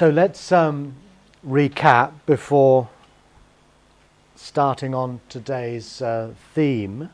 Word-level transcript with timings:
So 0.00 0.08
let's 0.08 0.50
um, 0.50 0.94
recap 1.46 2.12
before 2.24 2.88
starting 4.34 4.94
on 4.94 5.20
today's 5.28 6.00
uh, 6.00 6.32
theme. 6.54 7.10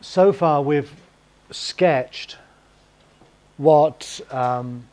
So 0.00 0.32
far, 0.32 0.62
we've 0.62 0.92
sketched 1.50 2.36
what 3.56 4.20
um, 4.30 4.84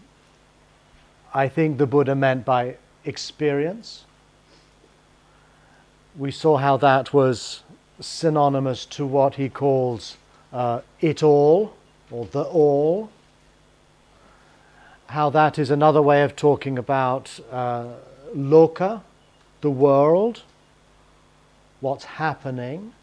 I 1.31 1.47
think 1.47 1.77
the 1.77 1.85
Buddha 1.85 2.15
meant 2.15 2.43
by 2.43 2.77
experience. 3.05 4.05
We 6.17 6.31
saw 6.31 6.57
how 6.57 6.75
that 6.77 7.13
was 7.13 7.61
synonymous 7.99 8.85
to 8.85 9.05
what 9.05 9.35
he 9.35 9.47
calls 9.47 10.17
uh, 10.51 10.81
it 11.01 11.21
all 11.21 11.75
or 12.09 12.25
the 12.25 12.41
all. 12.41 13.11
How 15.09 15.31
that 15.31 15.57
is 15.57 15.71
another 15.71 16.03
way 16.03 16.21
of 16.21 16.35
talking 16.35 16.77
about 16.77 17.39
uh, 17.51 17.93
loka, 18.35 19.01
the 19.61 19.71
world, 19.71 20.43
what's 21.79 22.03
happening. 22.03 22.93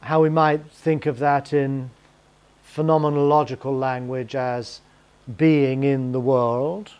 How 0.00 0.20
we 0.20 0.28
might 0.28 0.68
think 0.72 1.06
of 1.06 1.20
that 1.20 1.52
in 1.52 1.90
phenomenological 2.68 3.78
language 3.78 4.34
as 4.34 4.80
being 5.36 5.84
in 5.84 6.10
the 6.10 6.20
world. 6.20 6.90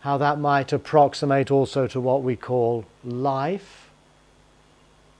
How 0.00 0.18
that 0.18 0.40
might 0.40 0.72
approximate 0.72 1.52
also 1.52 1.86
to 1.86 2.00
what 2.00 2.24
we 2.24 2.34
call 2.34 2.86
life 3.04 3.88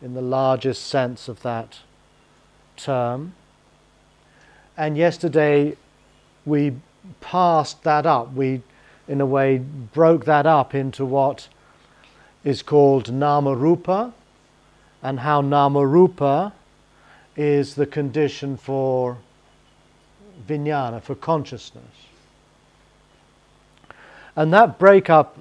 in 0.03 0.15
the 0.15 0.23
largest 0.23 0.89
sense 0.89 1.29
of 1.29 1.43
that 1.43 1.79
term. 2.77 3.35
And 4.77 4.97
yesterday 4.97 5.77
we 6.47 6.77
passed 7.21 7.83
that 7.85 8.07
up. 8.07 8.33
We, 8.33 8.63
in 9.07 9.21
a 9.21 9.27
way, 9.27 9.59
broke 9.59 10.25
that 10.25 10.47
up 10.47 10.75
into 10.75 11.05
what 11.05 11.49
is 12.45 12.63
called 12.63 13.13
nama 13.13 13.55
rupa, 13.55 14.13
and 15.03 15.21
how 15.21 15.41
nama 15.41 15.87
rupa 15.87 16.53
is 17.37 17.75
the 17.75 17.87
condition 17.87 18.57
for 18.57 19.19
vijnana, 20.47 21.03
for 21.03 21.15
consciousness. 21.15 21.85
And 24.35 24.53
that 24.53 24.79
breakup 24.79 25.39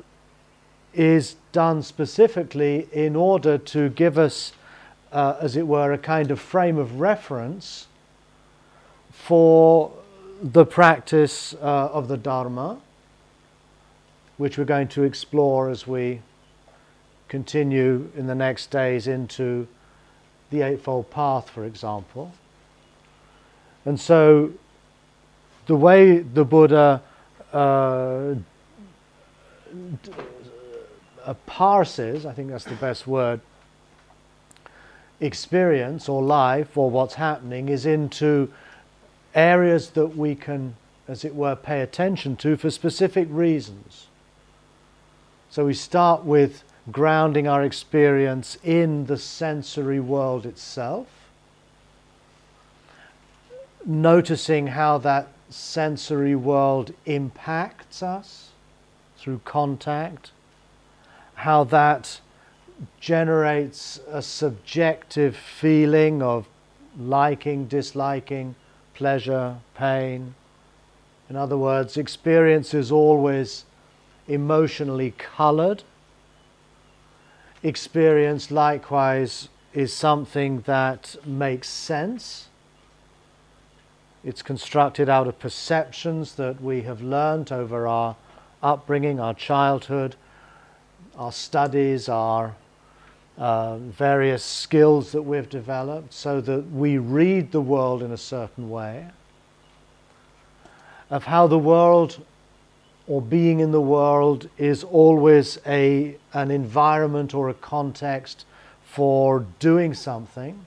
is 0.94 1.36
done 1.52 1.82
specifically 1.82 2.88
in 2.92 3.16
order 3.16 3.58
to 3.58 3.90
give 3.90 4.18
us, 4.18 4.52
uh, 5.12 5.36
as 5.40 5.56
it 5.56 5.66
were, 5.68 5.94
a 5.94 5.98
kind 5.98 6.32
of 6.32 6.40
frame 6.40 6.78
of 6.78 7.00
reference 7.00 7.88
for 9.32 9.90
the 10.44 10.66
practice 10.66 11.54
uh, 11.54 11.88
of 11.94 12.10
the 12.10 12.18
Dharma, 12.18 12.82
which 14.36 14.58
we're 14.58 14.66
going 14.66 14.90
to 14.90 15.04
explore 15.04 15.70
as 15.70 15.88
we 15.88 16.20
continue 17.30 18.12
in 18.18 18.28
the 18.28 18.36
next 18.36 18.72
days 18.72 19.08
into 19.08 19.70
the 20.50 20.64
Eightfold 20.64 21.10
Path, 21.12 21.50
for 21.50 21.64
example. 21.64 22.34
And 23.86 23.98
so, 23.98 24.52
the 25.66 25.78
way 25.78 26.18
the 26.18 26.44
Buddha 26.44 27.02
uh, 27.54 28.36
uh, 31.24 31.34
parses, 31.46 32.26
I 32.26 32.34
think 32.34 32.50
that's 32.50 32.66
the 32.66 32.76
best 32.76 33.08
word, 33.08 33.40
experience 35.22 36.10
or 36.10 36.22
life 36.22 36.78
or 36.78 36.90
what's 36.90 37.14
happening 37.14 37.70
is 37.70 37.86
into 37.86 38.52
areas 39.34 39.92
that 39.92 40.18
we 40.18 40.36
can, 40.36 40.76
as 41.08 41.24
it 41.24 41.36
were, 41.36 41.56
pay 41.56 41.82
attention 41.82 42.36
to 42.38 42.58
for 42.58 42.70
specific 42.70 43.28
reasons. 43.30 44.08
So 45.50 45.66
we 45.66 45.74
start 45.74 46.24
with 46.24 46.64
grounding 46.92 47.48
our 47.48 47.64
experience 47.64 48.58
in 48.64 49.06
the 49.06 49.18
sensory 49.18 50.00
world 50.00 50.46
itself, 50.46 51.08
noticing 53.86 54.68
how 54.68 54.98
that 55.00 55.28
sensory 55.50 56.36
world 56.36 56.94
impacts 57.06 58.02
us 58.02 58.50
through 59.18 59.42
contact, 59.46 60.32
how 61.36 61.64
that 61.66 62.22
generates 63.00 64.00
a 64.08 64.22
subjective 64.22 65.36
feeling 65.36 66.22
of 66.22 66.48
liking, 66.98 67.68
disliking, 67.68 68.56
pleasure, 69.02 69.58
pain. 69.74 70.36
In 71.28 71.36
other 71.36 71.58
words, 71.58 71.98
experience 71.98 72.72
is 72.72 72.92
always 72.92 73.66
emotionally 74.28 75.16
colored. 75.18 75.82
Experience, 77.64 78.52
likewise, 78.52 79.50
is 79.74 79.92
something 79.92 80.62
that 80.68 81.16
makes 81.26 81.68
sense. 81.68 82.50
It's 84.24 84.44
constructed 84.44 85.10
out 85.10 85.28
of 85.28 85.40
perceptions 85.40 86.36
that 86.36 86.62
we 86.62 86.84
have 86.84 87.02
learnt 87.02 87.52
over 87.52 87.88
our 87.88 88.16
upbringing, 88.62 89.20
our 89.20 89.34
childhood, 89.34 90.16
our 91.18 91.32
studies, 91.32 92.08
our 92.08 92.56
uh, 93.42 93.78
various 93.78 94.44
skills 94.44 95.12
that 95.14 95.24
we've 95.24 95.50
developed 95.50 96.14
so 96.14 96.40
that 96.40 96.62
we 96.72 97.00
read 97.00 97.52
the 97.52 97.60
world 97.60 98.04
in 98.04 98.12
a 98.12 98.18
certain 98.18 98.70
way, 98.70 99.08
of 101.10 101.24
how 101.24 101.48
the 101.48 101.58
world 101.58 102.24
or 103.08 103.20
being 103.20 103.60
in 103.60 103.72
the 103.72 103.82
world 103.82 104.48
is 104.60 104.84
always 104.84 105.58
a, 105.66 106.16
an 106.34 106.52
environment 106.52 107.34
or 107.34 107.50
a 107.50 107.54
context 107.56 108.46
for 108.84 109.44
doing 109.58 109.96
something. 109.96 110.64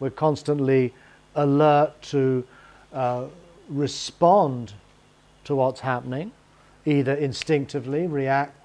We're 0.00 0.10
constantly 0.10 0.92
alert 1.36 2.02
to 2.02 2.44
uh, 2.92 3.26
respond 3.68 4.72
to 5.44 5.54
what's 5.54 5.80
happening, 5.80 6.32
either 6.84 7.14
instinctively, 7.14 8.08
react 8.08 8.56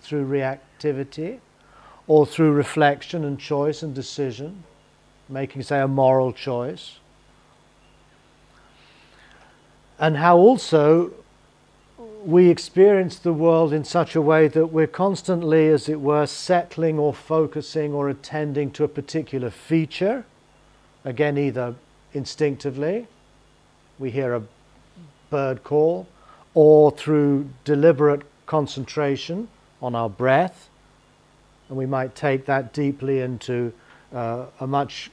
through 0.00 0.26
reactivity, 0.26 1.40
or 2.06 2.26
through 2.26 2.52
reflection 2.52 3.24
and 3.24 3.38
choice 3.38 3.82
and 3.82 3.94
decision, 3.94 4.64
making, 5.28 5.62
say, 5.62 5.80
a 5.80 5.88
moral 5.88 6.32
choice. 6.32 6.98
And 9.98 10.16
how 10.16 10.36
also 10.36 11.12
we 12.24 12.48
experience 12.48 13.18
the 13.18 13.32
world 13.32 13.72
in 13.72 13.84
such 13.84 14.14
a 14.14 14.20
way 14.20 14.48
that 14.48 14.66
we're 14.66 14.86
constantly, 14.86 15.68
as 15.68 15.88
it 15.88 16.00
were, 16.00 16.26
settling 16.26 16.98
or 16.98 17.12
focusing 17.12 17.92
or 17.92 18.08
attending 18.08 18.70
to 18.72 18.84
a 18.84 18.88
particular 18.88 19.50
feature. 19.50 20.24
Again, 21.04 21.36
either 21.36 21.74
instinctively, 22.12 23.06
we 23.98 24.10
hear 24.10 24.34
a 24.34 24.42
bird 25.30 25.64
call, 25.64 26.06
or 26.54 26.90
through 26.90 27.48
deliberate 27.64 28.22
concentration 28.46 29.48
on 29.80 29.94
our 29.94 30.10
breath. 30.10 30.68
And 31.68 31.78
we 31.78 31.86
might 31.86 32.14
take 32.14 32.46
that 32.46 32.72
deeply 32.72 33.20
into 33.20 33.72
uh, 34.12 34.46
a 34.60 34.66
much 34.66 35.10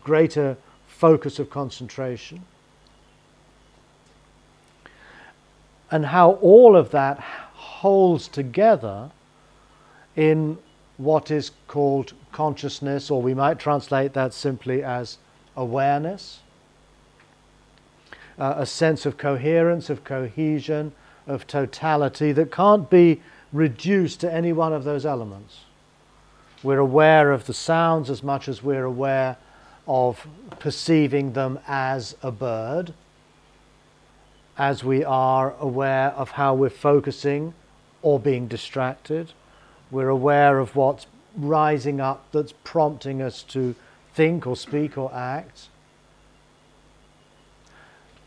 greater 0.00 0.56
focus 0.86 1.38
of 1.38 1.50
concentration. 1.50 2.44
And 5.90 6.06
how 6.06 6.32
all 6.32 6.76
of 6.76 6.90
that 6.90 7.18
holds 7.18 8.28
together 8.28 9.10
in 10.16 10.58
what 10.96 11.30
is 11.30 11.50
called 11.68 12.12
consciousness, 12.32 13.10
or 13.10 13.20
we 13.20 13.34
might 13.34 13.58
translate 13.58 14.12
that 14.12 14.32
simply 14.32 14.82
as 14.82 15.18
awareness. 15.56 16.40
Uh, 18.38 18.54
a 18.56 18.66
sense 18.66 19.04
of 19.04 19.18
coherence, 19.18 19.90
of 19.90 20.04
cohesion, 20.04 20.92
of 21.26 21.46
totality 21.46 22.32
that 22.32 22.50
can't 22.50 22.88
be 22.88 23.20
reduced 23.52 24.20
to 24.20 24.32
any 24.32 24.52
one 24.52 24.72
of 24.72 24.84
those 24.84 25.04
elements. 25.04 25.60
We're 26.62 26.78
aware 26.78 27.32
of 27.32 27.46
the 27.46 27.54
sounds 27.54 28.08
as 28.08 28.22
much 28.22 28.48
as 28.48 28.62
we're 28.62 28.84
aware 28.84 29.36
of 29.86 30.26
perceiving 30.58 31.32
them 31.32 31.58
as 31.66 32.16
a 32.22 32.30
bird, 32.30 32.94
as 34.56 34.84
we 34.84 35.04
are 35.04 35.54
aware 35.58 36.10
of 36.10 36.30
how 36.30 36.54
we're 36.54 36.70
focusing 36.70 37.52
or 38.00 38.20
being 38.20 38.46
distracted. 38.46 39.32
We're 39.90 40.08
aware 40.08 40.58
of 40.58 40.76
what's 40.76 41.06
rising 41.36 42.00
up 42.00 42.24
that's 42.32 42.52
prompting 42.64 43.20
us 43.20 43.42
to 43.44 43.74
think 44.14 44.46
or 44.46 44.56
speak 44.56 44.96
or 44.96 45.12
act. 45.12 45.68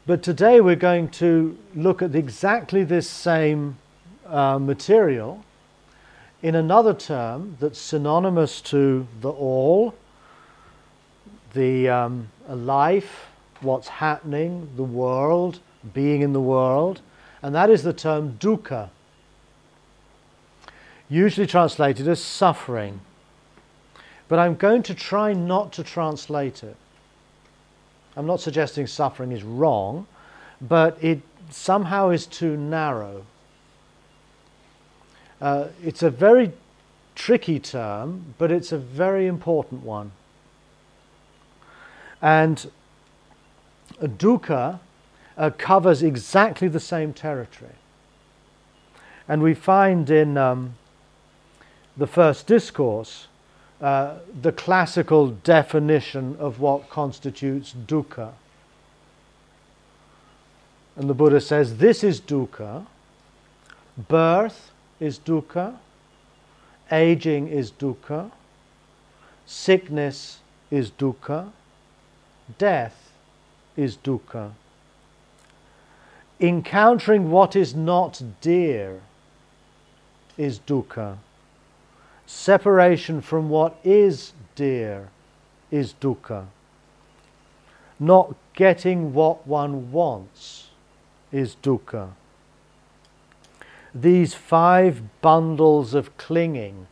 But 0.05 0.21
today 0.21 0.61
we're 0.61 0.75
going 0.75 1.09
to 1.09 1.57
look 1.73 2.01
at 2.01 2.13
exactly 2.13 2.83
this 2.83 3.09
same 3.09 3.77
uh, 4.25 4.59
material 4.59 5.43
in 6.41 6.55
another 6.55 6.93
term 6.93 7.57
that's 7.59 7.79
synonymous 7.79 8.61
to 8.61 9.07
the 9.21 9.29
all, 9.29 9.95
the 11.53 11.89
um, 11.89 12.29
life 12.47 13.27
what's 13.61 13.87
happening, 13.87 14.69
the 14.75 14.83
world, 14.83 15.59
being 15.93 16.21
in 16.21 16.33
the 16.33 16.41
world, 16.41 17.01
and 17.41 17.53
that 17.55 17.69
is 17.69 17.83
the 17.83 17.93
term 17.93 18.37
dukkha, 18.39 18.89
usually 21.09 21.47
translated 21.47 22.07
as 22.07 22.21
suffering. 22.21 23.01
But 24.27 24.39
I'm 24.39 24.55
going 24.55 24.83
to 24.83 24.95
try 24.95 25.33
not 25.33 25.71
to 25.73 25.83
translate 25.83 26.63
it. 26.63 26.75
I'm 28.15 28.25
not 28.25 28.39
suggesting 28.39 28.87
suffering 28.87 29.31
is 29.31 29.43
wrong, 29.43 30.07
but 30.61 31.03
it 31.03 31.21
somehow 31.49 32.09
is 32.09 32.25
too 32.25 32.57
narrow. 32.57 33.25
Uh, 35.41 35.67
it's 35.83 36.01
a 36.01 36.09
very 36.09 36.51
tricky 37.15 37.59
term, 37.59 38.35
but 38.37 38.51
it's 38.51 38.71
a 38.71 38.77
very 38.77 39.27
important 39.27 39.83
one. 39.83 40.11
And 42.21 42.69
dukkha 44.01 44.79
uh, 45.37 45.49
covers 45.57 46.03
exactly 46.03 46.67
the 46.67 46.79
same 46.79 47.13
territory. 47.13 47.75
And 49.27 49.41
we 49.41 49.53
find 49.53 50.09
in 50.09 50.37
um, 50.37 50.75
the 51.97 52.07
first 52.07 52.47
discourse 52.47 53.27
uh, 53.81 54.15
the 54.41 54.51
classical 54.51 55.27
definition 55.29 56.35
of 56.39 56.59
what 56.59 56.89
constitutes 56.89 57.73
dukkha. 57.73 58.31
And 60.95 61.09
the 61.09 61.13
Buddha 61.13 61.41
says 61.41 61.77
this 61.77 62.03
is 62.03 62.21
dukkha, 62.21 62.85
birth 63.97 64.71
is 64.99 65.19
dukkha, 65.19 65.75
aging 66.91 67.47
is 67.47 67.71
dukkha, 67.71 68.31
sickness 69.45 70.39
is 70.71 70.91
dukkha, 70.91 71.49
death 72.57 73.11
is 73.75 73.97
dukkha. 73.97 74.51
Encountering 76.39 77.31
what 77.31 77.55
is 77.55 77.73
not 77.73 78.21
dear 78.41 79.01
is 80.37 80.59
dukkha. 80.59 81.17
Separation 82.25 83.21
from 83.21 83.49
what 83.49 83.77
is 83.83 84.33
dear 84.55 85.09
is 85.71 85.93
dukkha. 86.01 86.45
Not 87.99 88.35
getting 88.53 89.13
what 89.13 89.47
one 89.47 89.91
wants 89.91 90.69
is 91.31 91.55
dukkha. 91.61 92.09
These 93.95 94.33
five 94.33 95.21
bundles 95.21 95.93
of 95.93 96.17
clinging 96.17 96.87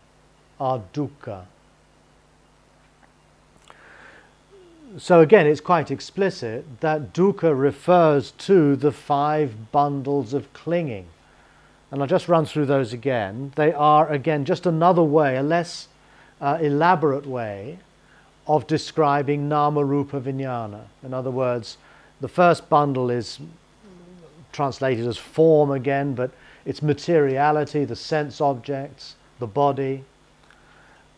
are 0.58 0.82
dukkha. 0.94 1.44
So 4.98 5.20
again, 5.20 5.46
it's 5.46 5.60
quite 5.60 5.92
explicit 5.92 6.80
that 6.80 7.14
dukkha 7.14 7.60
refers 7.60 8.32
to 8.32 8.78
the 8.78 8.94
five 8.94 9.72
bundles 9.74 10.34
of 10.34 10.54
clinging. 10.54 11.08
And 11.92 12.02
I'll 12.02 12.08
just 12.08 12.30
run 12.30 12.46
through 12.46 12.68
those 12.68 12.94
again. 12.94 13.52
They 13.56 13.74
are, 13.74 14.10
again, 14.10 14.46
just 14.46 14.66
another 14.66 15.04
way, 15.04 15.36
a 15.36 15.44
less 15.44 15.90
uh, 16.40 16.58
elaborate 16.62 17.26
way 17.26 17.80
of 18.48 18.66
describing 18.66 19.50
nama 19.50 19.84
rupa 19.84 20.22
vijnana. 20.22 20.86
In 21.04 21.14
other 21.14 21.32
words, 21.32 21.78
the 22.22 22.28
first 22.28 22.70
bundle 22.70 23.10
is 23.10 23.40
translated 24.52 25.06
as 25.08 25.18
form 25.18 25.72
again, 25.72 26.14
but 26.14 26.32
it's 26.65 26.81
materiality, 26.81 27.86
the 27.86 27.95
sense 27.95 28.39
objects, 28.39 29.15
the 29.39 29.48
body. 29.48 30.04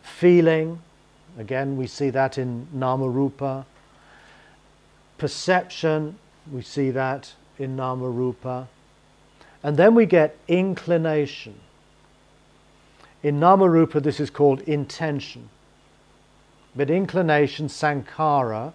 Feeling, 0.01 0.81
again, 1.37 1.77
we 1.77 1.87
see 1.87 2.09
that 2.09 2.37
in 2.37 2.67
nama 2.71 3.07
rupa. 3.07 3.65
Perception, 5.17 6.17
we 6.51 6.61
see 6.61 6.91
that 6.91 7.33
in 7.57 7.75
nama 7.75 8.09
rupa. 8.09 8.67
And 9.65 9.77
then 9.77 9.95
we 9.95 10.05
get 10.05 10.37
inclination. 10.47 11.55
In 13.23 13.39
Namarupa, 13.39 14.03
this 14.03 14.19
is 14.19 14.29
called 14.29 14.61
intention. 14.61 15.49
But 16.75 16.91
inclination, 16.91 17.67
sankhara, 17.67 18.73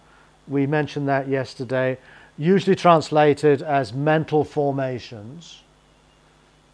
we 0.49 0.66
mentioned 0.66 1.06
that 1.06 1.28
yesterday, 1.28 1.99
usually 2.37 2.75
translated 2.75 3.62
as 3.62 3.93
mental 3.93 4.43
formations. 4.43 5.62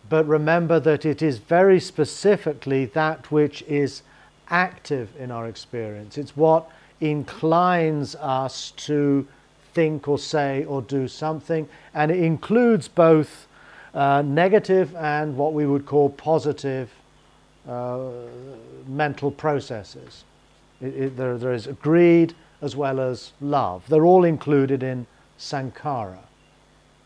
But 0.08 0.26
remember 0.26 0.79
that 0.81 1.05
it 1.05 1.23
is 1.23 1.38
very 1.38 1.81
specifically 1.81 2.87
that 2.87 3.31
which 3.31 3.62
is 3.62 4.03
active 4.49 5.11
in 5.19 5.31
our 5.31 5.49
experience. 5.49 6.19
It's 6.19 6.37
what 6.37 6.70
inclines 7.00 8.14
us 8.17 8.73
to 8.76 9.26
think 9.75 10.08
or 10.08 10.19
say 10.19 10.64
or 10.64 10.81
do 10.82 11.08
something, 11.08 11.69
and 11.93 12.11
it 12.11 12.23
includes 12.23 12.88
both 12.88 13.47
uh, 13.94 14.23
negative 14.23 14.94
and 14.97 15.37
what 15.37 15.53
we 15.53 15.67
would 15.67 15.87
call 15.87 16.11
positive 16.11 16.91
uh, 17.69 18.11
mental 18.87 19.31
processes. 19.31 20.25
It, 20.81 20.94
it, 20.94 21.17
there, 21.17 21.37
there 21.37 21.52
is 21.52 21.67
greed 21.82 22.35
as 22.62 22.76
well 22.76 23.00
as 23.00 23.32
love. 23.41 23.82
They're 23.88 24.06
all 24.06 24.25
included 24.25 24.82
in 24.82 25.06
sankhara. 25.38 26.19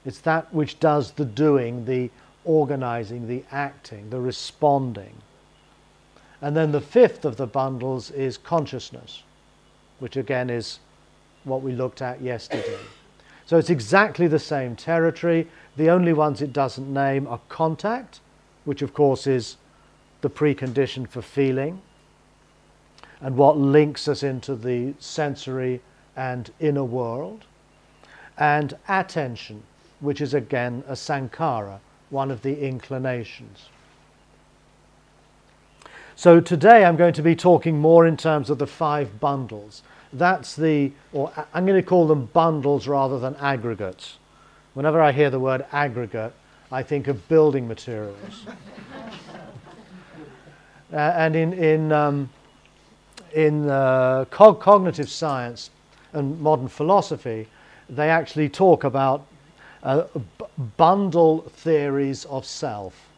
It's 0.04 0.20
that 0.20 0.52
which 0.52 0.78
does 0.80 1.12
the 1.12 1.24
doing, 1.24 1.84
the 1.84 2.10
organizing, 2.44 3.28
the 3.28 3.44
acting, 3.50 4.10
the 4.10 4.20
responding. 4.20 5.14
And 6.40 6.56
then 6.56 6.72
the 6.72 6.80
fifth 6.80 7.24
of 7.24 7.36
the 7.36 7.46
bundles 7.46 8.10
is 8.10 8.38
consciousness, 8.38 9.22
which 9.98 10.16
again 10.16 10.48
is 10.50 10.78
what 11.44 11.62
we 11.62 11.72
looked 11.72 12.02
at 12.02 12.22
yesterday. 12.22 12.78
So 13.46 13.58
it's 13.58 13.70
exactly 13.70 14.26
the 14.26 14.38
same 14.38 14.76
territory. 14.76 15.48
The 15.76 15.90
only 15.90 16.12
ones 16.12 16.40
it 16.40 16.52
doesn't 16.52 16.92
name 16.92 17.26
are 17.26 17.40
contact, 17.48 18.20
which 18.64 18.82
of 18.82 18.94
course 18.94 19.26
is 19.26 19.56
the 20.20 20.30
precondition 20.30 21.08
for 21.08 21.22
feeling 21.22 21.80
and 23.20 23.36
what 23.36 23.58
links 23.58 24.08
us 24.08 24.22
into 24.22 24.54
the 24.54 24.94
sensory 24.98 25.80
and 26.16 26.50
inner 26.58 26.84
world, 26.84 27.44
and 28.38 28.76
attention, 28.88 29.62
which 30.00 30.20
is 30.20 30.32
again 30.32 30.82
a 30.88 30.92
sankhara, 30.92 31.78
one 32.10 32.30
of 32.30 32.42
the 32.42 32.60
inclinations. 32.60 33.68
So 36.16 36.40
today 36.40 36.84
I'm 36.84 36.96
going 36.96 37.14
to 37.14 37.22
be 37.22 37.34
talking 37.34 37.78
more 37.78 38.06
in 38.06 38.16
terms 38.16 38.50
of 38.50 38.58
the 38.58 38.66
five 38.66 39.20
bundles. 39.20 39.82
That's 40.12 40.54
the, 40.54 40.92
or 41.12 41.32
I'm 41.54 41.64
going 41.64 41.80
to 41.80 41.86
call 41.86 42.06
them 42.06 42.26
bundles 42.26 42.86
rather 42.86 43.18
than 43.18 43.36
aggregates. 43.36 44.18
Whenever 44.74 45.00
I 45.00 45.12
hear 45.12 45.30
the 45.30 45.40
word 45.40 45.64
aggregate, 45.72 46.32
I 46.70 46.82
think 46.82 47.08
of 47.08 47.26
building 47.28 47.66
materials. 47.66 48.44
uh, 50.92 50.96
and 50.96 51.34
in, 51.34 51.52
in, 51.54 51.90
um, 51.90 52.28
in 53.32 53.70
uh, 53.70 54.26
co- 54.30 54.54
cognitive 54.54 55.08
science 55.08 55.70
and 56.12 56.40
modern 56.40 56.68
philosophy, 56.68 57.48
they 57.88 58.10
actually 58.10 58.48
talk 58.48 58.84
about 58.84 59.24
uh, 59.82 60.04
b- 60.14 60.44
bundle 60.76 61.42
theories 61.56 62.24
of 62.26 62.44
self. 62.44 63.08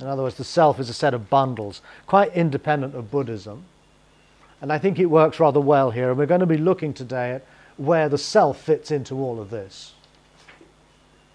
In 0.00 0.06
other 0.06 0.22
words, 0.22 0.36
the 0.36 0.44
self 0.44 0.80
is 0.80 0.88
a 0.88 0.94
set 0.94 1.14
of 1.14 1.30
bundles, 1.30 1.80
quite 2.06 2.34
independent 2.34 2.94
of 2.94 3.10
Buddhism. 3.10 3.64
And 4.60 4.72
I 4.72 4.78
think 4.78 4.98
it 4.98 5.06
works 5.06 5.40
rather 5.40 5.60
well 5.60 5.90
here. 5.90 6.10
And 6.10 6.18
we're 6.18 6.26
going 6.26 6.40
to 6.40 6.46
be 6.46 6.56
looking 6.56 6.94
today 6.94 7.32
at 7.32 7.44
where 7.76 8.08
the 8.08 8.18
self 8.18 8.60
fits 8.60 8.90
into 8.90 9.16
all 9.16 9.40
of 9.40 9.50
this. 9.50 9.92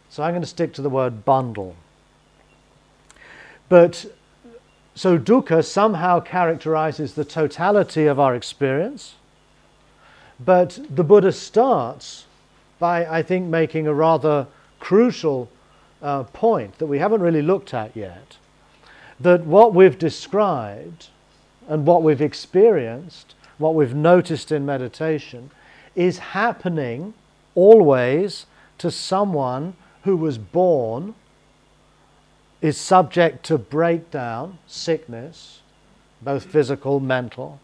So 0.10 0.24
I'm 0.24 0.32
going 0.32 0.42
to 0.42 0.48
stick 0.48 0.74
to 0.74 0.82
the 0.82 0.90
word 0.90 1.26
bundle. 1.26 1.76
But 3.70 4.06
so 4.96 5.20
dukkha 5.20 5.64
somehow 5.64 6.22
characterizes 6.22 7.14
the 7.14 7.26
totality 7.26 8.06
of 8.06 8.20
our 8.20 8.34
experience. 8.34 9.16
But 10.40 10.80
the 10.90 11.04
Buddha 11.04 11.32
starts 11.32 12.27
by, 12.80 13.06
I 13.06 13.24
think, 13.24 13.48
making 13.48 13.88
a 13.88 13.94
rather 13.94 14.48
crucial 14.80 15.50
uh, 16.02 16.24
point 16.24 16.78
that 16.78 16.86
we 16.88 17.00
haven't 17.00 17.22
really 17.22 17.42
looked 17.42 17.74
at 17.74 17.96
yet. 17.96 18.38
That 19.20 19.46
what 19.46 19.74
we've 19.74 19.98
described 19.98 21.08
and 21.68 21.86
what 21.86 22.04
we've 22.04 22.22
experienced, 22.22 23.36
what 23.58 23.74
we've 23.74 23.96
noticed 23.96 24.52
in 24.52 24.66
meditation, 24.66 25.52
is 25.96 26.20
happening 26.20 27.14
always 27.56 28.46
to 28.78 28.92
someone 28.92 29.74
who 30.04 30.16
was 30.16 30.38
born 30.38 31.16
is 32.62 32.78
subject 32.78 33.46
to 33.46 33.58
breakdown, 33.58 34.58
sickness, 34.68 35.62
both 36.22 36.46
physical, 36.46 37.00
mental, 37.00 37.60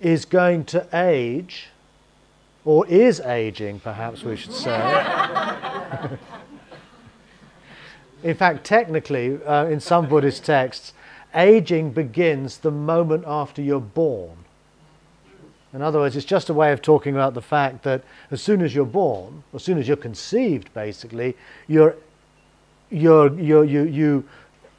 is 0.00 0.24
going 0.24 0.64
to 0.64 0.86
age, 0.92 1.68
or 2.66 2.86
is 2.88 3.20
aging, 3.20 3.78
perhaps 3.80 4.24
we 4.24 4.36
should 4.36 4.52
say. 4.52 4.76
in 8.24 8.34
fact, 8.34 8.64
technically, 8.64 9.42
uh, 9.44 9.66
in 9.66 9.78
some 9.78 10.08
Buddhist 10.08 10.44
texts, 10.44 10.92
aging 11.34 11.92
begins 11.92 12.58
the 12.58 12.72
moment 12.72 13.24
after 13.24 13.62
you're 13.62 13.80
born. 13.80 14.36
In 15.72 15.80
other 15.80 16.00
words, 16.00 16.16
it's 16.16 16.26
just 16.26 16.50
a 16.50 16.54
way 16.54 16.72
of 16.72 16.82
talking 16.82 17.14
about 17.14 17.34
the 17.34 17.42
fact 17.42 17.84
that 17.84 18.02
as 18.32 18.42
soon 18.42 18.62
as 18.62 18.74
you're 18.74 18.84
born, 18.84 19.44
as 19.54 19.62
soon 19.62 19.78
as 19.78 19.86
you're 19.86 19.96
conceived, 19.96 20.74
basically, 20.74 21.36
you're, 21.68 21.94
you're, 22.90 23.32
you're, 23.38 23.64
you, 23.64 23.82
you 23.84 24.24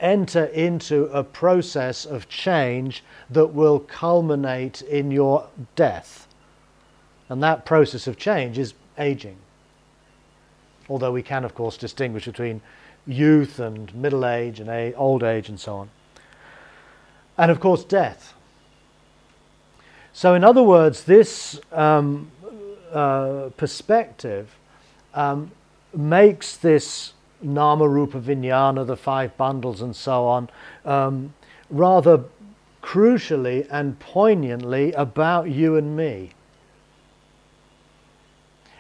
enter 0.02 0.46
into 0.46 1.06
a 1.06 1.24
process 1.24 2.06
of 2.06 2.28
change 2.28 3.04
that 3.30 3.48
will 3.48 3.80
culminate 3.80 4.82
in 4.82 5.10
your 5.10 5.48
death. 5.76 6.27
And 7.30 7.44
that 7.44 7.66
process 7.66 8.08
of 8.08 8.18
change 8.18 8.58
is 8.58 8.74
aging. 8.98 9.38
Although 10.90 11.12
we 11.12 11.24
can, 11.24 11.44
of 11.44 11.54
course, 11.54 11.78
distinguish 11.78 12.26
between 12.26 12.62
youth 13.06 13.60
and 13.60 13.94
middle 13.94 14.26
age 14.26 14.60
and 14.60 14.96
old 14.96 15.24
age 15.24 15.50
and 15.50 15.60
so 15.60 15.76
on. 15.76 15.90
And 17.38 17.52
of 17.52 17.60
course, 17.60 17.84
death. 17.84 18.34
So, 20.14 20.34
in 20.34 20.44
other 20.44 20.64
words, 20.64 21.04
this 21.04 21.60
um, 21.72 22.32
uh, 22.92 23.50
perspective 23.56 24.56
um, 25.14 25.52
makes 25.94 26.58
this 26.58 27.14
Nama 27.42 27.88
Rupa 27.88 28.20
Vijnana, 28.20 28.86
the 28.86 28.98
five 28.98 29.38
bundles, 29.38 29.82
and 29.82 29.96
so 29.96 30.26
on, 30.26 30.50
um, 30.86 31.34
rather 31.70 32.24
crucially 32.82 33.68
and 33.70 34.00
poignantly 34.00 34.92
about 34.94 35.50
you 35.50 35.76
and 35.76 35.96
me. 35.96 36.32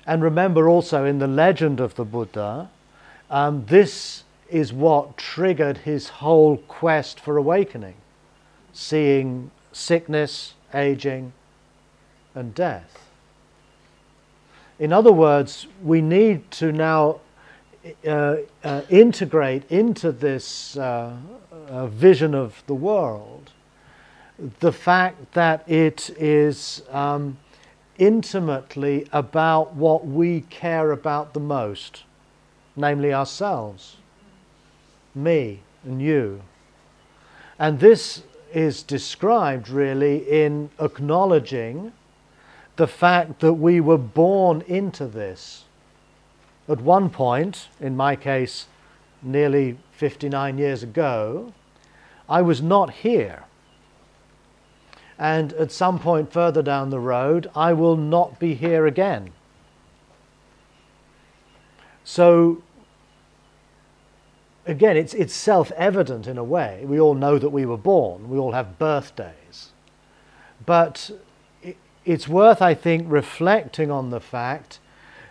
And 0.08 0.24
remember 0.24 0.70
also 0.70 1.04
in 1.04 1.20
the 1.20 1.28
legend 1.28 1.82
of 1.82 1.96
the 1.96 2.06
Buddha, 2.06 2.70
um, 3.30 3.66
this 3.66 4.24
is 4.50 4.72
what 4.72 5.18
triggered 5.18 5.80
his 5.80 6.08
whole 6.08 6.58
quest 6.58 7.20
for 7.20 7.38
awakening 7.38 7.96
seeing 8.72 9.50
sickness, 9.72 10.54
aging, 10.72 11.34
and 12.36 12.54
death. 12.54 13.10
In 14.78 14.94
other 14.94 15.12
words, 15.12 15.66
we 15.84 16.00
need 16.00 16.52
to 16.52 16.72
now 16.72 17.20
uh, 18.06 18.36
uh, 18.64 18.82
integrate 18.90 19.70
into 19.72 20.12
this 20.12 20.78
uh, 20.78 21.16
uh, 21.70 21.88
vision 21.88 22.36
of 22.36 22.62
the 22.68 22.76
world 22.76 23.52
the 24.60 24.72
fact 24.72 25.34
that 25.34 25.68
it 25.68 26.12
is 26.20 26.84
um, 26.92 27.38
intimately 27.98 29.08
about 29.12 29.74
what 29.74 30.06
we 30.06 30.42
care 30.42 30.92
about 30.92 31.34
the 31.34 31.40
most, 31.40 32.04
namely 32.76 33.14
ourselves, 33.14 33.98
me 35.16 35.62
and 35.84 36.02
you. 36.02 36.42
And 37.60 37.80
this 37.80 38.24
is 38.54 38.84
described 38.84 39.70
really 39.70 40.18
in 40.30 40.70
acknowledging 40.80 41.92
the 42.76 42.88
fact 42.88 43.40
that 43.40 43.54
we 43.54 43.82
were 43.82 43.98
born 43.98 44.62
into 44.68 45.08
this. 45.08 45.66
At 46.70 46.82
one 46.82 47.10
point, 47.10 47.70
in 47.80 47.98
my 47.98 48.16
case, 48.16 48.68
nearly 49.22 49.78
59 49.94 50.58
years 50.58 50.84
ago, 50.84 51.54
I 52.30 52.42
was 52.42 52.62
not 52.62 52.92
here. 52.92 53.46
And 55.20 55.54
at 55.54 55.72
some 55.72 56.00
point 56.00 56.32
further 56.32 56.62
down 56.62 56.90
the 56.90 57.00
road, 57.00 57.50
I 57.56 57.74
will 57.74 57.96
not 57.96 58.40
be 58.40 58.54
here 58.54 58.86
again. 58.86 59.32
So 62.04 62.62
again, 64.66 64.96
it's, 64.96 65.14
it's 65.14 65.34
self 65.34 65.72
evident 65.72 66.28
in 66.28 66.38
a 66.38 66.44
way. 66.44 66.84
We 66.86 67.00
all 67.00 67.16
know 67.16 67.40
that 67.40 67.50
we 67.50 67.66
were 67.66 67.78
born, 67.78 68.30
we 68.30 68.38
all 68.38 68.52
have 68.52 68.78
birthdays. 68.78 69.72
But 70.66 71.12
it's 72.06 72.28
worth, 72.28 72.62
I 72.62 72.74
think, 72.74 73.06
reflecting 73.08 73.92
on 73.92 74.10
the 74.10 74.20
fact 74.20 74.80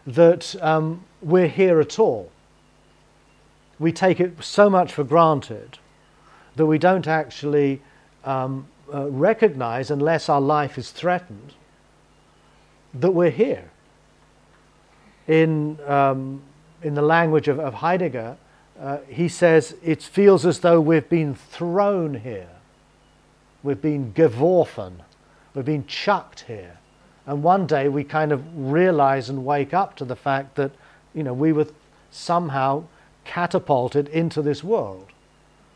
that 0.06 0.54
um, 0.62 1.04
we're 1.22 1.48
here 1.48 1.80
at 1.80 1.98
all. 1.98 2.30
We 3.78 3.92
take 3.92 4.20
it 4.20 4.42
so 4.42 4.70
much 4.70 4.92
for 4.92 5.04
granted 5.04 5.78
that 6.56 6.66
we 6.66 6.78
don't 6.78 7.06
actually 7.06 7.82
um, 8.24 8.68
uh, 8.92 9.08
recognize, 9.10 9.90
unless 9.90 10.28
our 10.28 10.40
life 10.40 10.78
is 10.78 10.90
threatened, 10.90 11.54
that 12.94 13.10
we're 13.10 13.30
here. 13.30 13.70
In, 15.28 15.78
um, 15.86 16.42
in 16.82 16.94
the 16.94 17.02
language 17.02 17.48
of, 17.48 17.58
of 17.58 17.74
Heidegger, 17.74 18.36
uh, 18.80 18.98
he 19.08 19.28
says 19.28 19.74
it 19.82 20.02
feels 20.02 20.44
as 20.46 20.60
though 20.60 20.80
we've 20.80 21.08
been 21.08 21.34
thrown 21.34 22.14
here. 22.14 22.48
We've 23.62 23.80
been 23.80 24.12
geworfen. 24.12 25.00
We've 25.54 25.64
been 25.64 25.86
chucked 25.86 26.40
here. 26.40 26.78
And 27.26 27.42
one 27.42 27.66
day 27.66 27.88
we 27.88 28.04
kind 28.04 28.30
of 28.30 28.42
realize 28.54 29.28
and 29.28 29.44
wake 29.44 29.74
up 29.74 29.96
to 29.96 30.04
the 30.04 30.14
fact 30.14 30.54
that, 30.56 30.70
you 31.14 31.22
know, 31.22 31.32
we 31.32 31.52
were 31.52 31.66
somehow 32.10 32.84
catapulted 33.24 34.08
into 34.08 34.42
this 34.42 34.62
world. 34.62 35.06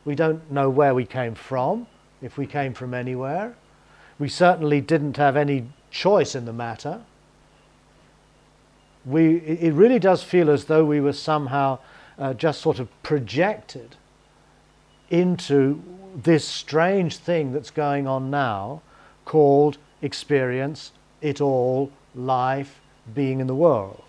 We 0.04 0.14
don't 0.14 0.50
know 0.50 0.70
where 0.70 0.94
we 0.94 1.04
came 1.04 1.34
from, 1.34 1.86
if 2.22 2.36
we 2.36 2.46
came 2.46 2.74
from 2.74 2.94
anywhere. 2.94 3.54
We 4.18 4.28
certainly 4.28 4.80
didn't 4.80 5.16
have 5.16 5.36
any 5.36 5.68
choice 5.90 6.34
in 6.34 6.44
the 6.44 6.52
matter. 6.52 7.02
We, 9.04 9.36
it 9.38 9.72
really 9.72 9.98
does 9.98 10.22
feel 10.22 10.50
as 10.50 10.66
though 10.66 10.84
we 10.84 11.00
were 11.00 11.14
somehow 11.14 11.78
uh, 12.18 12.34
just 12.34 12.60
sort 12.60 12.78
of 12.78 12.88
projected 13.02 13.96
into 15.08 15.82
this 16.14 16.46
strange 16.46 17.16
thing 17.16 17.52
that's 17.52 17.70
going 17.70 18.06
on 18.06 18.30
now 18.30 18.82
called 19.24 19.78
experience, 20.02 20.92
it 21.20 21.40
all, 21.40 21.90
life, 22.14 22.80
being 23.14 23.40
in 23.40 23.46
the 23.46 23.54
world. 23.54 24.02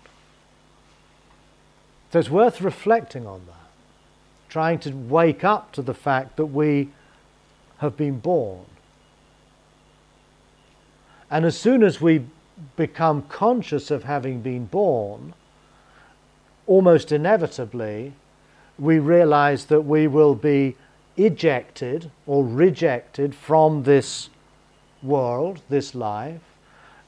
So 2.12 2.18
it's 2.18 2.30
worth 2.30 2.60
reflecting 2.60 3.26
on 3.26 3.46
that, 3.46 3.70
trying 4.50 4.78
to 4.80 4.90
wake 4.90 5.44
up 5.44 5.72
to 5.72 5.82
the 5.82 5.94
fact 5.94 6.36
that 6.36 6.46
we 6.46 6.90
have 7.82 7.96
been 7.96 8.18
born. 8.18 8.64
And 11.30 11.44
as 11.44 11.56
soon 11.56 11.82
as 11.82 12.00
we 12.00 12.24
become 12.76 13.22
conscious 13.22 13.90
of 13.90 14.04
having 14.04 14.40
been 14.40 14.66
born, 14.66 15.34
almost 16.66 17.12
inevitably, 17.12 18.12
we 18.78 18.98
realize 18.98 19.66
that 19.66 19.82
we 19.82 20.06
will 20.06 20.34
be 20.34 20.76
ejected 21.16 22.10
or 22.26 22.44
rejected 22.44 23.34
from 23.34 23.82
this 23.82 24.30
world, 25.02 25.60
this 25.68 25.94
life, 25.94 26.40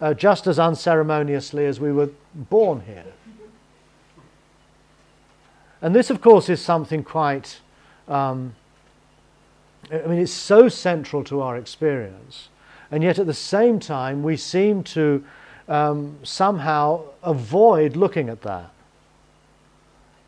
uh, 0.01 0.13
just 0.13 0.47
as 0.47 0.59
unceremoniously 0.59 1.67
as 1.67 1.81
we 1.81 1.93
were 1.93 2.11
born 2.35 2.83
here. 2.87 3.13
And 5.81 5.95
this, 5.95 6.11
of 6.11 6.21
course, 6.21 6.49
is 6.49 6.61
something 6.61 7.05
quite, 7.05 7.61
um, 8.09 8.55
I 9.93 10.07
mean, 10.07 10.19
it's 10.19 10.33
so 10.33 10.69
central 10.69 11.25
to 11.25 11.41
our 11.41 11.57
experience. 11.57 12.49
And 12.91 13.03
yet 13.03 13.19
at 13.19 13.27
the 13.27 13.35
same 13.35 13.81
time, 13.81 14.23
we 14.23 14.37
seem 14.37 14.83
to 14.85 15.25
um, 15.69 16.19
somehow 16.23 17.03
avoid 17.23 17.97
looking 17.97 18.29
at 18.29 18.43
that. 18.43 18.71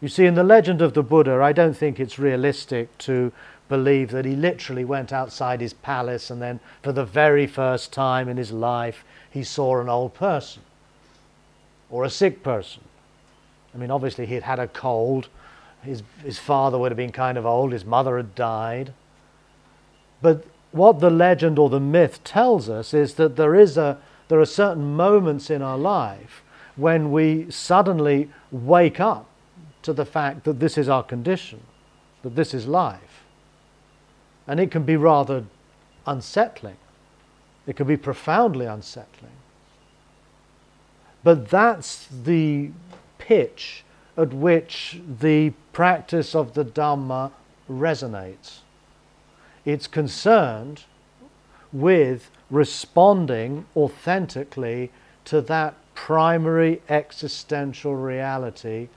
You 0.00 0.08
see, 0.08 0.26
in 0.26 0.34
the 0.34 0.44
legend 0.44 0.82
of 0.82 0.94
the 0.94 1.02
Buddha, 1.02 1.42
I 1.42 1.52
don't 1.52 1.76
think 1.76 1.98
it's 1.98 2.18
realistic 2.18 2.96
to 2.98 3.32
believe 3.68 4.10
that 4.10 4.24
he 4.24 4.36
literally 4.36 4.84
went 4.84 5.12
outside 5.12 5.60
his 5.60 5.72
palace 5.72 6.30
and 6.30 6.40
then, 6.40 6.60
for 6.82 6.92
the 6.92 7.04
very 7.04 7.46
first 7.46 7.92
time 7.92 8.28
in 8.28 8.36
his 8.36 8.52
life, 8.52 9.04
he 9.30 9.42
saw 9.42 9.80
an 9.80 9.88
old 9.88 10.14
person 10.14 10.62
or 11.90 12.04
a 12.04 12.10
sick 12.10 12.42
person. 12.42 12.82
I 13.74 13.78
mean, 13.78 13.90
obviously, 13.90 14.26
he 14.26 14.34
had 14.34 14.42
had 14.42 14.58
a 14.58 14.68
cold. 14.68 15.28
His, 15.82 16.02
his 16.22 16.38
father 16.38 16.78
would 16.78 16.90
have 16.90 16.96
been 16.96 17.12
kind 17.12 17.36
of 17.36 17.46
old. 17.46 17.72
His 17.72 17.84
mother 17.84 18.16
had 18.16 18.34
died. 18.34 18.92
But 20.22 20.44
what 20.72 21.00
the 21.00 21.10
legend 21.10 21.58
or 21.58 21.68
the 21.68 21.80
myth 21.80 22.22
tells 22.24 22.68
us 22.68 22.92
is 22.94 23.14
that 23.14 23.36
there, 23.36 23.54
is 23.54 23.76
a, 23.76 23.98
there 24.28 24.40
are 24.40 24.46
certain 24.46 24.94
moments 24.96 25.50
in 25.50 25.62
our 25.62 25.78
life 25.78 26.42
when 26.76 27.10
we 27.10 27.50
suddenly 27.50 28.30
wake 28.50 29.00
up 29.00 29.28
to 29.82 29.92
the 29.92 30.04
fact 30.04 30.44
that 30.44 30.60
this 30.60 30.76
is 30.76 30.88
our 30.88 31.02
condition, 31.02 31.60
that 32.22 32.36
this 32.36 32.52
is 32.52 32.66
life. 32.66 33.24
And 34.46 34.60
it 34.60 34.70
can 34.70 34.84
be 34.84 34.96
rather 34.96 35.44
unsettling, 36.06 36.76
it 37.66 37.76
can 37.76 37.86
be 37.86 37.96
profoundly 37.96 38.66
unsettling. 38.66 39.32
But 41.24 41.48
that's 41.48 42.06
the 42.06 42.70
pitch 43.18 43.84
at 44.16 44.32
which 44.32 45.00
the 45.20 45.50
practice 45.72 46.34
of 46.34 46.54
the 46.54 46.64
Dhamma 46.64 47.32
resonates. 47.68 48.60
It's 49.66 49.88
concerned 49.88 50.84
with 51.72 52.30
responding 52.50 53.66
authentically 53.76 54.92
to 55.24 55.40
that 55.42 55.74
primary 55.94 56.80
existential 56.88 57.96
reality 57.96 58.88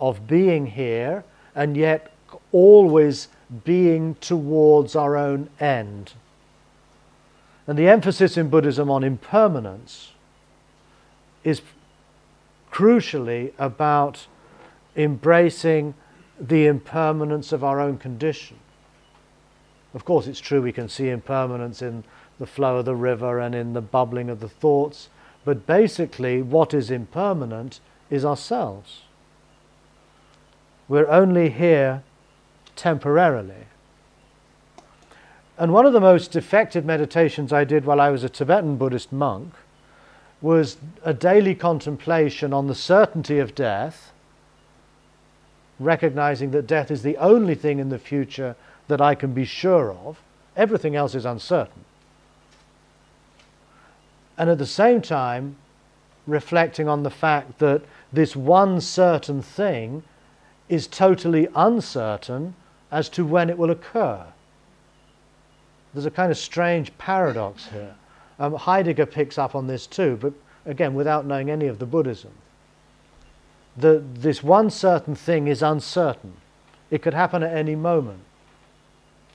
of 0.00 0.26
being 0.26 0.66
here 0.66 1.22
and 1.54 1.76
yet 1.76 2.12
always 2.50 3.28
being 3.64 4.16
towards 4.16 4.96
our 4.96 5.16
own 5.16 5.48
end. 5.60 6.14
And 7.68 7.78
the 7.78 7.88
emphasis 7.88 8.36
in 8.36 8.50
Buddhism 8.50 8.90
on 8.90 9.04
impermanence 9.04 10.12
is 11.44 11.62
crucially 12.72 13.52
about 13.58 14.26
embracing 14.96 15.94
the 16.40 16.66
impermanence 16.66 17.52
of 17.52 17.62
our 17.62 17.80
own 17.80 17.96
condition. 17.98 18.58
Of 19.96 20.04
course, 20.04 20.26
it's 20.26 20.40
true 20.40 20.60
we 20.60 20.72
can 20.72 20.90
see 20.90 21.08
impermanence 21.08 21.80
in 21.80 22.04
the 22.38 22.46
flow 22.46 22.76
of 22.76 22.84
the 22.84 22.94
river 22.94 23.40
and 23.40 23.54
in 23.54 23.72
the 23.72 23.80
bubbling 23.80 24.28
of 24.28 24.40
the 24.40 24.48
thoughts, 24.48 25.08
but 25.42 25.66
basically, 25.66 26.42
what 26.42 26.74
is 26.74 26.90
impermanent 26.90 27.80
is 28.10 28.22
ourselves. 28.22 29.04
We're 30.86 31.08
only 31.08 31.48
here 31.48 32.02
temporarily. 32.76 33.68
And 35.56 35.72
one 35.72 35.86
of 35.86 35.94
the 35.94 36.00
most 36.00 36.36
effective 36.36 36.84
meditations 36.84 37.50
I 37.50 37.64
did 37.64 37.86
while 37.86 38.00
I 38.00 38.10
was 38.10 38.22
a 38.22 38.28
Tibetan 38.28 38.76
Buddhist 38.76 39.12
monk 39.12 39.54
was 40.42 40.76
a 41.04 41.14
daily 41.14 41.54
contemplation 41.54 42.52
on 42.52 42.66
the 42.66 42.74
certainty 42.74 43.38
of 43.38 43.54
death, 43.54 44.12
recognizing 45.80 46.50
that 46.50 46.66
death 46.66 46.90
is 46.90 47.02
the 47.02 47.16
only 47.16 47.54
thing 47.54 47.78
in 47.78 47.88
the 47.88 47.98
future 47.98 48.56
that 48.88 49.00
I 49.00 49.14
can 49.14 49.32
be 49.32 49.44
sure 49.44 49.92
of. 49.92 50.20
Everything 50.56 50.96
else 50.96 51.14
is 51.14 51.24
uncertain. 51.24 51.84
And 54.38 54.50
at 54.50 54.58
the 54.58 54.66
same 54.66 55.02
time, 55.02 55.56
reflecting 56.26 56.88
on 56.88 57.02
the 57.02 57.10
fact 57.10 57.58
that 57.58 57.82
this 58.12 58.36
one 58.36 58.80
certain 58.80 59.42
thing 59.42 60.02
is 60.68 60.86
totally 60.86 61.48
uncertain 61.54 62.54
as 62.90 63.08
to 63.10 63.24
when 63.24 63.48
it 63.50 63.58
will 63.58 63.70
occur. 63.70 64.24
There's 65.94 66.06
a 66.06 66.10
kind 66.10 66.30
of 66.30 66.38
strange 66.38 66.96
paradox 66.98 67.68
here. 67.68 67.94
Um, 68.38 68.54
Heidegger 68.54 69.06
picks 69.06 69.38
up 69.38 69.54
on 69.54 69.66
this 69.66 69.86
too, 69.86 70.18
but 70.20 70.34
again, 70.66 70.94
without 70.94 71.24
knowing 71.24 71.50
any 71.50 71.66
of 71.66 71.78
the 71.78 71.86
Buddhism. 71.86 72.32
The, 73.76 74.02
this 74.14 74.42
one 74.42 74.70
certain 74.70 75.14
thing 75.14 75.48
is 75.48 75.62
uncertain. 75.62 76.34
It 76.90 77.02
could 77.02 77.14
happen 77.14 77.42
at 77.42 77.56
any 77.56 77.76
moment. 77.76 78.20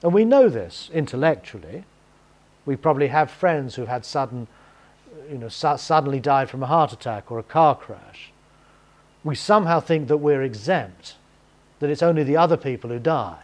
And 0.03 0.13
we 0.13 0.25
know 0.25 0.49
this 0.49 0.89
intellectually. 0.93 1.83
We 2.65 2.75
probably 2.75 3.07
have 3.07 3.29
friends 3.29 3.75
who've 3.75 3.87
had 3.87 4.05
sudden, 4.05 4.47
you 5.29 5.37
know, 5.37 5.49
su- 5.49 5.77
suddenly 5.77 6.19
died 6.19 6.49
from 6.49 6.63
a 6.63 6.67
heart 6.67 6.91
attack 6.91 7.31
or 7.31 7.39
a 7.39 7.43
car 7.43 7.75
crash. 7.75 8.31
We 9.23 9.35
somehow 9.35 9.79
think 9.79 10.07
that 10.07 10.17
we're 10.17 10.41
exempt, 10.41 11.15
that 11.79 11.89
it's 11.89 12.01
only 12.01 12.23
the 12.23 12.37
other 12.37 12.57
people 12.57 12.89
who 12.89 12.99
die, 12.99 13.43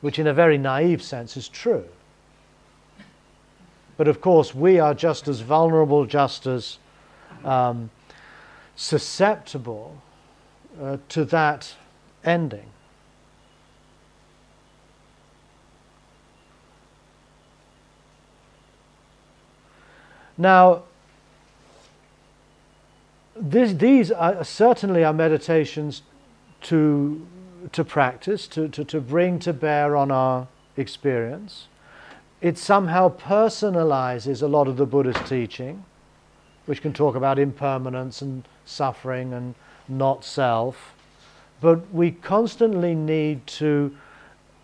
which 0.00 0.18
in 0.18 0.26
a 0.26 0.34
very 0.34 0.58
naive 0.58 1.02
sense 1.02 1.36
is 1.36 1.48
true. 1.48 1.86
But 3.96 4.06
of 4.08 4.20
course, 4.20 4.54
we 4.54 4.78
are 4.78 4.94
just 4.94 5.28
as 5.28 5.40
vulnerable, 5.40 6.06
just 6.06 6.46
as 6.46 6.78
um, 7.44 7.90
susceptible 8.76 10.00
uh, 10.80 10.98
to 11.10 11.24
that 11.26 11.74
ending. 12.24 12.70
Now, 20.40 20.84
this, 23.36 23.74
these 23.74 24.10
are 24.10 24.42
certainly 24.42 25.04
are 25.04 25.12
meditations 25.12 26.00
to, 26.62 27.26
to 27.72 27.84
practice, 27.84 28.46
to, 28.48 28.66
to, 28.68 28.82
to 28.84 29.02
bring 29.02 29.38
to 29.40 29.52
bear 29.52 29.98
on 29.98 30.10
our 30.10 30.48
experience. 30.78 31.66
It 32.40 32.56
somehow 32.56 33.14
personalizes 33.14 34.42
a 34.42 34.46
lot 34.46 34.66
of 34.66 34.78
the 34.78 34.86
Buddhist 34.86 35.26
teaching, 35.26 35.84
which 36.64 36.80
can 36.80 36.94
talk 36.94 37.16
about 37.16 37.38
impermanence 37.38 38.22
and 38.22 38.48
suffering 38.64 39.34
and 39.34 39.54
not 39.88 40.24
self. 40.24 40.94
But 41.60 41.92
we 41.92 42.12
constantly 42.12 42.94
need 42.94 43.46
to 43.58 43.94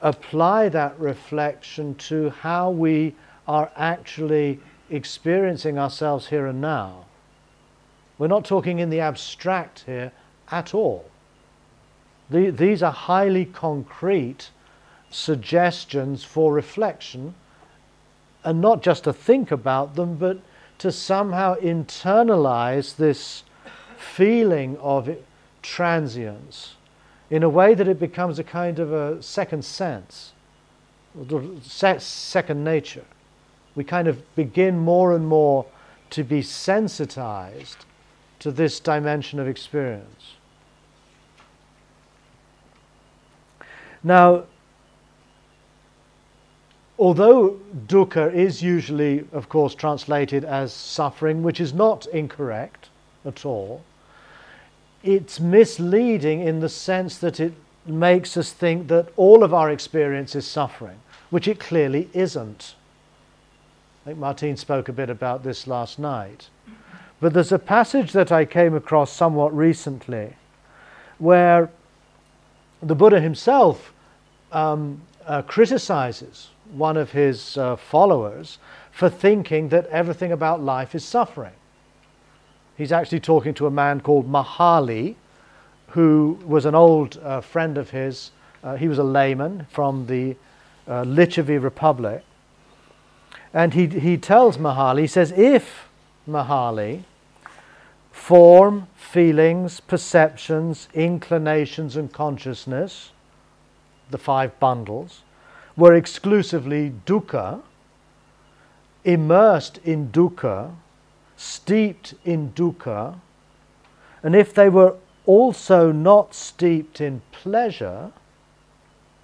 apply 0.00 0.70
that 0.70 0.98
reflection 0.98 1.96
to 1.96 2.30
how 2.30 2.70
we 2.70 3.14
are 3.46 3.70
actually 3.76 4.58
experiencing 4.90 5.78
ourselves 5.78 6.28
here 6.28 6.46
and 6.46 6.60
now. 6.60 7.06
We're 8.18 8.28
not 8.28 8.44
talking 8.44 8.78
in 8.78 8.90
the 8.90 9.00
abstract 9.00 9.84
here 9.86 10.12
at 10.50 10.74
all. 10.74 11.10
The, 12.30 12.50
these 12.50 12.82
are 12.82 12.92
highly 12.92 13.44
concrete 13.44 14.50
suggestions 15.10 16.24
for 16.24 16.52
reflection, 16.52 17.34
and 18.42 18.60
not 18.60 18.82
just 18.82 19.04
to 19.04 19.12
think 19.12 19.50
about 19.50 19.94
them, 19.94 20.16
but 20.16 20.38
to 20.78 20.92
somehow 20.92 21.56
internalize 21.56 22.96
this 22.96 23.44
feeling 23.96 24.76
of 24.78 25.16
transience 25.62 26.74
in 27.30 27.42
a 27.42 27.48
way 27.48 27.74
that 27.74 27.88
it 27.88 27.98
becomes 27.98 28.38
a 28.38 28.44
kind 28.44 28.78
of 28.78 28.92
a 28.92 29.20
second 29.22 29.64
sense, 29.64 30.32
second 31.98 32.62
nature 32.62 33.04
we 33.76 33.84
kind 33.84 34.08
of 34.08 34.34
begin 34.34 34.78
more 34.78 35.14
and 35.14 35.28
more 35.28 35.66
to 36.10 36.24
be 36.24 36.42
sensitized 36.42 37.84
to 38.40 38.50
this 38.50 38.80
dimension 38.80 39.38
of 39.38 39.46
experience. 39.46 40.34
Now, 44.02 44.44
although 46.98 47.58
dukkha 47.86 48.32
is 48.32 48.62
usually, 48.62 49.26
of 49.32 49.48
course, 49.48 49.74
translated 49.74 50.44
as 50.44 50.72
suffering, 50.72 51.42
which 51.42 51.60
is 51.60 51.74
not 51.74 52.06
incorrect 52.06 52.88
at 53.24 53.44
all, 53.44 53.82
it's 55.02 55.38
misleading 55.38 56.40
in 56.40 56.60
the 56.60 56.68
sense 56.68 57.18
that 57.18 57.40
it 57.40 57.52
makes 57.84 58.36
us 58.36 58.52
think 58.52 58.88
that 58.88 59.08
all 59.16 59.44
of 59.44 59.52
our 59.52 59.70
experience 59.70 60.34
is 60.34 60.46
suffering, 60.46 60.98
which 61.30 61.46
it 61.46 61.60
clearly 61.60 62.08
isn't. 62.12 62.74
I 64.06 64.10
think 64.10 64.20
Martine 64.20 64.56
spoke 64.56 64.88
a 64.88 64.92
bit 64.92 65.10
about 65.10 65.42
this 65.42 65.66
last 65.66 65.98
night. 65.98 66.48
But 67.18 67.34
there's 67.34 67.50
a 67.50 67.58
passage 67.58 68.12
that 68.12 68.30
I 68.30 68.44
came 68.44 68.72
across 68.72 69.10
somewhat 69.10 69.52
recently 69.52 70.34
where 71.18 71.70
the 72.80 72.94
Buddha 72.94 73.20
himself 73.20 73.92
um, 74.52 75.02
uh, 75.26 75.42
criticizes 75.42 76.50
one 76.70 76.96
of 76.96 77.10
his 77.10 77.58
uh, 77.58 77.74
followers 77.74 78.58
for 78.92 79.10
thinking 79.10 79.70
that 79.70 79.86
everything 79.86 80.30
about 80.30 80.62
life 80.62 80.94
is 80.94 81.04
suffering. 81.04 81.54
He's 82.76 82.92
actually 82.92 83.18
talking 83.18 83.54
to 83.54 83.66
a 83.66 83.72
man 83.72 84.00
called 84.00 84.30
Mahali, 84.30 85.16
who 85.88 86.38
was 86.46 86.64
an 86.64 86.76
old 86.76 87.18
uh, 87.24 87.40
friend 87.40 87.76
of 87.76 87.90
his. 87.90 88.30
Uh, 88.62 88.76
he 88.76 88.86
was 88.86 88.98
a 88.98 89.04
layman 89.04 89.66
from 89.68 90.06
the 90.06 90.36
uh, 90.86 91.02
Licchavi 91.02 91.60
Republic. 91.60 92.22
And 93.52 93.74
he, 93.74 93.86
he 93.86 94.16
tells 94.16 94.58
Mahali, 94.58 95.02
he 95.02 95.06
says, 95.06 95.32
if 95.32 95.88
Mahali, 96.28 97.04
form, 98.12 98.88
feelings, 98.96 99.80
perceptions, 99.80 100.88
inclinations, 100.92 101.96
and 101.96 102.12
consciousness, 102.12 103.12
the 104.10 104.18
five 104.18 104.58
bundles, 104.58 105.22
were 105.76 105.94
exclusively 105.94 106.92
dukkha, 107.06 107.60
immersed 109.04 109.78
in 109.84 110.08
dukkha, 110.08 110.72
steeped 111.36 112.14
in 112.24 112.50
dukkha, 112.52 113.20
and 114.22 114.34
if 114.34 114.52
they 114.52 114.68
were 114.68 114.96
also 115.26 115.92
not 115.92 116.34
steeped 116.34 117.00
in 117.00 117.22
pleasure, 117.30 118.10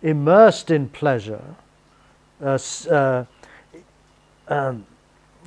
immersed 0.03 0.71
in 0.71 0.89
pleasure, 0.89 1.43
uh, 2.41 2.59
uh, 2.91 3.25
um, 4.53 4.87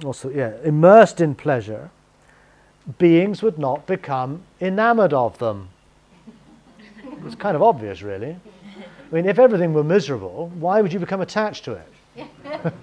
also, 0.03 0.29
yeah, 0.29 0.53
immersed 0.63 1.21
in 1.21 1.35
pleasure, 1.35 1.89
beings 2.97 3.41
would 3.41 3.57
not 3.57 3.85
become 3.85 4.41
enamored 4.59 5.13
of 5.13 5.37
them. 5.37 5.69
It's 7.25 7.35
kind 7.35 7.55
of 7.55 7.61
obvious, 7.61 8.01
really. 8.01 8.35
I 8.75 9.15
mean, 9.15 9.25
if 9.25 9.39
everything 9.39 9.73
were 9.73 9.83
miserable, 9.83 10.51
why 10.59 10.81
would 10.81 10.91
you 10.91 10.99
become 10.99 11.21
attached 11.21 11.65
to 11.65 11.73
it? 11.73 12.27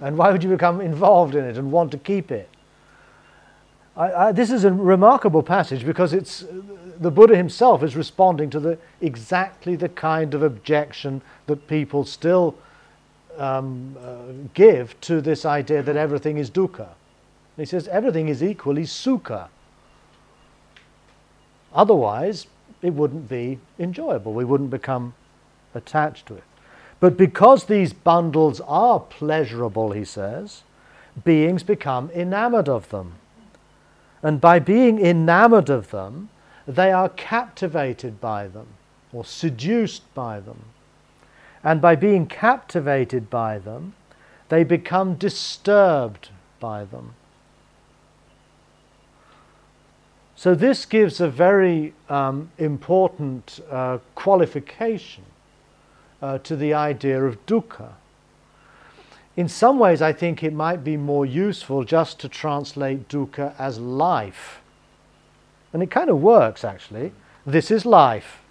and 0.00 0.16
why 0.16 0.30
would 0.30 0.42
you 0.42 0.50
become 0.50 0.80
involved 0.80 1.34
in 1.34 1.44
it 1.44 1.56
and 1.56 1.70
want 1.72 1.90
to 1.92 1.98
keep 1.98 2.30
it? 2.30 2.48
I, 3.96 4.12
I, 4.12 4.32
this 4.32 4.50
is 4.50 4.64
a 4.64 4.72
remarkable 4.72 5.42
passage 5.42 5.84
because 5.84 6.12
it's 6.12 6.44
the 6.98 7.10
Buddha 7.10 7.36
himself 7.36 7.82
is 7.82 7.96
responding 7.96 8.48
to 8.50 8.60
the 8.60 8.78
exactly 9.00 9.76
the 9.76 9.88
kind 9.88 10.34
of 10.34 10.42
objection 10.42 11.20
that 11.46 11.66
people 11.66 12.04
still 12.04 12.54
um, 13.38 13.96
uh, 14.02 14.32
give 14.54 15.00
to 15.02 15.20
this 15.20 15.44
idea 15.44 15.82
that 15.82 15.96
everything 15.96 16.38
is 16.38 16.50
dukkha. 16.50 16.88
He 17.56 17.64
says 17.64 17.88
everything 17.88 18.28
is 18.28 18.42
equally 18.42 18.82
sukha. 18.84 19.48
Otherwise, 21.74 22.46
it 22.82 22.92
wouldn't 22.94 23.28
be 23.28 23.58
enjoyable. 23.78 24.32
We 24.32 24.44
wouldn't 24.44 24.70
become 24.70 25.14
attached 25.74 26.26
to 26.26 26.34
it. 26.34 26.44
But 27.00 27.16
because 27.16 27.64
these 27.64 27.92
bundles 27.92 28.60
are 28.60 29.00
pleasurable, 29.00 29.92
he 29.92 30.04
says, 30.04 30.62
beings 31.24 31.62
become 31.62 32.10
enamored 32.10 32.68
of 32.68 32.88
them. 32.90 33.14
And 34.22 34.40
by 34.40 34.58
being 34.60 35.04
enamored 35.04 35.68
of 35.68 35.90
them, 35.90 36.28
they 36.66 36.92
are 36.92 37.08
captivated 37.08 38.20
by 38.20 38.46
them 38.46 38.68
or 39.12 39.24
seduced 39.24 40.14
by 40.14 40.40
them. 40.40 40.64
And 41.64 41.80
by 41.80 41.94
being 41.94 42.26
captivated 42.26 43.30
by 43.30 43.58
them, 43.58 43.94
they 44.48 44.64
become 44.64 45.14
disturbed 45.14 46.30
by 46.60 46.84
them. 46.84 47.14
So, 50.34 50.56
this 50.56 50.86
gives 50.86 51.20
a 51.20 51.28
very 51.28 51.94
um, 52.08 52.50
important 52.58 53.60
uh, 53.70 53.98
qualification 54.16 55.22
uh, 56.20 56.38
to 56.38 56.56
the 56.56 56.74
idea 56.74 57.22
of 57.22 57.46
dukkha. 57.46 57.92
In 59.36 59.48
some 59.48 59.78
ways, 59.78 60.02
I 60.02 60.12
think 60.12 60.42
it 60.42 60.52
might 60.52 60.82
be 60.82 60.96
more 60.96 61.24
useful 61.24 61.84
just 61.84 62.18
to 62.20 62.28
translate 62.28 63.08
dukkha 63.08 63.54
as 63.58 63.78
life. 63.78 64.60
And 65.72 65.82
it 65.82 65.90
kind 65.90 66.10
of 66.10 66.20
works, 66.20 66.64
actually. 66.64 67.12
This 67.46 67.70
is 67.70 67.86
life. 67.86 68.42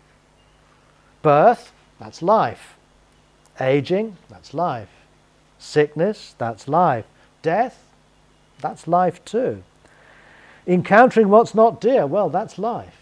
Birth, 1.22 1.72
that's 2.00 2.22
life. 2.22 2.78
Aging, 3.62 4.18
that's 4.28 4.54
life. 4.54 4.90
Sickness, 5.60 6.34
that's 6.40 6.68
life. 6.68 7.06
Death, 7.44 7.84
that's 8.60 8.88
life 8.88 9.24
too. 9.24 9.64
Encountering 10.66 11.30
what's 11.30 11.54
not 11.54 11.80
dear, 11.80 12.08
well, 12.08 12.30
that's 12.30 12.58
life. 12.58 12.98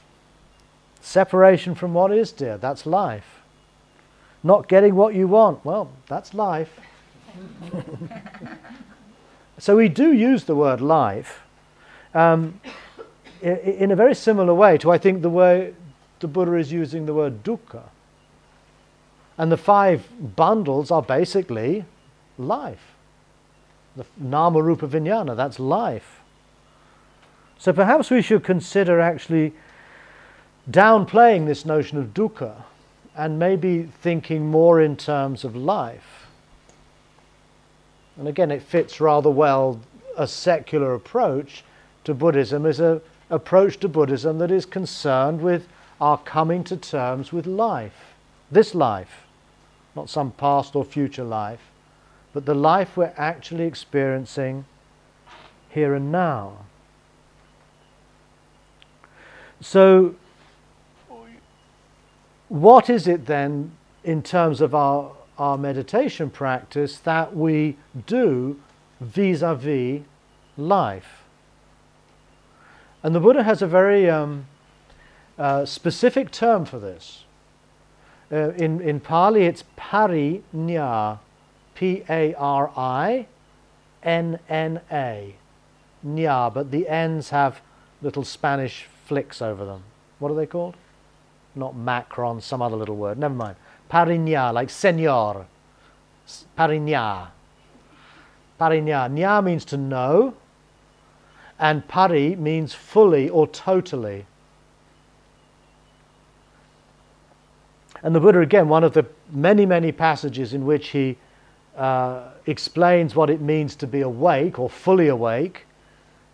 Separation 1.02 1.76
from 1.76 1.93
what 1.93 2.12
is 2.12 2.32
dear, 2.34 2.58
that's 2.58 2.86
life. 2.86 3.39
Not 4.43 4.67
getting 4.67 4.95
what 4.95 5.15
you 5.15 5.28
want, 5.28 5.63
well, 5.63 5.91
that's 6.08 6.34
life. 6.34 6.80
so 9.58 9.78
we 9.78 9.88
do 9.88 10.12
use 10.12 10.43
the 10.43 10.56
word 10.56 10.82
life 10.82 11.41
um, 12.13 12.60
in 13.41 13.91
a 13.91 13.95
very 13.95 14.15
similar 14.15 14.54
way 14.54 14.78
to, 14.78 14.91
I 14.91 14.98
think, 14.98 15.22
the 15.22 15.30
way 15.30 15.74
the 16.19 16.28
Buddha 16.28 16.56
is 16.56 16.72
using 16.72 17.06
the 17.06 17.13
word 17.13 17.43
dukkha. 17.43 17.84
And 19.39 19.52
the 19.52 19.58
five 19.58 20.06
bundles 20.36 20.91
are 20.91 21.02
basically 21.02 21.86
life. 22.38 22.93
The 23.95 24.06
nama 24.17 24.62
rupa 24.62 24.88
vijnana, 24.88 25.36
that's 25.36 25.60
life. 25.60 26.19
So 27.58 27.73
perhaps 27.73 28.12
we 28.12 28.21
should 28.21 28.43
consider 28.43 28.99
actually 28.99 29.54
downplaying 30.69 31.45
this 31.45 31.65
notion 31.65 31.97
of 31.97 32.13
dukkha 32.13 32.63
and 33.15 33.39
maybe 33.39 33.84
thinking 34.02 34.52
more 34.52 34.82
in 34.82 34.95
terms 34.95 35.43
of 35.43 35.56
life. 35.56 36.28
And 38.17 38.28
again, 38.28 38.52
it 38.52 38.62
fits 38.62 38.99
rather 38.99 39.30
well 39.30 39.80
a 40.17 40.28
secular 40.28 40.93
approach 40.93 41.63
to 42.04 42.13
Buddhism 42.13 42.65
is 42.65 42.82
an 42.82 43.02
approach 43.30 43.80
to 43.80 43.88
Buddhism 43.88 44.38
that 44.39 44.52
is 44.52 44.65
concerned 44.65 45.41
with 45.41 45.67
our 46.02 46.17
coming 46.17 46.63
to 46.65 46.75
terms 46.75 47.32
with 47.32 47.45
life, 47.45 48.15
this 48.52 48.75
life, 48.75 49.25
not 50.00 50.10
some 50.10 50.32
past 50.32 50.78
or 50.78 50.86
future 50.86 51.26
life, 51.26 51.72
but 52.32 52.46
the 52.46 52.56
life 52.56 52.96
we're 52.96 53.14
actually 53.18 53.66
experiencing 53.66 54.64
here 55.70 55.94
and 55.94 56.10
now. 56.10 56.66
So, 59.60 60.16
what 62.48 62.90
is 62.90 63.08
it 63.08 63.26
then 63.26 63.72
in 64.06 64.24
terms 64.24 64.62
of 64.62 64.74
our, 64.74 65.12
our 65.38 65.58
meditation 65.58 66.30
practice 66.30 66.98
that 67.00 67.36
we 67.36 67.76
do 68.08 68.58
vis 69.02 69.42
a 69.42 69.54
vis 69.54 70.04
life? 70.56 71.24
And 73.04 73.14
the 73.14 73.20
Buddha 73.20 73.44
has 73.44 73.62
a 73.62 73.68
very 73.68 74.10
um, 74.10 74.48
uh, 75.38 75.66
specific 75.66 76.32
term 76.32 76.64
for 76.64 76.80
this. 76.80 77.26
Uh, 78.32 78.52
in, 78.52 78.80
in 78.82 79.00
Pali, 79.00 79.44
it's 79.46 79.63
parinna, 79.78 81.20
P 81.74 82.04
A 82.10 82.34
R 82.36 82.72
I 82.78 83.26
N 84.04 84.39
N 84.48 84.82
A, 84.92 85.36
nya, 86.06 86.54
but 86.54 86.72
the 86.72 86.88
N's 86.88 87.32
have 87.32 87.62
little 88.02 88.24
Spanish 88.24 88.88
flicks 89.06 89.42
over 89.42 89.65
them. 89.65 89.84
What 90.20 90.32
are 90.32 90.36
they 90.36 90.46
called? 90.46 90.76
Not 91.56 91.76
macron, 91.76 92.42
some 92.42 92.62
other 92.62 92.76
little 92.76 92.96
word. 92.96 93.18
Never 93.18 93.34
mind. 93.34 93.56
Parinna, 93.89 94.54
like 94.54 94.70
senor. 94.70 95.48
Parinna. 96.58 97.30
Parinna. 98.60 99.12
Nya 99.12 99.44
means 99.44 99.65
to 99.65 99.78
know, 99.78 100.36
and 101.58 101.88
pari 101.88 102.36
means 102.36 102.74
fully 102.76 103.28
or 103.28 103.48
totally. 103.48 104.26
And 108.02 108.16
the 108.16 108.20
Buddha, 108.20 108.40
again, 108.40 108.70
one 108.70 108.84
of 108.84 108.94
the 108.94 109.06
many, 109.32 109.66
many 109.66 109.92
passages 109.92 110.54
in 110.54 110.66
which 110.66 110.90
he 110.90 111.18
uh, 111.76 112.30
explains 112.46 113.16
what 113.16 113.30
it 113.30 113.42
means 113.42 113.76
to 113.78 113.88
be 113.88 114.02
awake 114.02 114.60
or 114.60 114.70
fully 114.70 115.08
awake. 115.08 115.66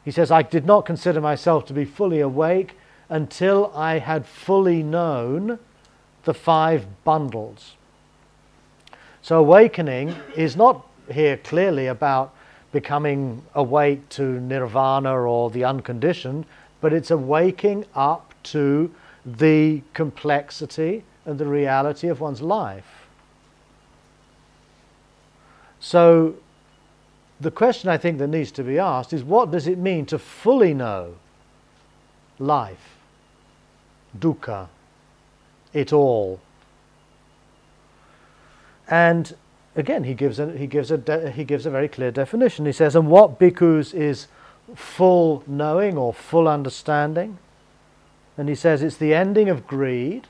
He 0.03 0.11
says, 0.11 0.31
I 0.31 0.43
did 0.43 0.65
not 0.65 0.85
consider 0.85 1.21
myself 1.21 1.65
to 1.67 1.73
be 1.73 1.85
fully 1.85 2.19
awake 2.19 2.77
until 3.09 3.71
I 3.75 3.99
had 3.99 4.25
fully 4.25 4.83
known 4.83 5.59
the 6.23 6.33
five 6.33 7.03
bundles. 7.03 7.75
So, 9.21 9.39
awakening 9.39 10.15
is 10.35 10.55
not 10.55 10.85
here 11.11 11.37
clearly 11.37 11.87
about 11.87 12.35
becoming 12.71 13.43
awake 13.55 14.09
to 14.09 14.39
nirvana 14.39 15.13
or 15.13 15.49
the 15.49 15.63
unconditioned, 15.63 16.45
but 16.81 16.93
it's 16.93 17.09
awaking 17.09 17.85
up 17.95 18.33
to 18.43 18.93
the 19.25 19.81
complexity 19.93 21.03
the 21.25 21.45
reality 21.45 22.07
of 22.07 22.21
one's 22.21 22.41
life. 22.41 23.07
So, 25.79 26.35
the 27.39 27.51
question 27.51 27.89
I 27.89 27.97
think 27.97 28.17
that 28.19 28.27
needs 28.27 28.51
to 28.53 28.63
be 28.63 28.79
asked 28.79 29.11
is 29.11 29.23
what 29.23 29.51
does 29.51 29.67
it 29.67 29.77
mean 29.77 30.05
to 30.07 30.17
fully 30.17 30.73
know 30.73 31.15
life, 32.39 32.97
dukkha, 34.17 34.67
it 35.73 35.91
all? 35.91 36.39
And 38.87 39.35
again, 39.75 40.03
he 40.03 40.13
gives 40.13 40.39
a, 40.39 40.51
he 40.57 40.67
gives 40.67 40.91
a, 40.91 40.97
de- 40.97 41.31
he 41.31 41.43
gives 41.43 41.65
a 41.65 41.69
very 41.69 41.87
clear 41.87 42.11
definition. 42.11 42.65
He 42.65 42.71
says, 42.71 42.95
and 42.95 43.09
what 43.09 43.39
bhikkhus 43.39 43.93
is 43.93 44.27
full 44.75 45.43
knowing 45.45 45.97
or 45.97 46.13
full 46.13 46.47
understanding? 46.47 47.37
And 48.37 48.49
he 48.49 48.55
says 48.55 48.81
it's 48.81 48.97
the 48.97 49.13
ending 49.13 49.49
of 49.49 49.67
greed, 49.67 50.27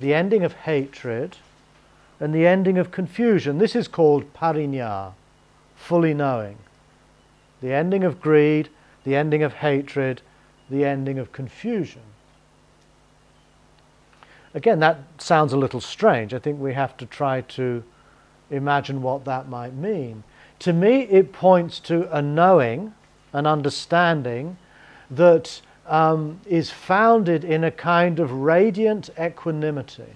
the 0.00 0.14
ending 0.14 0.44
of 0.44 0.52
hatred, 0.52 1.36
and 2.20 2.34
the 2.34 2.46
ending 2.46 2.78
of 2.78 2.90
confusion. 2.90 3.58
This 3.58 3.76
is 3.76 3.88
called 3.88 4.32
parinna, 4.32 5.12
fully 5.74 6.14
knowing. 6.14 6.58
The 7.60 7.72
ending 7.72 8.04
of 8.04 8.20
greed, 8.20 8.68
the 9.04 9.16
ending 9.16 9.42
of 9.42 9.54
hatred, 9.54 10.22
the 10.70 10.84
ending 10.84 11.18
of 11.18 11.32
confusion. 11.32 12.02
Again, 14.54 14.80
that 14.80 15.00
sounds 15.18 15.52
a 15.52 15.58
little 15.58 15.80
strange. 15.80 16.32
I 16.32 16.38
think 16.38 16.58
we 16.58 16.72
have 16.72 16.96
to 16.96 17.06
try 17.06 17.42
to 17.42 17.84
imagine 18.50 19.02
what 19.02 19.24
that 19.26 19.48
might 19.48 19.74
mean. 19.74 20.24
To 20.60 20.72
me, 20.72 21.02
it 21.02 21.32
points 21.32 21.78
to 21.80 22.08
a 22.16 22.22
knowing, 22.22 22.94
an 23.32 23.46
understanding 23.46 24.56
that 25.10 25.60
um, 25.88 26.40
is 26.46 26.70
founded 26.70 27.44
in 27.44 27.64
a 27.64 27.70
kind 27.70 28.18
of 28.18 28.32
radiant 28.32 29.10
equanimity. 29.18 30.14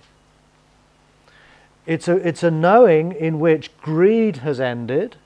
It's 1.87 2.09
a, 2.09 2.17
it's 2.17 2.43
a 2.43 2.51
knowing 2.51 3.13
in 3.13 3.41
which 3.41 3.77
greed 3.79 4.39
has 4.39 4.61
ended, 4.61 5.17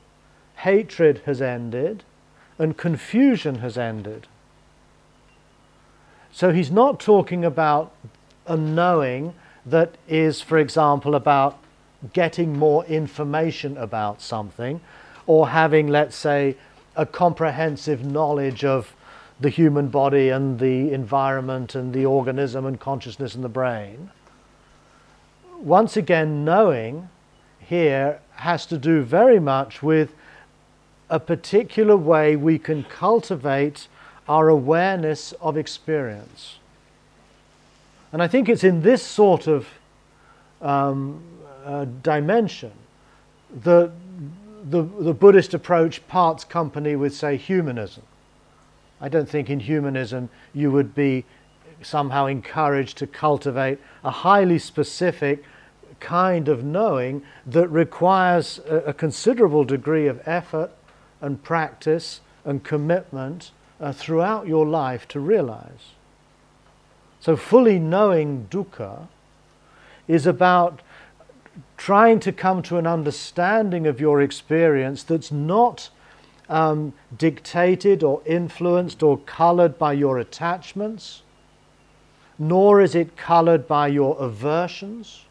hatred 0.57 1.23
has 1.27 1.43
ended, 1.43 2.05
and 2.59 2.77
confusion 2.77 3.57
has 3.57 3.77
ended. 3.77 4.29
So 6.33 6.53
he's 6.53 6.71
not 6.71 7.01
talking 7.01 7.45
about 7.45 7.93
a 8.47 8.57
knowing 8.57 9.35
that 9.67 9.97
is, 10.09 10.41
for 10.41 10.59
example, 10.59 11.15
about 11.15 11.59
getting 12.13 12.59
more 12.59 12.85
information 12.85 13.77
about 13.77 14.21
something 14.21 14.81
or 15.27 15.49
having, 15.49 15.89
let's 15.89 16.17
say, 16.17 16.57
a 16.97 17.07
comprehensive 17.07 18.05
knowledge 18.05 18.65
of 18.65 18.95
the 19.41 19.49
human 19.49 19.89
body 19.89 20.29
and 20.29 20.59
the 20.59 20.93
environment 20.93 21.75
and 21.75 21.93
the 21.93 22.07
organism 22.07 22.67
and 22.67 22.79
consciousness 22.79 23.35
and 23.35 23.43
the 23.43 23.49
brain. 23.49 24.11
Once 25.59 25.97
again, 25.97 26.45
knowing 26.45 27.09
here 27.59 28.21
has 28.37 28.67
to 28.67 28.79
do 28.79 29.03
very 29.03 29.41
much 29.41 29.83
with 29.83 30.15
a 31.11 31.19
particular 31.19 31.97
way 31.97 32.37
we 32.37 32.59
can 32.59 32.85
cultivate 32.85 33.89
our 34.29 34.49
awareness 34.49 35.33
of 35.41 35.57
experience. 35.57 36.59
And 38.13 38.23
I 38.23 38.29
think 38.29 38.49
it's 38.49 38.65
in 38.65 38.83
this 38.83 39.03
sort 39.03 39.47
of 39.47 39.69
um, 40.63 41.23
uh, 41.65 41.85
dimension 42.03 42.73
that 43.63 43.93
the, 44.71 44.83
the 44.83 45.13
Buddhist 45.13 45.53
approach 45.53 46.07
parts 46.09 46.45
company 46.45 46.97
with, 46.97 47.15
say, 47.15 47.37
humanism. 47.37 48.05
I 49.05 49.11
don't 49.11 49.29
think 49.29 49.51
in 49.51 49.61
humanism 49.61 50.31
you 50.55 50.71
would 50.71 50.95
be 50.95 51.27
somehow 51.83 52.25
encouraged 52.25 52.97
to 52.99 53.07
cultivate 53.07 53.79
a 54.03 54.11
highly 54.11 54.59
specific 54.59 55.45
kind 56.01 56.49
of 56.49 56.65
knowing 56.65 57.23
that 57.45 57.69
requires 57.69 58.61
a, 58.67 58.77
a 58.77 58.95
considerable 58.95 59.63
degree 59.63 60.07
of 60.07 60.23
effort 60.25 60.71
and 61.21 61.43
practice 61.43 62.23
and 62.47 62.65
commitment 62.65 63.51
uh, 63.79 63.93
throughout 63.93 64.47
your 64.47 64.65
life 64.65 65.07
to 65.09 65.21
realize. 65.21 65.93
So, 67.21 67.37
fully 67.37 67.79
knowing 67.79 68.49
dukkha 68.51 69.09
is 70.09 70.27
about 70.27 70.81
trying 71.77 72.21
to 72.21 72.33
come 72.33 72.63
to 72.63 72.79
an 72.79 72.87
understanding 72.87 73.87
of 73.87 74.01
your 74.01 74.23
experience 74.23 75.03
that's 75.03 75.31
not 75.31 75.91
um, 76.49 76.93
dictated 77.17 78.03
or 78.03 78.23
influenced 78.27 79.03
or 79.03 79.19
colored 79.19 79.79
by 79.79 79.93
your 79.93 80.19
attachments, 80.19 81.23
nor 82.39 82.81
is 82.81 82.95
it 82.95 83.17
colored 83.17 83.67
by 83.67 83.89
your 83.89 84.19
aversions, 84.19 85.25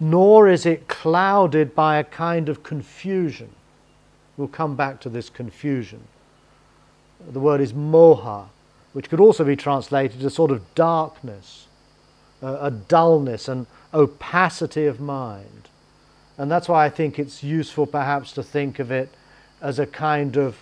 nor 0.00 0.48
is 0.48 0.64
it 0.64 0.88
clouded 0.88 1.74
by 1.74 1.98
a 1.98 2.04
kind 2.04 2.48
of 2.48 2.62
confusion. 2.62 3.50
We'll 4.36 4.48
come 4.48 4.76
back 4.76 5.00
to 5.00 5.08
this 5.08 5.28
confusion. 5.28 6.02
The 7.30 7.40
word 7.40 7.60
is 7.60 7.72
moha, 7.72 8.46
which 8.92 9.10
could 9.10 9.20
also 9.20 9.44
be 9.44 9.56
translated 9.56 10.20
as 10.20 10.24
a 10.24 10.30
sort 10.30 10.50
of 10.50 10.74
darkness, 10.74 11.66
uh, 12.42 12.58
a 12.60 12.70
dullness, 12.70 13.48
an 13.48 13.66
opacity 13.92 14.86
of 14.86 15.00
mind. 15.00 15.67
And 16.38 16.50
that's 16.50 16.68
why 16.68 16.86
I 16.86 16.88
think 16.88 17.18
it's 17.18 17.42
useful 17.42 17.84
perhaps 17.84 18.32
to 18.32 18.42
think 18.42 18.78
of 18.78 18.92
it 18.92 19.10
as 19.60 19.80
a 19.80 19.86
kind 19.86 20.36
of, 20.36 20.56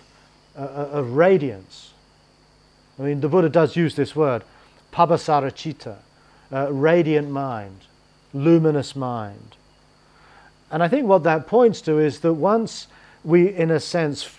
of 0.55 1.13
radiance. 1.13 1.93
I 2.99 3.03
mean, 3.03 3.21
the 3.21 3.29
Buddha 3.29 3.47
does 3.47 3.75
use 3.75 3.95
this 3.95 4.15
word, 4.15 4.43
pabhasaracita, 4.91 5.97
uh, 6.51 6.73
radiant 6.73 7.29
mind, 7.29 7.81
luminous 8.33 8.95
mind. 8.95 9.55
And 10.71 10.81
I 10.81 10.87
think 10.87 11.07
what 11.07 11.23
that 11.23 11.45
points 11.45 11.79
to 11.81 11.99
is 11.99 12.19
that 12.21 12.33
once 12.33 12.87
we, 13.23 13.53
in 13.53 13.69
a 13.69 13.79
sense, 13.79 14.29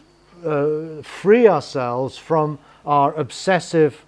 uh, 0.44 1.02
free 1.02 1.46
ourselves 1.46 2.18
from 2.18 2.58
our 2.84 3.14
obsessive 3.14 4.04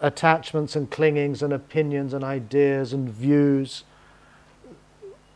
attachments 0.00 0.74
and 0.74 0.90
clingings 0.90 1.42
and 1.42 1.52
opinions 1.52 2.14
and 2.14 2.24
ideas 2.24 2.92
and 2.92 3.08
views, 3.08 3.84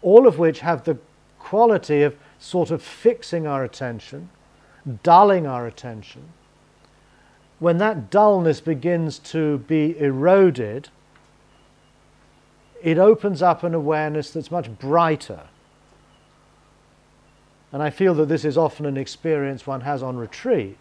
all 0.02 0.26
of 0.26 0.38
which 0.38 0.60
have 0.60 0.84
the 0.84 0.98
quality 1.46 2.02
of 2.02 2.16
sort 2.40 2.72
of 2.72 2.82
fixing 2.82 3.46
our 3.46 3.62
attention, 3.62 4.28
dulling 5.04 5.46
our 5.46 5.64
attention, 5.64 6.24
when 7.60 7.78
that 7.78 8.10
dullness 8.10 8.60
begins 8.60 9.20
to 9.20 9.58
be 9.58 9.96
eroded, 10.00 10.88
it 12.82 12.98
opens 12.98 13.42
up 13.42 13.62
an 13.62 13.74
awareness 13.74 14.30
that's 14.30 14.50
much 14.50 14.68
brighter. 14.80 15.42
And 17.70 17.80
I 17.80 17.90
feel 17.90 18.14
that 18.14 18.26
this 18.26 18.44
is 18.44 18.58
often 18.58 18.84
an 18.84 18.96
experience 18.96 19.68
one 19.68 19.82
has 19.82 20.02
on 20.02 20.16
retreat, 20.16 20.76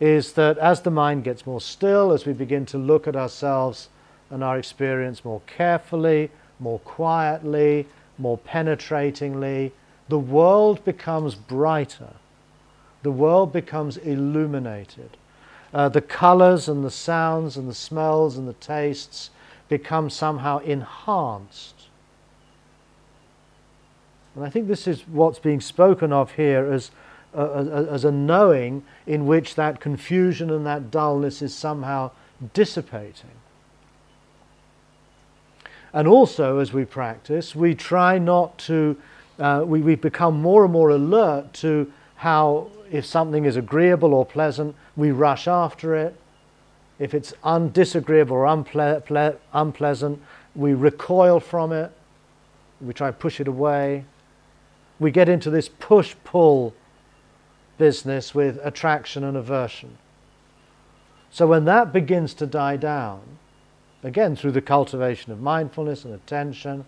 is 0.00 0.32
that 0.32 0.58
as 0.58 0.80
the 0.80 0.90
mind 0.90 1.22
gets 1.22 1.46
more 1.46 1.60
still, 1.60 2.10
as 2.10 2.26
we 2.26 2.32
begin 2.32 2.66
to 2.66 2.78
look 2.78 3.06
at 3.06 3.14
ourselves 3.14 3.88
and 4.28 4.42
our 4.42 4.58
experience 4.58 5.24
more 5.24 5.40
carefully, 5.46 6.30
more 6.58 6.80
quietly, 6.80 7.86
more 8.18 8.38
penetratingly, 8.38 9.72
the 10.08 10.18
world 10.18 10.84
becomes 10.84 11.34
brighter. 11.34 12.14
The 13.02 13.10
world 13.10 13.52
becomes 13.52 13.96
illuminated. 13.96 15.16
Uh, 15.74 15.88
the 15.88 16.02
colors 16.02 16.68
and 16.68 16.84
the 16.84 16.90
sounds 16.90 17.56
and 17.56 17.68
the 17.68 17.74
smells 17.74 18.36
and 18.36 18.46
the 18.46 18.52
tastes 18.54 19.30
become 19.68 20.10
somehow 20.10 20.58
enhanced. 20.58 21.88
And 24.34 24.44
I 24.44 24.50
think 24.50 24.68
this 24.68 24.86
is 24.86 25.06
what's 25.08 25.38
being 25.38 25.60
spoken 25.60 26.12
of 26.12 26.32
here 26.32 26.70
as, 26.70 26.90
uh, 27.34 27.86
as 27.90 28.04
a 28.04 28.12
knowing 28.12 28.84
in 29.06 29.26
which 29.26 29.54
that 29.54 29.80
confusion 29.80 30.50
and 30.50 30.66
that 30.66 30.90
dullness 30.90 31.42
is 31.42 31.54
somehow 31.54 32.10
dissipating. 32.54 33.30
And 35.92 36.08
also, 36.08 36.58
as 36.58 36.72
we 36.72 36.84
practice, 36.84 37.54
we 37.54 37.74
try 37.74 38.18
not 38.18 38.56
to, 38.58 38.96
uh, 39.38 39.62
we, 39.66 39.80
we 39.80 39.94
become 39.94 40.40
more 40.40 40.64
and 40.64 40.72
more 40.72 40.90
alert 40.90 41.52
to 41.54 41.92
how, 42.16 42.68
if 42.90 43.04
something 43.04 43.44
is 43.44 43.56
agreeable 43.56 44.14
or 44.14 44.24
pleasant, 44.24 44.74
we 44.96 45.10
rush 45.10 45.46
after 45.46 45.94
it. 45.94 46.16
If 46.98 47.14
it's 47.14 47.34
un- 47.44 47.70
disagreeable 47.70 48.36
or 48.36 48.46
unple- 48.46 49.04
ple- 49.04 49.38
unpleasant, 49.52 50.22
we 50.54 50.72
recoil 50.72 51.40
from 51.40 51.72
it. 51.72 51.90
We 52.80 52.94
try 52.94 53.08
to 53.08 53.16
push 53.16 53.40
it 53.40 53.48
away. 53.48 54.04
We 54.98 55.10
get 55.10 55.28
into 55.28 55.50
this 55.50 55.68
push 55.68 56.14
pull 56.24 56.74
business 57.76 58.34
with 58.34 58.58
attraction 58.62 59.24
and 59.24 59.36
aversion. 59.36 59.98
So 61.30 61.46
when 61.46 61.64
that 61.64 61.92
begins 61.92 62.34
to 62.34 62.46
die 62.46 62.76
down, 62.76 63.20
again 64.02 64.36
through 64.36 64.52
the 64.52 64.60
cultivation 64.60 65.32
of 65.32 65.40
mindfulness 65.40 66.04
and 66.04 66.14
attention, 66.14 66.84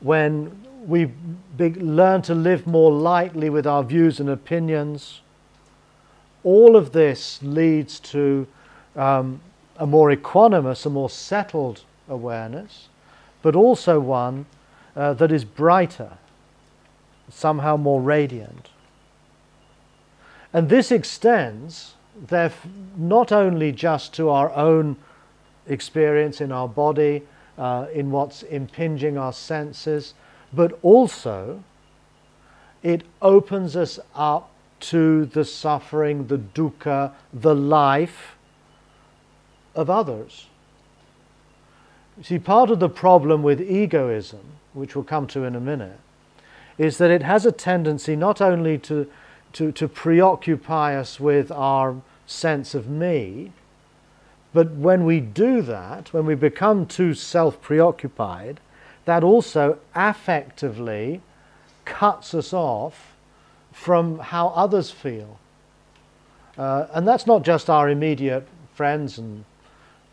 when 0.00 0.66
we 0.86 1.12
learn 1.58 2.22
to 2.22 2.34
live 2.34 2.66
more 2.66 2.90
lightly 2.90 3.48
with 3.48 3.66
our 3.66 3.84
views 3.84 4.18
and 4.18 4.28
opinions, 4.28 5.20
all 6.44 6.76
of 6.76 6.92
this 6.92 7.40
leads 7.42 8.00
to 8.00 8.46
um, 8.96 9.40
a 9.76 9.86
more 9.86 10.10
equanimous, 10.10 10.84
a 10.84 10.90
more 10.90 11.08
settled 11.08 11.84
awareness, 12.08 12.88
but 13.42 13.54
also 13.54 14.00
one 14.00 14.46
uh, 14.96 15.14
that 15.14 15.30
is 15.30 15.44
brighter, 15.44 16.18
somehow 17.30 17.76
more 17.76 18.02
radiant. 18.02 18.70
And 20.52 20.68
this 20.68 20.90
extends, 20.90 21.94
therefore, 22.20 22.70
not 22.96 23.32
only 23.32 23.72
just 23.72 24.12
to 24.14 24.28
our 24.28 24.52
own 24.52 24.96
experience 25.66 26.40
in 26.40 26.52
our 26.52 26.68
body, 26.68 27.22
uh, 27.58 27.86
in 27.92 28.10
what's 28.10 28.42
impinging 28.44 29.18
our 29.18 29.32
senses, 29.32 30.14
but 30.52 30.78
also 30.82 31.62
it 32.82 33.02
opens 33.20 33.76
us 33.76 33.98
up 34.14 34.50
to 34.80 35.26
the 35.26 35.44
suffering, 35.44 36.26
the 36.26 36.38
dukkha, 36.38 37.12
the 37.32 37.54
life 37.54 38.36
of 39.74 39.88
others. 39.88 40.48
See, 42.22 42.38
part 42.38 42.70
of 42.70 42.80
the 42.80 42.88
problem 42.88 43.42
with 43.42 43.60
egoism, 43.60 44.40
which 44.74 44.94
we'll 44.94 45.04
come 45.04 45.26
to 45.28 45.44
in 45.44 45.54
a 45.54 45.60
minute, 45.60 45.98
is 46.78 46.98
that 46.98 47.10
it 47.10 47.22
has 47.22 47.46
a 47.46 47.52
tendency 47.52 48.16
not 48.16 48.40
only 48.40 48.76
to, 48.78 49.08
to, 49.52 49.72
to 49.72 49.88
preoccupy 49.88 50.96
us 50.96 51.20
with 51.20 51.52
our 51.52 51.96
sense 52.26 52.74
of 52.74 52.88
me, 52.88 53.52
but 54.54 54.70
when 54.72 55.04
we 55.04 55.20
do 55.20 55.62
that, 55.62 56.12
when 56.12 56.26
we 56.26 56.34
become 56.34 56.86
too 56.86 57.14
self 57.14 57.60
preoccupied, 57.60 58.60
that 59.04 59.24
also 59.24 59.78
affectively 59.94 61.20
cuts 61.84 62.34
us 62.34 62.52
off 62.52 63.14
from 63.72 64.18
how 64.18 64.48
others 64.48 64.90
feel. 64.90 65.38
Uh, 66.56 66.86
and 66.92 67.08
that's 67.08 67.26
not 67.26 67.42
just 67.42 67.70
our 67.70 67.88
immediate 67.88 68.46
friends 68.74 69.18
and 69.18 69.44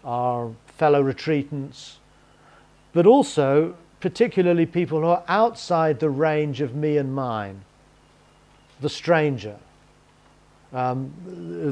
our 0.05 0.51
fellow 0.77 1.03
retreatants, 1.03 1.95
but 2.93 3.05
also 3.05 3.75
particularly 3.99 4.65
people 4.65 5.01
who 5.01 5.07
are 5.07 5.23
outside 5.27 5.99
the 5.99 6.09
range 6.09 6.61
of 6.61 6.73
me 6.73 6.97
and 6.97 7.13
mine, 7.13 7.65
the 8.79 8.89
stranger 8.89 9.57
um, 10.73 11.11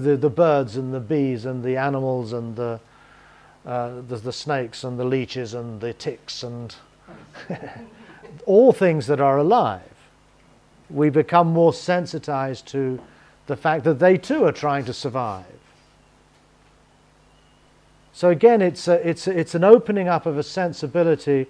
the, 0.01 0.17
the 0.17 0.29
birds 0.29 0.75
and 0.75 0.93
the 0.93 0.99
bees 0.99 1.45
and 1.45 1.63
the 1.63 1.77
animals 1.77 2.33
and 2.33 2.55
the, 2.55 2.79
uh, 3.65 4.01
the, 4.07 4.17
the 4.17 4.33
snakes 4.33 4.83
and 4.83 4.99
the 4.99 5.05
leeches 5.05 5.53
and 5.53 5.79
the 5.81 5.93
ticks 5.93 6.43
and 6.43 6.75
all 8.45 8.73
things 8.73 9.07
that 9.07 9.21
are 9.21 9.37
alive. 9.37 9.81
We 10.89 11.09
become 11.09 11.47
more 11.47 11.73
sensitized 11.73 12.65
to 12.67 12.99
the 13.45 13.55
fact 13.55 13.83
that 13.83 13.99
they 13.99 14.17
too 14.17 14.45
are 14.45 14.51
trying 14.51 14.85
to 14.85 14.93
survive. 14.93 15.45
So 18.13 18.29
again, 18.29 18.61
it's, 18.63 18.87
a, 18.87 19.07
it's, 19.07 19.27
a, 19.27 19.37
it's 19.37 19.53
an 19.53 19.63
opening 19.63 20.07
up 20.07 20.25
of 20.25 20.37
a 20.39 20.43
sensibility 20.43 21.45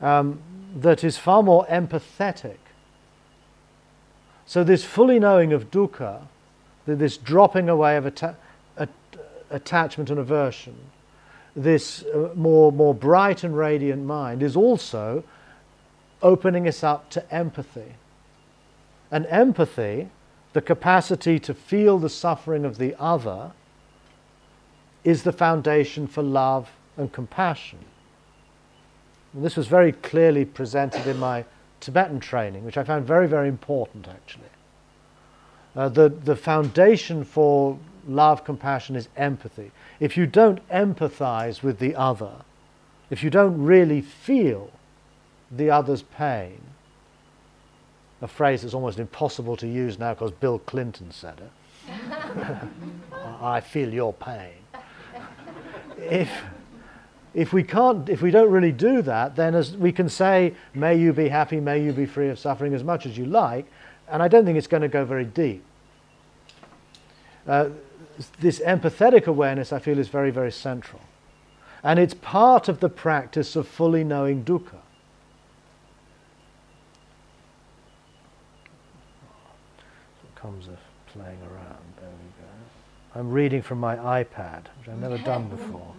um, 0.00 0.40
that 0.76 1.02
is 1.02 1.16
far 1.16 1.42
more 1.42 1.66
empathetic. 1.66 2.58
So 4.46 4.62
this 4.62 4.84
fully 4.84 5.18
knowing 5.18 5.52
of 5.52 5.72
dukkha 5.72 6.22
this 6.86 7.16
dropping 7.16 7.68
away 7.68 7.96
of 7.96 8.06
atta- 8.06 8.36
attachment 9.50 10.10
and 10.10 10.18
aversion, 10.18 10.76
this 11.54 12.04
uh, 12.04 12.30
more, 12.34 12.70
more 12.70 12.94
bright 12.94 13.42
and 13.42 13.56
radiant 13.56 14.04
mind, 14.04 14.42
is 14.42 14.56
also 14.56 15.24
opening 16.22 16.68
us 16.68 16.84
up 16.84 17.10
to 17.10 17.34
empathy. 17.34 17.94
And 19.10 19.26
empathy, 19.26 20.08
the 20.52 20.62
capacity 20.62 21.38
to 21.40 21.54
feel 21.54 21.98
the 21.98 22.08
suffering 22.08 22.64
of 22.64 22.78
the 22.78 22.94
other, 23.00 23.52
is 25.04 25.22
the 25.22 25.32
foundation 25.32 26.06
for 26.06 26.22
love 26.22 26.70
and 26.96 27.12
compassion. 27.12 27.78
And 29.32 29.44
this 29.44 29.56
was 29.56 29.66
very 29.66 29.92
clearly 29.92 30.44
presented 30.44 31.06
in 31.06 31.18
my 31.18 31.44
Tibetan 31.80 32.20
training, 32.20 32.64
which 32.64 32.76
I 32.76 32.84
found 32.84 33.06
very, 33.06 33.28
very 33.28 33.48
important 33.48 34.08
actually. 34.08 34.45
Uh, 35.76 35.90
the, 35.90 36.08
the 36.08 36.34
foundation 36.34 37.22
for 37.22 37.78
love, 38.08 38.44
compassion 38.44 38.96
is 38.96 39.08
empathy. 39.16 39.70
If 40.00 40.16
you 40.16 40.26
don't 40.26 40.66
empathize 40.70 41.62
with 41.62 41.78
the 41.78 41.94
other, 41.94 42.32
if 43.10 43.22
you 43.22 43.30
don't 43.30 43.62
really 43.62 44.00
feel 44.00 44.70
the 45.50 45.70
other's 45.70 46.02
pain, 46.02 46.60
a 48.22 48.28
phrase 48.28 48.62
that's 48.62 48.74
almost 48.74 48.98
impossible 48.98 49.56
to 49.58 49.66
use 49.66 49.98
now 49.98 50.14
because 50.14 50.30
Bill 50.30 50.58
Clinton 50.60 51.10
said 51.10 51.40
it. 51.40 51.50
I 53.40 53.60
feel 53.60 53.92
your 53.92 54.14
pain. 54.14 54.54
If, 55.98 56.30
if 57.34 57.52
we 57.52 57.62
can't, 57.62 58.08
if 58.08 58.22
we 58.22 58.30
don't 58.30 58.50
really 58.50 58.72
do 58.72 59.02
that, 59.02 59.36
then 59.36 59.54
as 59.54 59.76
we 59.76 59.92
can 59.92 60.08
say, 60.08 60.54
may 60.74 60.96
you 60.96 61.12
be 61.12 61.28
happy, 61.28 61.60
may 61.60 61.82
you 61.84 61.92
be 61.92 62.06
free 62.06 62.30
of 62.30 62.38
suffering 62.38 62.72
as 62.72 62.82
much 62.82 63.04
as 63.04 63.18
you 63.18 63.26
like, 63.26 63.66
and 64.08 64.22
I 64.22 64.28
don't 64.28 64.44
think 64.44 64.58
it's 64.58 64.66
going 64.66 64.82
to 64.82 64.88
go 64.88 65.04
very 65.04 65.24
deep. 65.24 65.64
Uh, 67.46 67.70
this 68.40 68.60
empathetic 68.60 69.26
awareness, 69.26 69.72
I 69.72 69.78
feel, 69.78 69.98
is 69.98 70.08
very, 70.08 70.30
very 70.30 70.52
central. 70.52 71.02
And 71.82 71.98
it's 71.98 72.14
part 72.14 72.68
of 72.68 72.80
the 72.80 72.88
practice 72.88 73.56
of 73.56 73.68
fully 73.68 74.04
knowing 74.04 74.44
dukkha. 74.44 74.80
It 80.24 80.34
comes 80.34 80.66
of 80.68 80.78
playing 81.06 81.38
around. 81.42 81.84
There 82.00 82.08
we 82.08 82.42
go. 82.42 83.20
I'm 83.20 83.30
reading 83.30 83.62
from 83.62 83.78
my 83.78 83.96
iPad, 83.96 84.64
which 84.78 84.88
I've 84.88 84.98
never 84.98 85.18
done 85.18 85.48
before. 85.48 85.95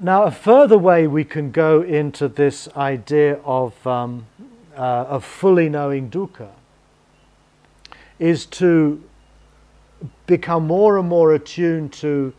Now, 0.00 0.22
a 0.22 0.30
further 0.30 0.78
way 0.78 1.08
we 1.08 1.24
can 1.24 1.50
go 1.50 1.82
into 1.82 2.28
this 2.28 2.68
idea 2.76 3.40
of, 3.44 3.84
um, 3.84 4.26
uh, 4.76 4.80
of 5.08 5.24
fully 5.24 5.68
knowing 5.68 6.08
dukkha 6.08 6.50
is 8.20 8.46
to 8.46 9.02
become 10.28 10.68
more 10.68 10.98
and 10.98 11.08
more 11.08 11.34
attuned 11.34 11.92
to 11.94 12.32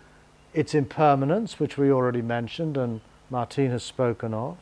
its 0.54 0.74
impermanence, 0.74 1.60
which 1.60 1.78
we 1.78 1.92
already 1.92 2.22
mentioned 2.22 2.78
and 2.78 3.02
Martine 3.30 3.72
has 3.72 3.84
spoken 3.84 4.34
of, 4.34 4.56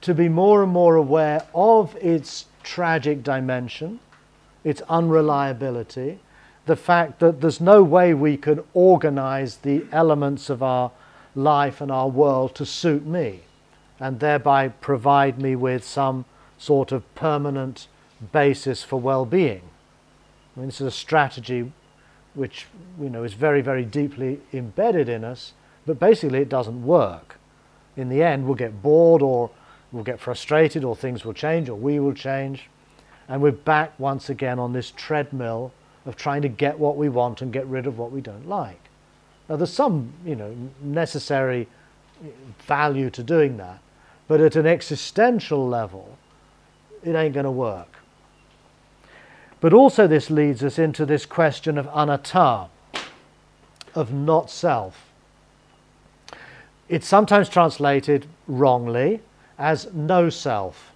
to 0.00 0.14
be 0.14 0.30
more 0.30 0.62
and 0.62 0.72
more 0.72 0.96
aware 0.96 1.46
of 1.54 1.94
its 1.96 2.46
tragic 2.62 3.22
dimension, 3.22 4.00
its 4.64 4.80
unreliability, 4.88 6.18
the 6.64 6.76
fact 6.76 7.20
that 7.20 7.42
there's 7.42 7.60
no 7.60 7.82
way 7.82 8.14
we 8.14 8.38
can 8.38 8.62
organize 8.72 9.58
the 9.58 9.84
elements 9.92 10.48
of 10.48 10.62
our 10.62 10.90
life 11.34 11.80
and 11.80 11.90
our 11.90 12.08
world 12.08 12.54
to 12.56 12.66
suit 12.66 13.06
me 13.06 13.40
and 13.98 14.20
thereby 14.20 14.68
provide 14.68 15.40
me 15.40 15.54
with 15.54 15.84
some 15.84 16.24
sort 16.58 16.92
of 16.92 17.14
permanent 17.14 17.86
basis 18.32 18.82
for 18.82 19.00
well 19.00 19.24
being. 19.24 19.62
I 20.56 20.60
mean, 20.60 20.68
this 20.68 20.80
is 20.80 20.86
a 20.86 20.90
strategy 20.90 21.72
which 22.34 22.66
you 23.00 23.10
know 23.10 23.24
is 23.24 23.34
very, 23.34 23.60
very 23.60 23.84
deeply 23.84 24.40
embedded 24.52 25.08
in 25.08 25.24
us, 25.24 25.52
but 25.86 25.98
basically 25.98 26.40
it 26.40 26.48
doesn't 26.48 26.84
work. 26.84 27.36
In 27.96 28.08
the 28.08 28.22
end, 28.22 28.46
we'll 28.46 28.54
get 28.54 28.82
bored 28.82 29.22
or 29.22 29.50
we'll 29.92 30.04
get 30.04 30.20
frustrated 30.20 30.84
or 30.84 30.94
things 30.94 31.24
will 31.24 31.34
change 31.34 31.68
or 31.68 31.74
we 31.74 31.98
will 31.98 32.14
change. 32.14 32.68
And 33.28 33.42
we're 33.42 33.52
back 33.52 33.98
once 33.98 34.28
again 34.28 34.58
on 34.58 34.72
this 34.72 34.92
treadmill 34.96 35.72
of 36.06 36.16
trying 36.16 36.42
to 36.42 36.48
get 36.48 36.78
what 36.78 36.96
we 36.96 37.08
want 37.08 37.42
and 37.42 37.52
get 37.52 37.66
rid 37.66 37.86
of 37.86 37.98
what 37.98 38.10
we 38.10 38.20
don't 38.20 38.48
like. 38.48 38.89
Now, 39.50 39.56
there's 39.56 39.72
some, 39.72 40.12
you 40.24 40.36
know, 40.36 40.54
necessary 40.80 41.66
value 42.60 43.10
to 43.10 43.22
doing 43.24 43.56
that, 43.56 43.80
but 44.28 44.40
at 44.40 44.54
an 44.54 44.64
existential 44.64 45.66
level, 45.66 46.16
it 47.02 47.16
ain't 47.16 47.34
going 47.34 47.44
to 47.44 47.50
work. 47.50 47.98
But 49.60 49.72
also, 49.72 50.06
this 50.06 50.30
leads 50.30 50.62
us 50.62 50.78
into 50.78 51.04
this 51.04 51.26
question 51.26 51.78
of 51.78 51.88
anatta, 51.92 52.68
of 53.96 54.12
not 54.12 54.50
self. 54.50 55.10
It's 56.88 57.08
sometimes 57.08 57.48
translated 57.48 58.26
wrongly 58.46 59.20
as 59.58 59.92
no 59.92 60.30
self. 60.30 60.92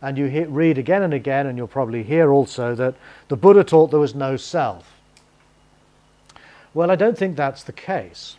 And 0.00 0.16
you 0.16 0.26
hear, 0.26 0.48
read 0.48 0.78
again 0.78 1.02
and 1.02 1.12
again, 1.12 1.48
and 1.48 1.58
you'll 1.58 1.66
probably 1.66 2.04
hear 2.04 2.30
also 2.30 2.76
that 2.76 2.94
the 3.26 3.36
Buddha 3.36 3.64
taught 3.64 3.90
there 3.90 3.98
was 3.98 4.14
no 4.14 4.36
self. 4.36 4.97
Well, 6.74 6.90
I 6.90 6.96
don't 6.96 7.16
think 7.16 7.36
that's 7.36 7.62
the 7.62 7.72
case. 7.72 8.36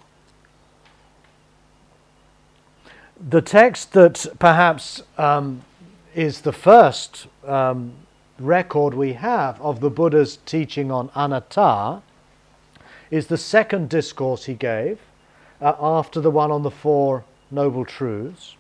The 3.20 3.42
text 3.42 3.94
that 3.94 4.26
perhaps 4.40 5.04
um, 5.18 5.64
is 6.16 6.42
the 6.42 6.54
first 6.54 7.28
um, 7.46 7.94
record 8.40 8.94
we 8.94 9.14
have 9.14 9.60
of 9.62 9.82
the 9.82 9.90
Buddha's 9.90 10.38
teaching 10.46 10.92
on 10.92 11.10
anatta 11.16 12.02
is 13.12 13.28
the 13.28 13.38
second 13.38 13.90
discourse 13.90 14.46
he 14.46 14.54
gave 14.54 15.00
uh, 15.62 15.74
after 15.80 16.22
the 16.22 16.32
one 16.32 16.52
on 16.52 16.64
the 16.64 16.72
Four 16.72 17.26
Noble 17.52 17.84
Truths. 17.84 18.56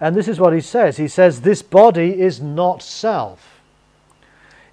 And 0.00 0.16
this 0.16 0.26
is 0.26 0.40
what 0.40 0.52
he 0.52 0.60
says 0.60 0.96
He 0.96 1.08
says, 1.08 1.42
This 1.42 1.62
body 1.62 2.20
is 2.20 2.40
not 2.40 2.82
self. 2.82 3.60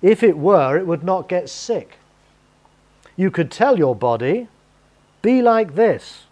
If 0.01 0.23
it 0.23 0.37
were, 0.37 0.77
it 0.77 0.87
would 0.87 1.03
not 1.03 1.27
get 1.27 1.49
sick. 1.49 1.97
You 3.19 3.29
could 3.29 3.51
tell 3.51 3.77
your 3.77 3.97
body, 3.97 4.47
be 5.21 5.41
like 5.41 5.75
this, 5.75 6.23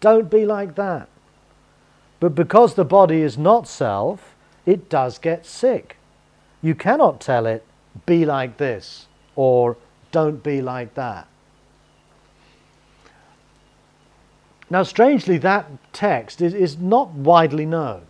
don't 0.00 0.30
be 0.30 0.44
like 0.44 0.74
that. 0.74 1.08
But 2.20 2.34
because 2.34 2.74
the 2.74 2.84
body 2.84 3.22
is 3.22 3.38
not 3.38 3.66
self, 3.66 4.34
it 4.66 4.90
does 4.90 5.16
get 5.16 5.46
sick. 5.46 5.96
You 6.60 6.74
cannot 6.74 7.18
tell 7.18 7.46
it, 7.46 7.64
be 8.04 8.26
like 8.26 8.58
this, 8.58 9.06
or 9.36 9.78
don't 10.10 10.42
be 10.42 10.60
like 10.60 10.92
that. 10.96 11.28
Now, 14.68 14.82
strangely, 14.82 15.38
that 15.38 15.70
text 15.94 16.42
is, 16.42 16.52
is 16.52 16.76
not 16.76 17.12
widely 17.12 17.64
known. 17.64 18.02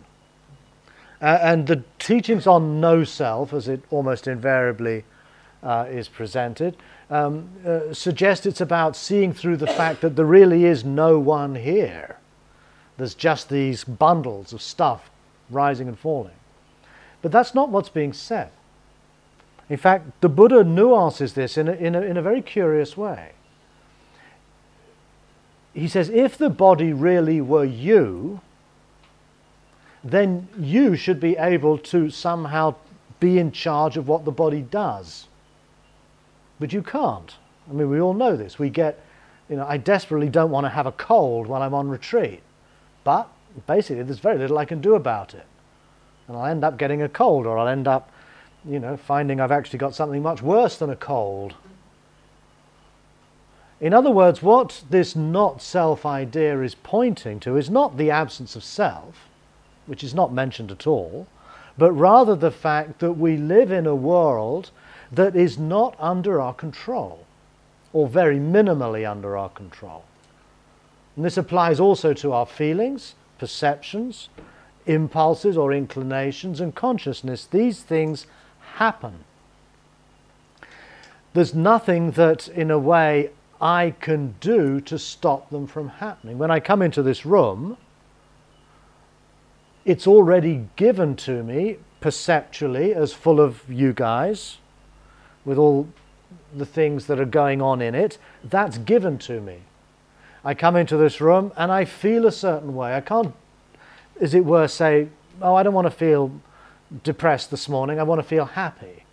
Uh, 1.21 1.39
and 1.41 1.67
the 1.67 1.85
teachings 1.99 2.47
on 2.47 2.81
no 2.81 3.05
self, 3.05 3.53
as 3.53 3.69
it 3.69 3.81
almost 3.89 4.27
invariably 4.27 5.05
uh, 5.63 5.85
is 5.89 6.09
presented, 6.09 6.75
um, 7.13 7.47
uh, 7.63 7.93
suggest 7.93 8.47
it's 8.47 8.59
about 8.59 8.95
seeing 8.95 9.33
through 9.33 9.57
the 9.57 9.67
fact 9.67 10.01
that 10.01 10.15
there 10.15 10.25
really 10.25 10.65
is 10.65 10.83
no 10.83 11.19
one 11.19 11.53
here. 11.53 12.17
There's 12.97 13.13
just 13.13 13.49
these 13.49 13.83
bundles 13.83 14.51
of 14.51 14.63
stuff 14.63 15.11
rising 15.51 15.87
and 15.87 15.97
falling. 15.97 16.33
But 17.21 17.31
that's 17.31 17.53
not 17.53 17.69
what's 17.69 17.89
being 17.89 18.13
said. 18.13 18.49
In 19.69 19.77
fact, 19.77 20.21
the 20.21 20.29
Buddha 20.29 20.63
nuances 20.63 21.33
this 21.33 21.55
in 21.55 21.67
a, 21.67 21.73
in 21.73 21.93
a, 21.93 22.01
in 22.01 22.17
a 22.17 22.21
very 22.23 22.41
curious 22.41 22.97
way. 22.97 23.33
He 25.75 25.87
says, 25.87 26.09
if 26.09 26.35
the 26.35 26.49
body 26.49 26.93
really 26.93 27.41
were 27.41 27.63
you, 27.63 28.41
then 30.03 30.47
you 30.57 30.95
should 30.95 31.19
be 31.19 31.37
able 31.37 31.77
to 31.77 32.09
somehow 32.09 32.73
be 33.19 33.37
in 33.37 33.51
charge 33.51 33.97
of 33.97 34.07
what 34.07 34.25
the 34.25 34.31
body 34.31 34.61
does. 34.61 35.27
But 36.63 36.71
you 36.71 36.81
can't. 36.81 37.35
I 37.69 37.73
mean, 37.73 37.89
we 37.89 37.99
all 37.99 38.13
know 38.13 38.37
this. 38.37 38.57
We 38.57 38.69
get, 38.69 39.03
you 39.49 39.57
know, 39.57 39.65
I 39.67 39.75
desperately 39.75 40.29
don't 40.29 40.49
want 40.49 40.63
to 40.63 40.69
have 40.69 40.85
a 40.85 40.93
cold 40.93 41.45
while 41.45 41.61
I'm 41.61 41.73
on 41.73 41.89
retreat. 41.89 42.41
But 43.03 43.27
basically, 43.67 44.01
there's 44.03 44.19
very 44.19 44.37
little 44.37 44.57
I 44.57 44.63
can 44.63 44.79
do 44.79 44.95
about 44.95 45.33
it 45.33 45.45
and 46.25 46.37
I'll 46.37 46.45
end 46.45 46.63
up 46.63 46.77
getting 46.77 47.01
a 47.01 47.09
cold, 47.09 47.45
or 47.45 47.57
I'll 47.57 47.67
end 47.67 47.85
up, 47.85 48.09
you 48.63 48.79
know, 48.79 48.95
finding 48.95 49.41
I've 49.41 49.51
actually 49.51 49.79
got 49.79 49.93
something 49.93 50.21
much 50.21 50.41
worse 50.41 50.77
than 50.77 50.89
a 50.89 50.95
cold. 50.95 51.55
In 53.81 53.93
other 53.93 54.09
words, 54.09 54.41
what 54.41 54.83
this 54.89 55.17
not 55.17 55.61
self 55.61 56.05
idea 56.05 56.61
is 56.61 56.75
pointing 56.75 57.41
to 57.41 57.57
is 57.57 57.69
not 57.69 57.97
the 57.97 58.09
absence 58.09 58.55
of 58.55 58.63
self, 58.63 59.27
which 59.85 60.01
is 60.01 60.13
not 60.13 60.31
mentioned 60.31 60.71
at 60.71 60.87
all, 60.87 61.27
but 61.77 61.91
rather 61.91 62.37
the 62.37 62.51
fact 62.51 62.99
that 62.99 63.13
we 63.13 63.35
live 63.35 63.69
in 63.69 63.85
a 63.85 63.93
world 63.93 64.71
that 65.13 65.35
is 65.35 65.57
not 65.57 65.95
under 65.99 66.41
our 66.41 66.53
control, 66.53 67.25
or 67.91 68.07
very 68.07 68.37
minimally 68.39 69.09
under 69.09 69.37
our 69.37 69.49
control. 69.49 70.03
And 71.15 71.23
this 71.23 71.37
applies 71.37 71.79
also 71.79 72.13
to 72.13 72.31
our 72.31 72.45
feelings, 72.45 73.15
perceptions, 73.37 74.29
impulses 74.85 75.57
or 75.57 75.71
inclinations 75.71 76.59
and 76.59 76.73
consciousness. 76.73 77.45
These 77.45 77.83
things 77.83 78.25
happen. 78.75 79.23
There's 81.33 81.53
nothing 81.53 82.11
that, 82.11 82.47
in 82.47 82.69
a 82.69 82.79
way, 82.79 83.31
I 83.61 83.95
can 83.99 84.35
do 84.39 84.81
to 84.81 84.99
stop 84.99 85.49
them 85.49 85.67
from 85.67 85.89
happening. 85.89 86.37
When 86.37 86.51
I 86.51 86.59
come 86.59 86.81
into 86.81 87.01
this 87.01 87.25
room, 87.25 87.77
it's 89.85 90.07
already 90.07 90.67
given 90.75 91.15
to 91.17 91.43
me 91.43 91.77
perceptually 92.01 92.93
as 92.93 93.13
full 93.13 93.39
of 93.39 93.71
you 93.71 93.93
guys, 93.93 94.57
with 95.45 95.57
all 95.57 95.87
the 96.55 96.65
things 96.65 97.07
that 97.07 97.19
are 97.19 97.25
going 97.25 97.61
on 97.61 97.81
in 97.81 97.95
it. 97.95 98.17
That's 98.43 98.77
given 98.77 99.17
to 99.19 99.41
me. 99.41 99.59
I 100.45 100.53
come 100.53 100.75
into 100.75 100.97
this 100.97 101.21
room 101.21 101.51
and 101.55 101.71
I 101.71 101.85
feel 101.85 102.25
a 102.25 102.31
certain 102.31 102.75
way. 102.75 102.95
I 102.95 103.01
can't, 103.01 103.33
as 104.19 104.33
it 104.33 104.45
were, 104.45 104.67
say, 104.67 105.07
oh, 105.41 105.55
I 105.55 105.63
don't 105.63 105.73
want 105.73 105.87
to 105.87 105.91
feel 105.91 106.31
depressed 107.03 107.49
this 107.49 107.67
morning, 107.67 107.99
I 107.99 108.03
want 108.03 108.19
to 108.19 108.27
feel 108.27 108.45
happy. 108.45 109.05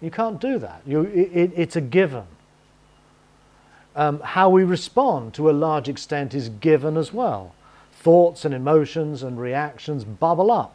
You 0.00 0.10
can't 0.10 0.40
do 0.40 0.58
that. 0.58 0.82
You, 0.86 1.02
it, 1.02 1.52
it's 1.54 1.76
a 1.76 1.80
given. 1.80 2.24
Um, 3.94 4.20
how 4.20 4.48
we 4.48 4.64
respond 4.64 5.34
to 5.34 5.50
a 5.50 5.52
large 5.52 5.88
extent 5.88 6.34
is 6.34 6.48
given 6.48 6.96
as 6.96 7.12
well. 7.12 7.54
Thoughts 7.92 8.44
and 8.44 8.54
emotions 8.54 9.22
and 9.22 9.38
reactions 9.38 10.04
bubble 10.04 10.50
up. 10.50 10.74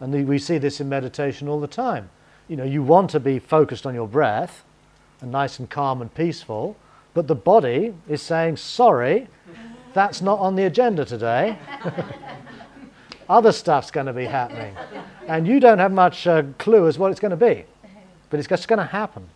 And 0.00 0.26
we 0.26 0.38
see 0.38 0.58
this 0.58 0.80
in 0.80 0.88
meditation 0.88 1.48
all 1.48 1.60
the 1.60 1.68
time. 1.68 2.10
You 2.50 2.56
know, 2.56 2.64
you 2.64 2.82
want 2.82 3.10
to 3.10 3.20
be 3.20 3.38
focused 3.38 3.86
on 3.86 3.94
your 3.94 4.08
breath 4.08 4.64
and 5.20 5.30
nice 5.30 5.60
and 5.60 5.70
calm 5.70 6.02
and 6.02 6.12
peaceful, 6.12 6.76
but 7.14 7.28
the 7.28 7.34
body 7.36 7.94
is 8.08 8.22
saying, 8.22 8.56
sorry, 8.56 9.28
that's 9.94 10.20
not 10.20 10.40
on 10.40 10.56
the 10.56 10.64
agenda 10.64 11.04
today. 11.04 11.56
Other 13.28 13.52
stuff's 13.52 13.92
going 13.92 14.06
to 14.06 14.12
be 14.12 14.24
happening. 14.24 14.74
And 15.28 15.46
you 15.46 15.60
don't 15.60 15.78
have 15.78 15.92
much 15.92 16.26
uh, 16.26 16.42
clue 16.58 16.88
as 16.88 16.98
what 16.98 17.12
it's 17.12 17.20
going 17.20 17.30
to 17.30 17.36
be. 17.36 17.66
But 18.30 18.40
it's 18.40 18.48
just 18.48 18.66
going 18.66 18.80
to 18.80 18.84
happen. 18.84 19.28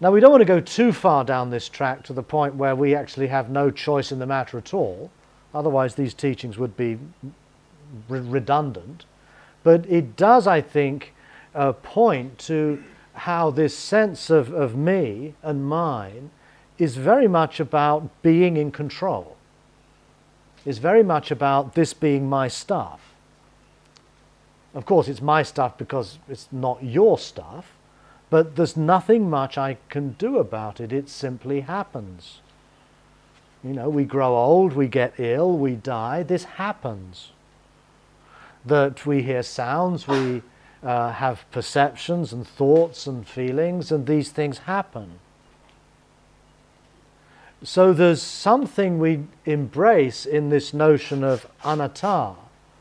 Now, 0.00 0.10
we 0.10 0.20
don't 0.20 0.30
want 0.30 0.42
to 0.42 0.44
go 0.44 0.60
too 0.60 0.92
far 0.92 1.24
down 1.24 1.48
this 1.48 1.66
track 1.70 2.02
to 2.04 2.12
the 2.12 2.22
point 2.22 2.56
where 2.56 2.76
we 2.76 2.94
actually 2.94 3.28
have 3.28 3.48
no 3.48 3.70
choice 3.70 4.12
in 4.12 4.18
the 4.18 4.26
matter 4.26 4.58
at 4.58 4.74
all. 4.74 5.10
Otherwise, 5.54 5.94
these 5.94 6.12
teachings 6.12 6.58
would 6.58 6.76
be 6.76 6.98
re- 8.06 8.20
redundant. 8.20 9.06
But 9.62 9.86
it 9.86 10.14
does, 10.14 10.46
I 10.46 10.60
think, 10.60 11.14
uh, 11.58 11.72
point 11.72 12.38
to 12.38 12.82
how 13.14 13.50
this 13.50 13.76
sense 13.76 14.30
of, 14.30 14.52
of 14.52 14.76
me 14.76 15.34
and 15.42 15.68
mine 15.68 16.30
is 16.78 16.96
very 16.96 17.26
much 17.26 17.58
about 17.58 18.22
being 18.22 18.56
in 18.56 18.70
control, 18.70 19.36
is 20.64 20.78
very 20.78 21.02
much 21.02 21.32
about 21.32 21.74
this 21.74 21.92
being 21.92 22.28
my 22.28 22.46
stuff. 22.46 23.00
Of 24.72 24.86
course, 24.86 25.08
it's 25.08 25.20
my 25.20 25.42
stuff 25.42 25.76
because 25.76 26.20
it's 26.28 26.46
not 26.52 26.84
your 26.84 27.18
stuff, 27.18 27.72
but 28.30 28.54
there's 28.54 28.76
nothing 28.76 29.28
much 29.28 29.58
I 29.58 29.78
can 29.88 30.10
do 30.12 30.38
about 30.38 30.80
it. 30.80 30.92
It 30.92 31.08
simply 31.08 31.62
happens. 31.62 32.40
You 33.64 33.72
know, 33.72 33.88
we 33.88 34.04
grow 34.04 34.36
old, 34.36 34.74
we 34.74 34.86
get 34.86 35.14
ill, 35.18 35.58
we 35.58 35.74
die. 35.74 36.22
This 36.22 36.44
happens. 36.44 37.32
That 38.64 39.04
we 39.04 39.22
hear 39.22 39.42
sounds, 39.42 40.06
we 40.06 40.42
uh, 40.82 41.12
have 41.12 41.44
perceptions 41.50 42.32
and 42.32 42.46
thoughts 42.46 43.06
and 43.06 43.26
feelings, 43.26 43.90
and 43.90 44.06
these 44.06 44.30
things 44.30 44.58
happen. 44.58 45.18
So 47.62 47.92
there's 47.92 48.22
something 48.22 48.98
we 48.98 49.24
embrace 49.44 50.24
in 50.24 50.48
this 50.48 50.72
notion 50.72 51.24
of 51.24 51.46
anatta, 51.64 52.34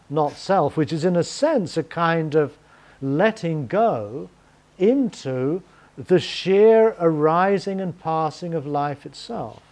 not 0.10 0.34
self, 0.34 0.78
which 0.78 0.94
is 0.94 1.04
in 1.04 1.16
a 1.16 1.24
sense 1.24 1.78
a 1.78 1.84
kind 1.84 2.36
of 2.36 2.58
letting 3.02 3.68
go 3.68 4.30
into 4.78 5.64
the 5.98 6.20
sheer 6.20 6.96
arising 7.00 7.82
and 7.82 8.00
passing 8.00 8.54
of 8.54 8.68
life 8.68 9.06
itself. 9.06 9.64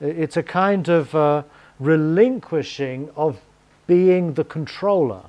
It's 0.00 0.36
a 0.36 0.42
kind 0.44 0.88
of 0.88 1.14
uh, 1.14 1.42
relinquishing 1.80 3.10
of 3.16 3.40
being 3.88 4.34
the 4.34 4.44
controller 4.44 5.22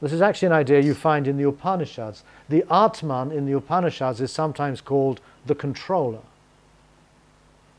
this 0.00 0.12
is 0.12 0.22
actually 0.22 0.46
an 0.46 0.52
idea 0.52 0.80
you 0.80 0.94
find 0.94 1.28
in 1.28 1.36
the 1.36 1.46
Upanishads. 1.46 2.24
The 2.48 2.64
Atman 2.70 3.32
in 3.32 3.44
the 3.44 3.52
Upanishads 3.52 4.20
is 4.20 4.32
sometimes 4.32 4.80
called 4.80 5.20
the 5.44 5.54
controller, 5.54 6.22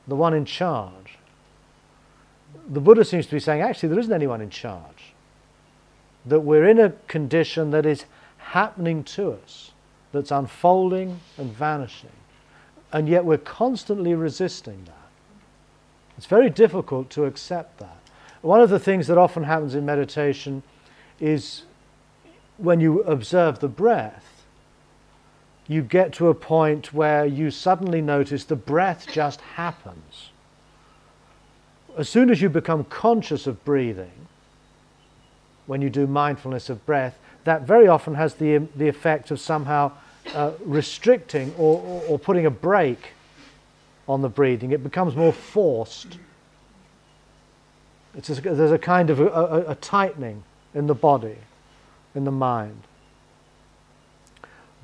the 0.07 0.15
one 0.15 0.33
in 0.33 0.45
charge. 0.45 1.17
The 2.69 2.79
Buddha 2.79 3.03
seems 3.05 3.25
to 3.25 3.31
be 3.31 3.39
saying 3.39 3.61
actually 3.61 3.89
there 3.89 3.99
isn't 3.99 4.13
anyone 4.13 4.41
in 4.41 4.49
charge. 4.49 5.13
That 6.25 6.41
we're 6.41 6.67
in 6.67 6.79
a 6.79 6.91
condition 7.07 7.71
that 7.71 7.85
is 7.85 8.05
happening 8.37 9.03
to 9.05 9.31
us, 9.31 9.71
that's 10.11 10.29
unfolding 10.29 11.19
and 11.37 11.51
vanishing, 11.51 12.11
and 12.93 13.09
yet 13.09 13.25
we're 13.25 13.37
constantly 13.37 14.13
resisting 14.13 14.83
that. 14.85 15.09
It's 16.17 16.27
very 16.27 16.51
difficult 16.51 17.09
to 17.11 17.25
accept 17.25 17.79
that. 17.79 17.97
One 18.41 18.59
of 18.59 18.69
the 18.69 18.79
things 18.79 19.07
that 19.07 19.17
often 19.17 19.43
happens 19.43 19.73
in 19.73 19.85
meditation 19.85 20.61
is 21.19 21.63
when 22.61 22.79
you 22.79 23.01
observe 23.03 23.59
the 23.59 23.67
breath, 23.67 24.45
you 25.67 25.81
get 25.81 26.13
to 26.13 26.27
a 26.27 26.33
point 26.33 26.93
where 26.93 27.25
you 27.25 27.49
suddenly 27.49 28.01
notice 28.01 28.43
the 28.43 28.55
breath 28.55 29.07
just 29.11 29.41
happens. 29.41 30.29
As 31.97 32.07
soon 32.07 32.29
as 32.29 32.41
you 32.41 32.49
become 32.49 32.83
conscious 32.83 33.47
of 33.47 33.63
breathing, 33.65 34.27
when 35.65 35.81
you 35.81 35.89
do 35.89 36.05
mindfulness 36.05 36.69
of 36.69 36.85
breath, 36.85 37.17
that 37.45 37.63
very 37.63 37.87
often 37.87 38.13
has 38.15 38.35
the, 38.35 38.57
the 38.75 38.87
effect 38.87 39.31
of 39.31 39.39
somehow 39.39 39.91
uh, 40.35 40.51
restricting 40.63 41.53
or, 41.57 41.81
or, 41.81 42.03
or, 42.09 42.19
putting 42.19 42.45
a 42.45 42.51
brake 42.51 43.13
on 44.07 44.21
the 44.21 44.29
breathing. 44.29 44.71
It 44.71 44.83
becomes 44.83 45.15
more 45.15 45.33
forced. 45.33 46.19
A, 48.15 48.21
there's 48.21 48.71
a 48.71 48.77
kind 48.77 49.09
of 49.09 49.19
a, 49.19 49.27
a, 49.27 49.71
a 49.71 49.75
tightening 49.75 50.43
in 50.75 50.85
the 50.85 50.93
body 50.93 51.37
in 52.15 52.23
the 52.23 52.31
mind. 52.31 52.83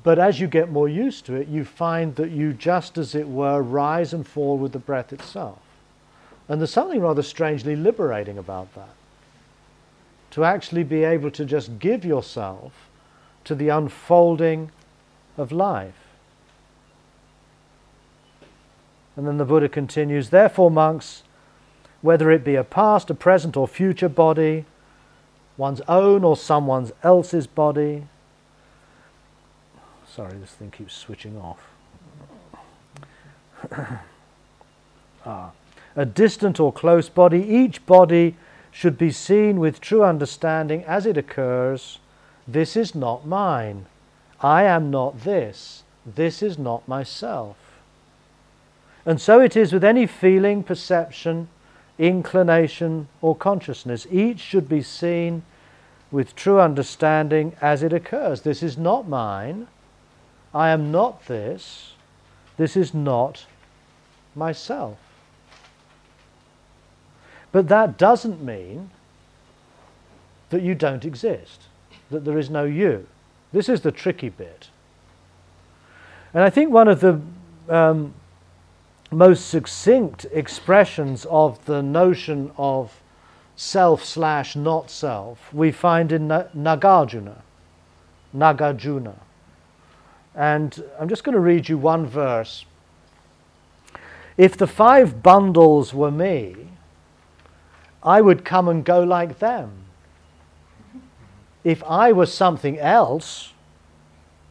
But 0.02 0.18
as 0.18 0.40
you 0.40 0.46
get 0.46 0.70
more 0.70 0.88
used 0.88 1.26
to 1.26 1.34
it, 1.34 1.48
you 1.48 1.64
find 1.64 2.16
that 2.16 2.30
you 2.30 2.52
just, 2.52 2.96
as 2.96 3.14
it 3.14 3.28
were, 3.28 3.60
rise 3.60 4.12
and 4.12 4.26
fall 4.26 4.56
with 4.56 4.72
the 4.72 4.78
breath 4.78 5.12
itself. 5.12 5.58
And 6.48 6.60
there's 6.60 6.72
something 6.72 7.00
rather 7.00 7.22
strangely 7.22 7.76
liberating 7.76 8.38
about 8.38 8.74
that. 8.74 8.94
To 10.30 10.44
actually 10.44 10.84
be 10.84 11.04
able 11.04 11.30
to 11.32 11.44
just 11.44 11.78
give 11.78 12.04
yourself 12.04 12.72
to 13.44 13.54
the 13.54 13.68
unfolding 13.68 14.70
of 15.36 15.52
life. 15.52 15.94
And 19.16 19.26
then 19.26 19.36
the 19.36 19.44
Buddha 19.44 19.68
continues 19.68 20.30
Therefore, 20.30 20.70
monks, 20.70 21.24
whether 22.02 22.30
it 22.30 22.44
be 22.44 22.54
a 22.54 22.64
past, 22.64 23.10
a 23.10 23.14
present, 23.14 23.56
or 23.56 23.66
future 23.66 24.08
body, 24.08 24.64
one's 25.58 25.82
own 25.88 26.24
or 26.24 26.38
someone 26.38 26.90
else's 27.02 27.46
body. 27.46 28.06
Sorry, 30.10 30.38
this 30.38 30.52
thing 30.52 30.70
keeps 30.70 30.94
switching 30.94 31.36
off. 31.36 31.60
ah. 35.26 35.50
A 35.96 36.06
distant 36.06 36.60
or 36.60 36.72
close 36.72 37.08
body, 37.08 37.42
each 37.42 37.84
body 37.84 38.36
should 38.70 38.96
be 38.96 39.10
seen 39.10 39.58
with 39.58 39.80
true 39.80 40.04
understanding 40.04 40.84
as 40.84 41.04
it 41.06 41.16
occurs. 41.16 41.98
This 42.46 42.76
is 42.76 42.94
not 42.94 43.26
mine. 43.26 43.86
I 44.40 44.62
am 44.62 44.90
not 44.90 45.24
this. 45.24 45.82
This 46.06 46.42
is 46.42 46.56
not 46.56 46.86
myself. 46.86 47.56
And 49.04 49.20
so 49.20 49.40
it 49.40 49.56
is 49.56 49.72
with 49.72 49.82
any 49.82 50.06
feeling, 50.06 50.62
perception, 50.62 51.48
inclination, 51.98 53.08
or 53.20 53.34
consciousness. 53.34 54.06
Each 54.10 54.38
should 54.38 54.68
be 54.68 54.82
seen 54.82 55.42
with 56.10 56.34
true 56.34 56.60
understanding 56.60 57.54
as 57.60 57.82
it 57.82 57.92
occurs. 57.92 58.42
This 58.42 58.62
is 58.62 58.78
not 58.78 59.08
mine. 59.08 59.66
I 60.54 60.70
am 60.70 60.90
not 60.90 61.26
this. 61.26 61.92
This 62.56 62.76
is 62.76 62.94
not 62.94 63.46
myself. 64.34 64.98
But 67.52 67.68
that 67.68 67.98
doesn't 67.98 68.42
mean 68.42 68.90
that 70.50 70.62
you 70.62 70.74
don't 70.74 71.04
exist, 71.04 71.62
that 72.10 72.24
there 72.24 72.38
is 72.38 72.48
no 72.48 72.64
you. 72.64 73.06
This 73.52 73.68
is 73.68 73.80
the 73.80 73.92
tricky 73.92 74.28
bit. 74.28 74.68
And 76.34 76.42
I 76.42 76.50
think 76.50 76.70
one 76.70 76.88
of 76.88 77.00
the 77.00 77.20
um, 77.68 78.14
most 79.10 79.48
succinct 79.48 80.26
expressions 80.32 81.26
of 81.30 81.64
the 81.64 81.82
notion 81.82 82.50
of 82.56 83.00
self 83.56 84.04
slash 84.04 84.54
not 84.54 84.90
self 84.90 85.52
we 85.52 85.72
find 85.72 86.12
in 86.12 86.28
Nagarjuna. 86.28 87.36
Nagarjuna. 88.36 89.14
And 90.34 90.84
I'm 91.00 91.08
just 91.08 91.24
going 91.24 91.34
to 91.34 91.40
read 91.40 91.68
you 91.68 91.78
one 91.78 92.06
verse. 92.06 92.64
If 94.36 94.56
the 94.56 94.66
five 94.66 95.22
bundles 95.22 95.92
were 95.92 96.12
me, 96.12 96.68
I 98.02 98.20
would 98.20 98.44
come 98.44 98.68
and 98.68 98.84
go 98.84 99.02
like 99.02 99.40
them. 99.40 99.72
If 101.64 101.82
I 101.82 102.12
was 102.12 102.32
something 102.32 102.78
else, 102.78 103.52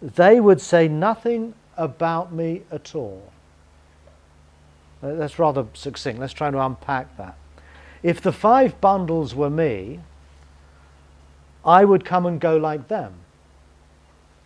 they 0.01 0.39
would 0.39 0.59
say 0.59 0.87
nothing 0.87 1.53
about 1.77 2.33
me 2.33 2.63
at 2.71 2.93
all. 2.93 3.31
That's 5.01 5.37
rather 5.37 5.65
succinct. 5.73 6.19
Let's 6.19 6.33
try 6.33 6.51
to 6.51 6.59
unpack 6.59 7.17
that. 7.17 7.35
if 8.03 8.21
the 8.21 8.31
five 8.31 8.79
bundles 8.79 9.35
were 9.35 9.49
me, 9.49 9.99
I 11.65 11.83
would 11.83 12.05
come 12.05 12.25
and 12.25 12.39
go 12.39 12.57
like 12.57 12.87
them. 12.87 13.13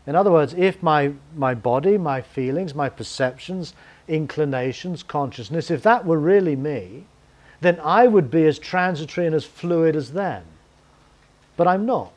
In 0.08 0.16
other 0.16 0.32
words, 0.32 0.54
if 0.56 0.82
my, 0.82 1.14
my 1.36 1.54
body, 1.54 1.97
my 1.97 2.22
feelings, 2.22 2.74
my 2.74 2.89
perceptions, 2.89 3.74
inclinations, 4.08 5.04
consciousness, 5.04 5.70
if 5.70 5.84
that 5.84 6.06
were 6.06 6.18
really 6.18 6.56
me, 6.56 7.06
then 7.62 7.80
I 7.84 8.08
would 8.08 8.32
be 8.32 8.45
as 8.45 8.58
transitory 8.58 9.28
and 9.28 9.36
as 9.36 9.45
fluid 9.45 9.95
as 9.95 10.14
them. 10.14 10.43
But 11.56 11.68
I'm 11.68 11.86
not. 11.86 12.12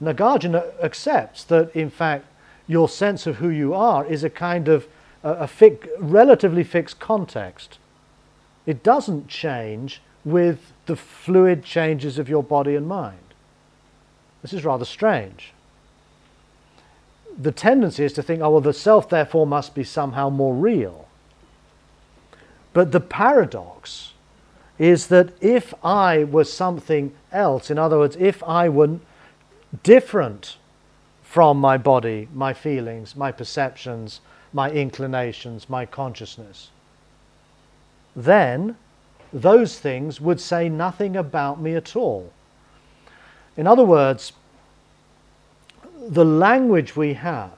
Nagarjuna 0.00 0.80
accepts 0.82 1.42
that, 1.44 1.74
in 1.74 1.90
fact, 1.90 2.26
your 2.68 2.88
sense 2.88 3.26
of 3.26 3.36
who 3.36 3.48
you 3.48 3.74
are 3.74 4.04
is 4.06 4.22
a 4.22 4.30
kind 4.30 4.68
of 4.68 4.86
a, 5.26 5.48
relatively 5.98 6.64
fixed 6.64 7.00
context. 7.00 7.78
It 8.64 8.82
doesn't 8.82 9.28
change 9.28 10.00
with 10.24 10.72
the 10.86 10.96
fluid 10.96 11.64
changes 11.64 12.18
of 12.18 12.28
your 12.28 12.42
body 12.42 12.74
and 12.74 12.86
mind. 12.86 13.18
This 14.42 14.52
is 14.52 14.64
rather 14.64 14.84
strange. 14.84 15.52
The 17.38 17.52
tendency 17.52 18.04
is 18.04 18.12
to 18.14 18.22
think, 18.22 18.42
oh, 18.42 18.50
well, 18.50 18.60
the 18.60 18.72
self 18.72 19.08
therefore 19.08 19.46
must 19.46 19.74
be 19.74 19.84
somehow 19.84 20.30
more 20.30 20.54
real. 20.54 21.08
But 22.72 22.92
the 22.92 23.00
paradox 23.00 24.12
is 24.78 25.06
that 25.08 25.32
if 25.40 25.72
I 25.82 26.24
was 26.24 26.52
something 26.52 27.14
else, 27.32 27.70
in 27.70 27.78
other 27.78 27.98
words, 27.98 28.16
if 28.16 28.42
I 28.44 28.68
were 28.68 28.98
different 29.82 30.56
from 31.22 31.58
my 31.58 31.76
body, 31.76 32.28
my 32.32 32.52
feelings, 32.52 33.16
my 33.16 33.32
perceptions, 33.32 34.20
my 34.56 34.70
inclinations, 34.70 35.68
my 35.68 35.84
consciousness, 35.84 36.70
then 38.16 38.74
those 39.30 39.78
things 39.78 40.18
would 40.18 40.40
say 40.40 40.66
nothing 40.66 41.14
about 41.14 41.60
me 41.60 41.74
at 41.74 41.94
all. 41.94 42.32
In 43.58 43.66
other 43.66 43.84
words, 43.84 44.32
the 46.08 46.24
language 46.24 46.96
we 46.96 47.12
have, 47.12 47.50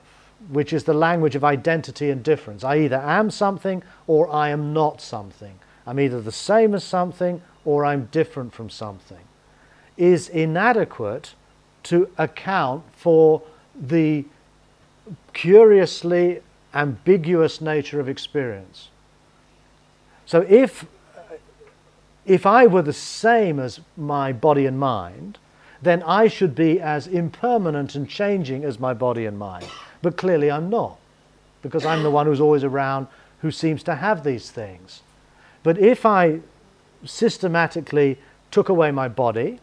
which 0.49 0.72
is 0.72 0.82
the 0.82 0.92
language 0.92 1.36
of 1.36 1.44
identity 1.44 2.11
and 2.11 2.24
difference, 2.24 2.64
I 2.64 2.78
either 2.78 2.96
am 2.96 3.30
something 3.30 3.84
or 4.09 4.28
I 4.28 4.49
am 4.49 4.72
not 4.72 5.01
something. 5.01 5.57
I'm 5.86 6.01
either 6.01 6.20
the 6.20 6.32
same 6.32 6.74
as 6.74 6.82
something 6.82 7.40
or 7.64 7.84
I'm 7.84 8.07
different 8.07 8.53
from 8.53 8.70
something, 8.70 9.24
is 9.96 10.28
inadequate 10.28 11.34
to 11.84 12.11
account 12.18 12.82
for 12.96 13.40
the 13.80 14.24
curiously 15.32 16.40
ambiguous 16.74 17.60
nature 17.60 18.00
of 18.00 18.08
experience. 18.08 18.88
So 20.26 20.44
if, 20.48 20.84
if 22.26 22.44
I 22.44 22.66
were 22.66 22.82
the 22.82 22.92
same 22.92 23.58
as 23.58 23.80
my 23.96 24.32
body 24.32 24.66
and 24.66 24.78
mind, 24.78 25.38
then 25.80 26.02
I 26.02 26.28
should 26.28 26.54
be 26.54 26.80
as 26.80 27.06
impermanent 27.06 27.94
and 27.94 28.08
changing 28.08 28.64
as 28.64 28.78
my 28.78 28.94
body 28.94 29.26
and 29.26 29.38
mind. 29.38 29.66
But 30.02 30.16
clearly 30.16 30.50
I'm 30.50 30.68
not, 30.68 30.98
because 31.62 31.86
I'm 31.86 32.02
the 32.02 32.10
one 32.10 32.26
who's 32.26 32.40
always 32.40 32.64
around 32.64 33.06
who 33.40 33.50
seems 33.50 33.82
to 33.84 33.94
have 33.94 34.24
these 34.24 34.50
things. 34.50 35.02
But 35.62 35.78
if 35.78 36.04
I 36.04 36.40
systematically 37.04 38.18
took 38.50 38.68
away 38.68 38.90
my 38.90 39.08
body, 39.08 39.60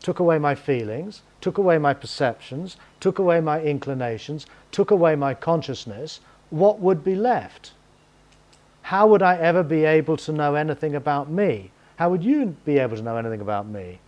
took 0.00 0.18
away 0.18 0.38
my 0.38 0.54
feelings, 0.54 1.22
took 1.40 1.58
away 1.58 1.78
my 1.78 1.92
perceptions, 1.94 2.76
took 3.00 3.18
away 3.18 3.40
my 3.40 3.60
inclinations, 3.60 4.46
took 4.72 4.90
away 4.90 5.14
my 5.14 5.34
consciousness, 5.34 6.20
what 6.50 6.80
would 6.80 7.04
be 7.04 7.14
left? 7.14 7.72
How 8.82 9.06
would 9.06 9.22
I 9.22 9.36
ever 9.36 9.62
be 9.62 9.84
able 9.84 10.16
to 10.18 10.32
know 10.32 10.54
anything 10.54 10.94
about 10.94 11.30
me? 11.30 11.70
How 11.96 12.10
would 12.10 12.24
you 12.24 12.56
be 12.64 12.78
able 12.78 12.96
to 12.96 13.02
know 13.02 13.16
anything 13.16 13.40
about 13.40 13.66
me? 13.66 13.98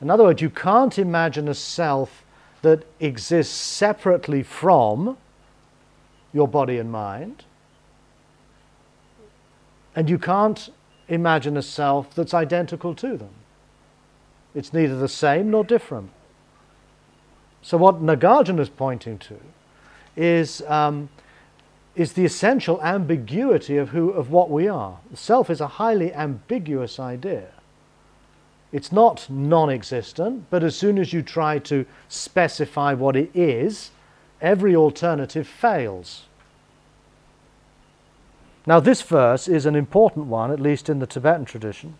In 0.00 0.10
other 0.10 0.24
words, 0.24 0.42
you 0.42 0.50
can't 0.50 0.98
imagine 0.98 1.48
a 1.48 1.54
self 1.54 2.24
that 2.62 2.84
exists 3.00 3.54
separately 3.54 4.42
from 4.42 5.16
your 6.32 6.48
body 6.48 6.78
and 6.78 6.90
mind. 6.90 7.44
And 9.94 10.08
you 10.08 10.18
can't 10.18 10.70
imagine 11.08 11.56
a 11.56 11.62
self 11.62 12.14
that's 12.14 12.34
identical 12.34 12.94
to 12.96 13.16
them. 13.16 13.30
It's 14.54 14.72
neither 14.72 14.96
the 14.96 15.08
same 15.08 15.50
nor 15.50 15.64
different. 15.64 16.10
So, 17.62 17.76
what 17.76 18.02
Nagarjuna 18.02 18.60
is 18.60 18.68
pointing 18.68 19.18
to 19.18 19.38
is, 20.18 20.62
um, 20.62 21.08
is 21.96 22.12
the 22.12 22.24
essential 22.24 22.82
ambiguity 22.82 23.76
of, 23.76 23.90
who, 23.90 24.10
of 24.10 24.30
what 24.30 24.50
we 24.50 24.68
are. 24.68 24.98
The 25.10 25.16
self 25.16 25.48
is 25.48 25.60
a 25.60 25.66
highly 25.66 26.12
ambiguous 26.12 26.98
idea. 27.00 27.48
It's 28.70 28.92
not 28.92 29.30
non 29.30 29.70
existent, 29.70 30.44
but 30.50 30.62
as 30.62 30.76
soon 30.76 30.98
as 30.98 31.12
you 31.12 31.22
try 31.22 31.58
to 31.60 31.86
specify 32.08 32.92
what 32.92 33.16
it 33.16 33.30
is, 33.34 33.90
every 34.42 34.76
alternative 34.76 35.46
fails. 35.46 36.24
Now, 38.66 38.80
this 38.80 39.00
verse 39.00 39.48
is 39.48 39.64
an 39.64 39.74
important 39.74 40.26
one, 40.26 40.50
at 40.50 40.60
least 40.60 40.90
in 40.90 40.98
the 40.98 41.06
Tibetan 41.06 41.46
tradition. 41.46 41.94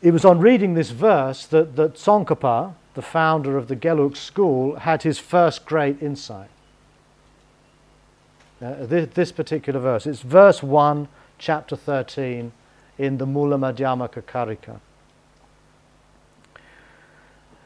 It 0.00 0.12
was 0.12 0.24
on 0.24 0.38
reading 0.38 0.74
this 0.74 0.90
verse 0.90 1.44
that, 1.46 1.74
that 1.74 1.94
Tsongkhapa, 1.94 2.74
the 2.94 3.02
founder 3.02 3.58
of 3.58 3.66
the 3.66 3.74
Gelug 3.74 4.16
school, 4.16 4.76
had 4.76 5.02
his 5.02 5.18
first 5.18 5.66
great 5.66 6.00
insight. 6.00 6.50
Uh, 8.60 8.86
this, 8.86 9.08
this, 9.14 9.32
particular 9.32 9.78
verse, 9.78 10.06
it's 10.06 10.22
verse 10.22 10.62
1, 10.62 11.06
chapter 11.38 11.76
13, 11.76 12.50
in 12.98 13.18
the 13.18 13.26
Mula 13.26 13.56
Madhyamaka 13.56 14.22
Karika. 14.22 14.80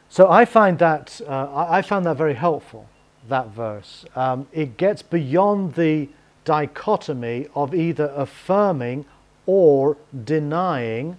So 0.07 0.29
I 0.29 0.45
find 0.45 0.77
that 0.77 1.19
uh, 1.27 1.65
I 1.67 1.81
found 1.81 2.05
that 2.05 2.17
very 2.17 2.35
helpful. 2.35 2.87
That 3.29 3.47
verse, 3.47 4.05
um, 4.15 4.47
it 4.51 4.77
gets 4.77 5.01
beyond 5.01 5.73
the 5.73 6.09
dichotomy 6.45 7.47
of 7.55 7.73
either 7.73 8.13
affirming 8.15 9.05
or 9.47 9.97
denying 10.23 11.17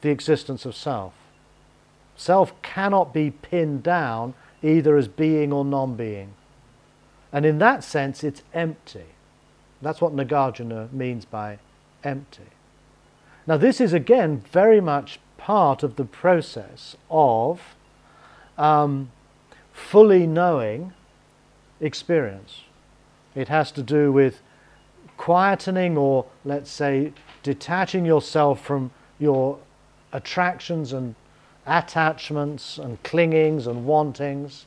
the 0.00 0.08
existence 0.08 0.64
of 0.64 0.74
self. 0.74 1.12
Self 2.16 2.60
cannot 2.62 3.12
be 3.12 3.30
pinned 3.30 3.82
down 3.82 4.32
either 4.62 4.96
as 4.96 5.08
being 5.08 5.52
or 5.52 5.64
non 5.64 5.94
being. 5.94 6.32
And 7.36 7.44
in 7.44 7.58
that 7.58 7.84
sense, 7.84 8.24
it's 8.24 8.42
empty. 8.54 9.04
That's 9.82 10.00
what 10.00 10.16
Nagarjuna 10.16 10.90
means 10.90 11.26
by 11.26 11.58
empty. 12.02 12.48
Now, 13.46 13.58
this 13.58 13.78
is 13.78 13.92
again 13.92 14.42
very 14.50 14.80
much 14.80 15.20
part 15.36 15.82
of 15.82 15.96
the 15.96 16.06
process 16.06 16.96
of 17.10 17.76
um, 18.56 19.10
fully 19.70 20.26
knowing 20.26 20.94
experience. 21.78 22.62
It 23.34 23.48
has 23.48 23.70
to 23.72 23.82
do 23.82 24.10
with 24.10 24.40
quietening 25.18 25.98
or, 25.98 26.24
let's 26.42 26.70
say, 26.70 27.12
detaching 27.42 28.06
yourself 28.06 28.64
from 28.64 28.92
your 29.18 29.58
attractions 30.10 30.94
and 30.94 31.14
attachments 31.66 32.78
and 32.78 33.02
clingings 33.02 33.66
and 33.66 33.84
wantings. 33.84 34.64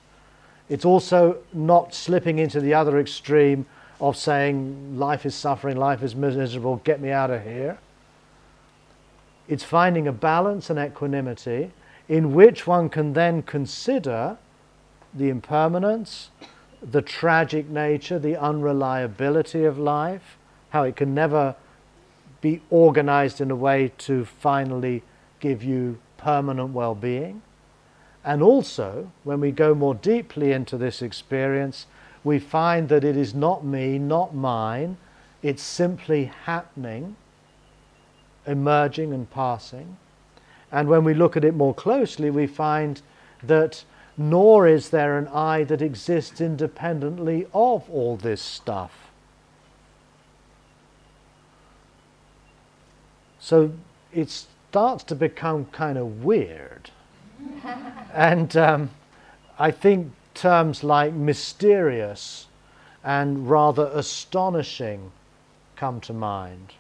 It's 0.70 0.86
also 0.86 1.38
not 1.52 1.94
slipping 1.94 2.40
into 2.40 2.62
the 2.62 2.76
other 2.76 3.00
extreme 3.00 3.66
of 4.00 4.16
saying, 4.16 4.98
life 4.98 5.26
is 5.26 5.36
suffering, 5.36 5.76
life 5.76 6.04
is 6.04 6.16
miserable, 6.16 6.78
get 6.78 7.02
me 7.02 7.12
out 7.12 7.32
of 7.32 7.44
here. 7.44 7.80
It's 9.48 9.64
finding 9.64 10.08
a 10.08 10.12
balance 10.12 10.70
and 10.70 10.80
equanimity 10.80 11.72
in 12.08 12.34
which 12.34 12.68
one 12.68 12.88
can 12.90 13.14
then 13.14 13.42
consider 13.42 14.38
the 15.14 15.30
impermanence, 15.30 16.30
the 16.82 17.02
tragic 17.02 17.68
nature, 17.68 18.20
the 18.20 18.38
unreliability 18.38 19.66
of 19.66 19.78
life, 19.80 20.38
how 20.70 20.84
it 20.84 20.96
can 20.96 21.14
never 21.14 21.56
be 22.42 22.62
organized 22.70 23.42
in 23.42 23.52
a 23.52 23.56
way 23.56 23.92
to 23.98 24.24
finally 24.24 25.04
give 25.40 25.64
you 25.64 25.98
permanent 26.18 26.70
well 26.70 26.96
being. 26.96 27.42
And 28.24 28.42
also, 28.42 29.12
when 29.24 29.40
we 29.40 29.52
go 29.52 29.74
more 29.74 29.96
deeply 29.96 30.52
into 30.52 30.78
this 30.78 31.02
experience, 31.02 31.88
we 32.24 32.40
find 32.40 32.90
that 32.90 33.04
it 33.04 33.16
is 33.16 33.34
not 33.34 33.64
me, 33.64 33.98
not 33.98 34.36
mine, 34.36 34.98
it's 35.42 35.64
simply 35.64 36.26
happening, 36.26 37.16
emerging 38.46 39.14
and 39.14 39.30
passing. 39.32 39.98
And 40.72 40.90
when 40.90 41.04
we 41.04 41.14
look 41.14 41.38
at 41.38 41.46
it 41.46 41.56
more 41.56 41.74
closely, 41.74 42.30
we 42.30 42.46
find 42.46 43.02
that 43.42 43.84
nor 44.18 44.68
is 44.68 44.90
there 44.90 45.18
an 45.18 45.30
I 45.30 45.64
that 45.64 45.82
exists 45.82 46.42
independently 46.42 47.48
of 47.54 47.90
all 47.90 48.18
this 48.18 48.42
stuff. 48.42 48.92
So 53.40 53.72
it 54.14 54.30
starts 54.30 55.06
to 55.06 55.16
become 55.16 55.66
kind 55.68 55.98
of 55.98 56.26
weird. 56.26 56.92
And 58.14 58.56
um, 58.58 58.90
I 59.58 59.72
think 59.72 60.12
terms 60.34 60.84
like 60.84 61.14
mysterious 61.14 62.48
and 63.04 63.50
rather 63.50 63.90
astonishing 63.94 65.12
come 65.76 66.02
to 66.02 66.14
mind. 66.14 66.74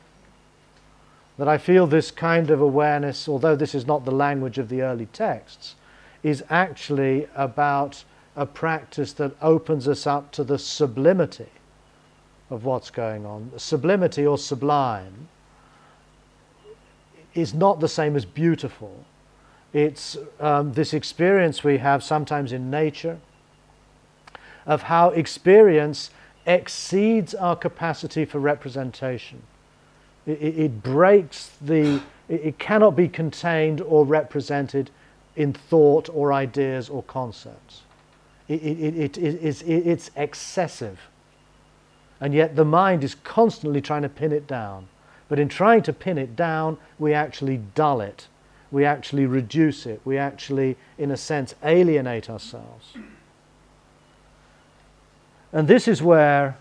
that 1.39 1.47
I 1.47 1.57
feel 1.57 1.87
this 1.87 2.11
kind 2.11 2.49
of 2.49 2.59
awareness, 2.59 3.29
although 3.29 3.55
this 3.55 3.73
is 3.73 3.87
not 3.87 4.03
the 4.03 4.11
language 4.11 4.57
of 4.57 4.67
the 4.67 4.81
early 4.81 5.05
texts, 5.05 5.75
is 6.21 6.43
actually 6.49 7.29
about 7.33 8.03
a 8.35 8.45
practice 8.45 9.13
that 9.13 9.31
opens 9.41 9.87
us 9.87 10.05
up 10.05 10.33
to 10.33 10.43
the 10.43 10.59
sublimity 10.59 11.47
of 12.49 12.65
what's 12.65 12.89
going 12.89 13.25
on. 13.25 13.51
Sublimity 13.55 14.25
or 14.25 14.37
sublime 14.37 15.29
is 17.33 17.53
not 17.53 17.79
the 17.79 17.87
same 17.87 18.17
as 18.17 18.25
beautiful. 18.25 19.05
It's 19.73 20.17
um, 20.39 20.73
this 20.73 20.93
experience 20.93 21.63
we 21.63 21.77
have 21.77 22.03
sometimes 22.03 22.51
in 22.51 22.71
nature 22.71 23.19
of 24.65 24.83
how 24.83 25.09
experience 25.09 26.11
exceeds 26.45 27.35
our 27.35 27.55
capacity 27.55 28.25
for 28.25 28.39
representation. 28.39 29.43
It, 30.25 30.41
it, 30.41 30.83
breaks 30.83 31.51
the, 31.61 32.01
it, 32.27 32.59
cannot 32.59 32.95
be 32.95 33.07
contained 33.07 33.81
or 33.81 34.05
represented 34.05 34.89
in 35.35 35.53
thought 35.53 36.09
or 36.13 36.33
ideas 36.33 36.89
or 36.89 37.03
concepts. 37.03 37.81
It, 38.47 38.61
it, 38.61 38.95
it, 38.95 39.17
it, 39.17 39.39
it's, 39.41 39.61
it's 39.61 40.11
excessive. 40.15 40.99
And 42.19 42.33
yet 42.33 42.55
the 42.55 42.65
mind 42.65 43.03
is 43.03 43.15
constantly 43.15 43.81
trying 43.81 44.01
to 44.01 44.09
pin 44.09 44.31
it 44.31 44.47
down. 44.47 44.87
But 45.29 45.39
in 45.39 45.47
trying 45.47 45.83
to 45.83 45.93
pin 45.93 46.17
it 46.17 46.35
down, 46.35 46.77
we 46.97 47.13
actually 47.13 47.57
dull 47.75 48.01
it. 48.01 48.27
We 48.71 48.85
actually 48.85 49.25
reduce 49.25 49.85
it. 49.85 50.01
We 50.05 50.17
actually, 50.17 50.77
in 50.97 51.11
a 51.11 51.17
sense, 51.17 51.55
alienate 51.63 52.29
ourselves. 52.29 52.93
And 55.51 55.67
this 55.67 55.87
is 55.87 56.01
where 56.03 56.57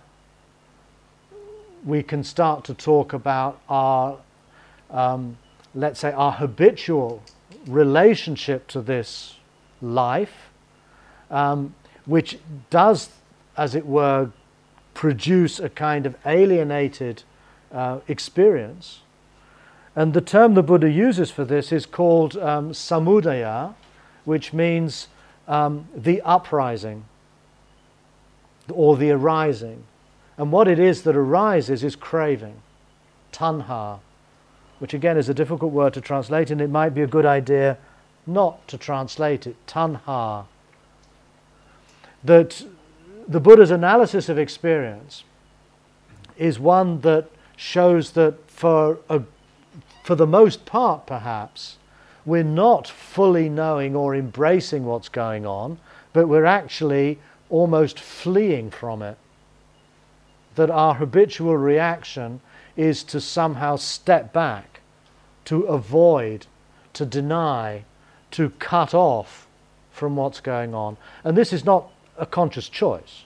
we 1.84 2.02
can 2.02 2.24
start 2.24 2.64
to 2.64 2.74
talk 2.74 3.12
about 3.12 3.60
our, 3.68 4.18
um, 4.90 5.36
let's 5.74 6.00
say, 6.00 6.12
our 6.12 6.32
habitual 6.32 7.22
relationship 7.66 8.66
to 8.68 8.80
this 8.80 9.36
life, 9.82 10.50
um, 11.30 11.74
which 12.06 12.38
does, 12.70 13.10
as 13.56 13.74
it 13.74 13.86
were, 13.86 14.30
produce 14.94 15.60
a 15.60 15.68
kind 15.68 16.06
of 16.06 16.16
alienated 16.24 17.22
uh, 17.70 18.00
experience. 18.08 19.00
And 19.98 20.14
the 20.14 20.20
term 20.20 20.54
the 20.54 20.62
Buddha 20.62 20.88
uses 20.88 21.32
for 21.32 21.44
this 21.44 21.72
is 21.72 21.84
called 21.84 22.36
um, 22.36 22.70
samudaya, 22.70 23.74
which 24.24 24.52
means 24.52 25.08
um, 25.48 25.88
the 25.92 26.20
uprising 26.20 27.04
or 28.70 28.96
the 28.96 29.10
arising. 29.10 29.82
And 30.36 30.52
what 30.52 30.68
it 30.68 30.78
is 30.78 31.02
that 31.02 31.16
arises 31.16 31.82
is 31.82 31.96
craving, 31.96 32.62
tanha, 33.32 33.98
which 34.78 34.94
again 34.94 35.16
is 35.16 35.28
a 35.28 35.34
difficult 35.34 35.72
word 35.72 35.94
to 35.94 36.00
translate, 36.00 36.52
and 36.52 36.60
it 36.60 36.70
might 36.70 36.90
be 36.90 37.02
a 37.02 37.08
good 37.08 37.26
idea 37.26 37.76
not 38.24 38.68
to 38.68 38.78
translate 38.78 39.48
it, 39.48 39.56
tanha. 39.66 40.44
That 42.22 42.64
the 43.26 43.40
Buddha's 43.40 43.72
analysis 43.72 44.28
of 44.28 44.38
experience 44.38 45.24
is 46.36 46.60
one 46.60 47.00
that 47.00 47.28
shows 47.56 48.12
that 48.12 48.48
for, 48.48 48.98
a, 49.10 49.22
for 50.08 50.14
the 50.14 50.26
most 50.26 50.64
part, 50.64 51.04
perhaps, 51.04 51.76
we're 52.24 52.42
not 52.42 52.88
fully 52.88 53.46
knowing 53.50 53.94
or 53.94 54.16
embracing 54.16 54.86
what's 54.86 55.10
going 55.10 55.44
on, 55.44 55.78
but 56.14 56.26
we're 56.26 56.46
actually 56.46 57.18
almost 57.50 58.00
fleeing 58.00 58.70
from 58.70 59.02
it. 59.02 59.18
That 60.54 60.70
our 60.70 60.94
habitual 60.94 61.58
reaction 61.58 62.40
is 62.74 63.04
to 63.04 63.20
somehow 63.20 63.76
step 63.76 64.32
back, 64.32 64.80
to 65.44 65.64
avoid, 65.64 66.46
to 66.94 67.04
deny, 67.04 67.84
to 68.30 68.48
cut 68.58 68.94
off 68.94 69.46
from 69.92 70.16
what's 70.16 70.40
going 70.40 70.74
on. 70.74 70.96
And 71.22 71.36
this 71.36 71.52
is 71.52 71.66
not 71.66 71.90
a 72.16 72.24
conscious 72.24 72.70
choice. 72.70 73.24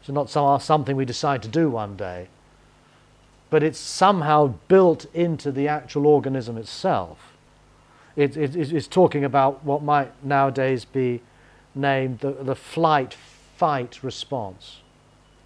It's 0.00 0.10
not 0.10 0.28
something 0.60 0.96
we 0.96 1.06
decide 1.06 1.42
to 1.44 1.48
do 1.48 1.70
one 1.70 1.96
day. 1.96 2.28
But 3.50 3.62
it's 3.62 3.78
somehow 3.78 4.54
built 4.68 5.06
into 5.14 5.50
the 5.50 5.68
actual 5.68 6.06
organism 6.06 6.56
itself. 6.56 7.18
It, 8.16 8.36
it, 8.36 8.56
it's 8.56 8.86
talking 8.86 9.24
about 9.24 9.64
what 9.64 9.82
might 9.82 10.12
nowadays 10.24 10.84
be 10.84 11.22
named 11.74 12.18
the, 12.18 12.32
the 12.32 12.54
flight 12.54 13.14
fight 13.56 14.02
response. 14.02 14.80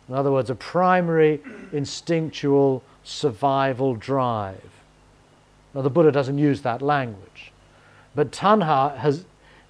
In 0.09 0.15
other 0.15 0.33
words, 0.33 0.51
a 0.51 0.55
primary 0.55 1.41
instinctual 1.73 2.83
survival 3.05 3.95
drive. 3.95 4.71
Now, 5.75 5.83
the 5.83 5.91
Buddha 5.91 6.13
doesn't 6.13 6.39
use 6.39 6.63
that 6.63 6.83
language. 6.83 7.53
But 8.15 8.31
tanha 8.31 8.97
has, 8.99 9.25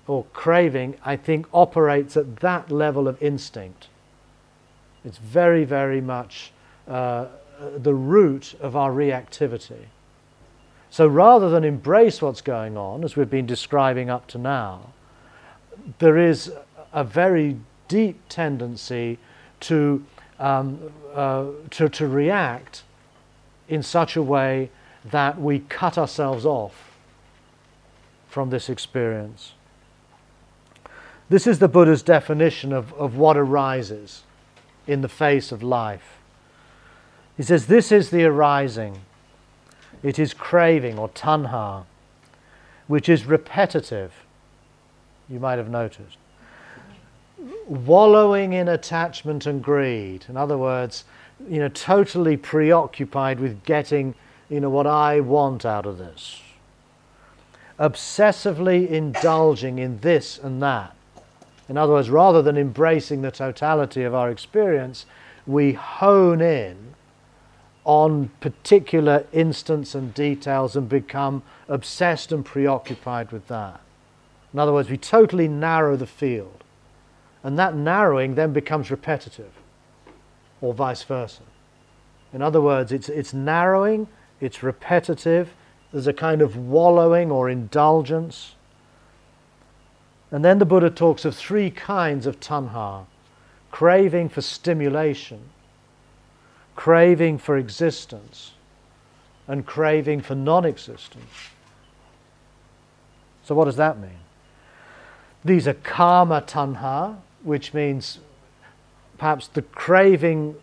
or 0.07 0.25
craving, 0.33 0.97
I 1.05 1.17
think, 1.17 1.47
operates 1.53 2.17
at 2.17 2.37
that 2.37 2.71
level 2.71 3.07
of 3.07 3.23
instinct. 3.23 3.89
It's 5.05 5.19
very, 5.19 5.65
very 5.65 6.01
much 6.01 6.53
uh, 6.89 7.27
the 7.77 7.95
root 7.95 8.55
of 8.61 8.77
our 8.77 8.91
reactivity. 8.91 9.87
So 10.91 11.07
rather 11.07 11.49
than 11.49 11.65
embrace 11.65 12.21
what's 12.21 12.43
going 12.43 12.77
on, 12.77 13.03
as 13.03 13.17
we've 13.17 13.31
been 13.31 13.47
describing 13.47 14.11
up 14.11 14.27
to 14.29 14.39
now, 14.39 14.93
there 15.99 16.19
is 16.19 16.53
a 16.93 17.03
very 17.03 17.57
deep 17.89 18.21
tendency 18.29 19.19
to, 19.61 20.05
um, 20.39 20.93
uh, 21.15 21.47
to, 21.71 21.89
to 21.89 22.07
react 22.07 22.83
in 23.69 23.83
such 23.83 24.17
a 24.17 24.23
way 24.23 24.71
that 25.05 25.41
we 25.41 25.61
cut 25.61 25.97
ourselves 25.97 26.45
off 26.45 26.93
from 28.29 28.51
this 28.51 28.69
experience. 28.69 29.53
This 31.29 31.47
is 31.47 31.59
the 31.59 31.69
Buddha's 31.69 32.03
definition 32.03 32.73
of, 32.73 32.93
of 32.95 33.17
what 33.17 33.37
arises 33.37 34.25
in 34.87 35.01
the 35.01 35.09
face 35.09 35.53
of 35.53 35.63
life. 35.63 36.19
He 37.37 37.43
says, 37.43 37.67
This 37.67 37.93
is 37.93 38.11
the 38.11 38.25
arising. 38.25 38.99
It 40.03 40.19
is 40.19 40.35
craving 40.35 40.99
or 40.99 41.09
tanha, 41.11 41.85
which 42.89 43.09
is 43.09 43.25
repetitive. 43.25 44.13
You 45.29 45.39
might 45.39 45.59
have 45.59 45.71
noticed. 45.71 46.19
Wallowing 47.67 48.53
in 48.53 48.69
attachment 48.69 49.47
and 49.47 49.63
greed. 49.63 50.27
In 50.29 50.37
other 50.37 50.59
words, 50.59 51.05
you 51.49 51.59
know, 51.59 51.69
totally 51.69 52.37
preoccupied 52.37 53.41
with 53.41 53.65
getting, 53.65 54.15
you 54.49 54.61
know, 54.61 54.71
what 54.71 54.87
I 54.87 55.21
want 55.21 55.65
out 55.65 55.87
of 55.87 55.99
this. 55.99 56.41
Obsessively 57.79 58.89
indulging 58.89 59.79
in 59.79 60.01
this 60.01 60.39
and 60.39 60.63
that. 60.63 60.95
In 61.69 61.79
other 61.79 61.93
words, 61.93 62.11
rather 62.11 62.43
than 62.43 62.57
embracing 62.57 63.23
the 63.23 63.31
totality 63.31 64.03
of 64.03 64.15
our 64.15 64.31
experience, 64.31 65.07
we 65.47 65.73
hone 65.73 66.41
in 66.41 66.92
on 67.85 68.31
particular 68.41 69.27
instance 69.33 69.95
and 69.95 70.15
details 70.15 70.77
and 70.77 70.89
become 70.89 71.43
obsessed 71.69 72.31
and 72.31 72.45
preoccupied 72.45 73.33
with 73.33 73.49
that. 73.49 73.81
In 74.53 74.59
other 74.59 74.73
words, 74.73 74.91
we 74.91 74.97
totally 74.97 75.49
narrow 75.49 75.97
the 75.97 76.07
field. 76.07 76.63
And 77.43 77.59
that 77.59 77.75
narrowing 77.75 78.35
then 78.35 78.53
becomes 78.53 78.91
repetitive, 78.91 79.53
or 80.61 80.73
vice 80.73 81.03
versa. 81.03 81.43
In 82.33 82.41
other 82.41 82.61
words, 82.61 82.93
it's, 82.93 83.09
it's 83.09 83.35
narrowing, 83.35 84.07
it's 84.41 84.63
repetitive, 84.63 85.55
there's 85.93 86.07
a 86.07 86.13
kind 86.13 86.41
of 86.41 86.57
wallowing 86.57 87.31
or 87.31 87.51
indulgence. 87.51 88.55
And 90.31 90.45
then 90.45 90.59
the 90.59 90.65
Buddha 90.65 90.89
talks 90.89 91.25
of 91.25 91.37
three 91.37 91.71
kinds 91.71 92.27
of 92.27 92.41
tanha 92.41 93.07
craving 93.71 94.29
for 94.29 94.41
stimulation, 94.41 95.41
craving 96.77 97.39
for 97.39 97.57
existence, 97.57 98.53
and 99.49 99.67
craving 99.67 100.21
for 100.21 100.35
non 100.35 100.65
existence. 100.65 101.51
So, 103.45 103.55
what 103.55 103.65
does 103.65 103.77
that 103.77 103.99
mean? 103.99 104.21
These 105.45 105.67
are 105.67 105.75
kama 105.75 106.43
tanha, 106.43 107.17
which 107.43 107.75
means 107.75 108.21
perhaps 109.19 109.49
the 109.49 109.63
craving 109.63 110.55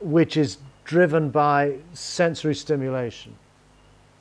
which 0.00 0.36
is 0.36 0.58
driven 0.84 1.30
by 1.30 1.76
sensory 1.92 2.54
stimulation. 2.54 3.36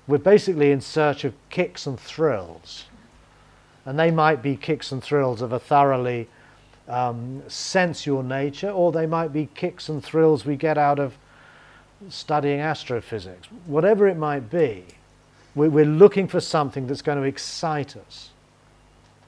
We're 0.08 0.18
basically 0.18 0.72
in 0.72 0.82
search 0.82 1.24
of 1.24 1.34
kicks 1.50 1.86
and 1.86 2.00
thrills. 2.00 2.86
And 3.86 3.98
they 3.98 4.12
might 4.12 4.42
be 4.42 4.56
kicks 4.56 4.92
and 4.92 5.04
thrills 5.04 5.42
of 5.42 5.52
a 5.52 5.60
thoroughly 5.60 6.28
um, 6.90 7.44
sensual 7.48 8.24
nature, 8.24 8.70
or 8.70 8.92
they 8.92 9.06
might 9.06 9.32
be 9.32 9.48
kicks 9.54 9.90
and 9.90 10.04
thrills 10.04 10.46
we 10.46 10.56
get 10.56 10.78
out 10.78 11.00
of 11.00 11.18
studying 12.10 12.60
astrophysics. 12.60 13.48
Whatever 13.66 14.08
it 14.08 14.18
might 14.18 14.50
be, 14.50 14.86
we're 15.56 15.86
looking 15.86 16.28
for 16.28 16.40
something 16.40 16.88
that's 16.88 17.02
going 17.02 17.18
to 17.18 17.24
excite 17.24 17.96
us, 17.96 18.30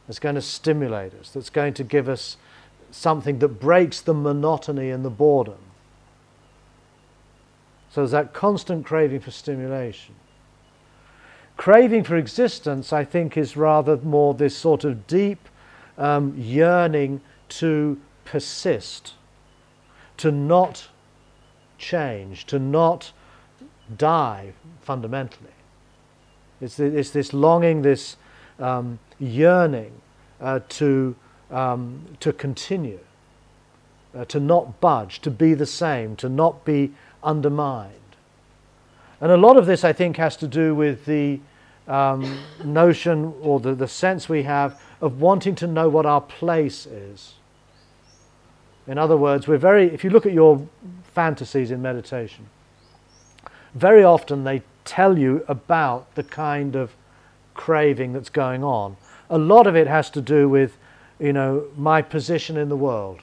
that's 0.07 0.19
going 0.19 0.35
to 0.35 0.41
stimulate 0.41 1.13
us, 1.13 1.29
that's 1.31 1.49
going 1.49 1.73
to 1.75 1.83
give 1.83 2.09
us 2.09 2.37
something 2.89 3.39
that 3.39 3.47
breaks 3.47 4.01
the 4.01 4.13
monotony 4.13 4.89
and 4.89 5.05
the 5.05 5.09
boredom. 5.09 5.57
So 7.91 8.01
there's 8.01 8.11
that 8.11 8.33
constant 8.33 8.85
craving 8.85 9.19
for 9.19 9.31
stimulation. 9.31 10.15
Craving 11.57 12.05
for 12.05 12.15
existence, 12.15 12.93
I 12.93 13.03
think, 13.03 13.37
is 13.37 13.57
rather 13.57 13.97
more 13.97 14.33
this 14.33 14.57
sort 14.57 14.83
of 14.83 15.05
deep 15.07 15.49
um, 15.97 16.33
yearning 16.37 17.21
to 17.51 17.99
persist, 18.25 19.13
to 20.17 20.31
not 20.31 20.87
change, 21.77 22.45
to 22.45 22.59
not 22.59 23.11
die 23.97 24.53
fundamentally. 24.81 25.51
It's, 26.61 26.79
it's 26.79 27.09
this 27.09 27.33
longing, 27.33 27.81
this 27.81 28.17
um, 28.59 28.99
yearning 29.19 29.91
uh, 30.39 30.59
to, 30.69 31.15
um, 31.49 32.05
to 32.19 32.31
continue, 32.31 32.99
uh, 34.15 34.25
to 34.25 34.39
not 34.39 34.79
budge, 34.79 35.19
to 35.21 35.31
be 35.31 35.53
the 35.53 35.65
same, 35.65 36.15
to 36.17 36.29
not 36.29 36.63
be 36.63 36.93
undermined. 37.23 37.95
And 39.19 39.31
a 39.31 39.37
lot 39.37 39.57
of 39.57 39.65
this, 39.65 39.83
I 39.83 39.93
think, 39.93 40.17
has 40.17 40.37
to 40.37 40.47
do 40.47 40.73
with 40.73 41.05
the 41.05 41.39
um, 41.87 42.39
notion 42.63 43.33
or 43.41 43.59
the, 43.59 43.75
the 43.75 43.87
sense 43.87 44.29
we 44.29 44.43
have 44.43 44.81
of 45.01 45.19
wanting 45.19 45.55
to 45.55 45.67
know 45.67 45.89
what 45.89 46.05
our 46.05 46.21
place 46.21 46.85
is. 46.85 47.33
In 48.87 48.97
other 48.97 49.17
words, 49.17 49.47
we're 49.47 49.57
very, 49.57 49.87
if 49.93 50.03
you 50.03 50.09
look 50.09 50.25
at 50.25 50.33
your 50.33 50.67
fantasies 51.13 51.71
in 51.71 51.81
meditation, 51.81 52.47
very 53.73 54.03
often 54.03 54.43
they 54.43 54.63
tell 54.85 55.17
you 55.17 55.45
about 55.47 56.13
the 56.15 56.23
kind 56.23 56.75
of 56.75 56.91
craving 57.53 58.13
that's 58.13 58.29
going 58.29 58.63
on. 58.63 58.97
A 59.29 59.37
lot 59.37 59.67
of 59.67 59.75
it 59.75 59.87
has 59.87 60.09
to 60.11 60.21
do 60.21 60.49
with, 60.49 60.77
you 61.19 61.33
know, 61.33 61.65
my 61.77 62.01
position 62.01 62.57
in 62.57 62.69
the 62.69 62.75
world, 62.75 63.21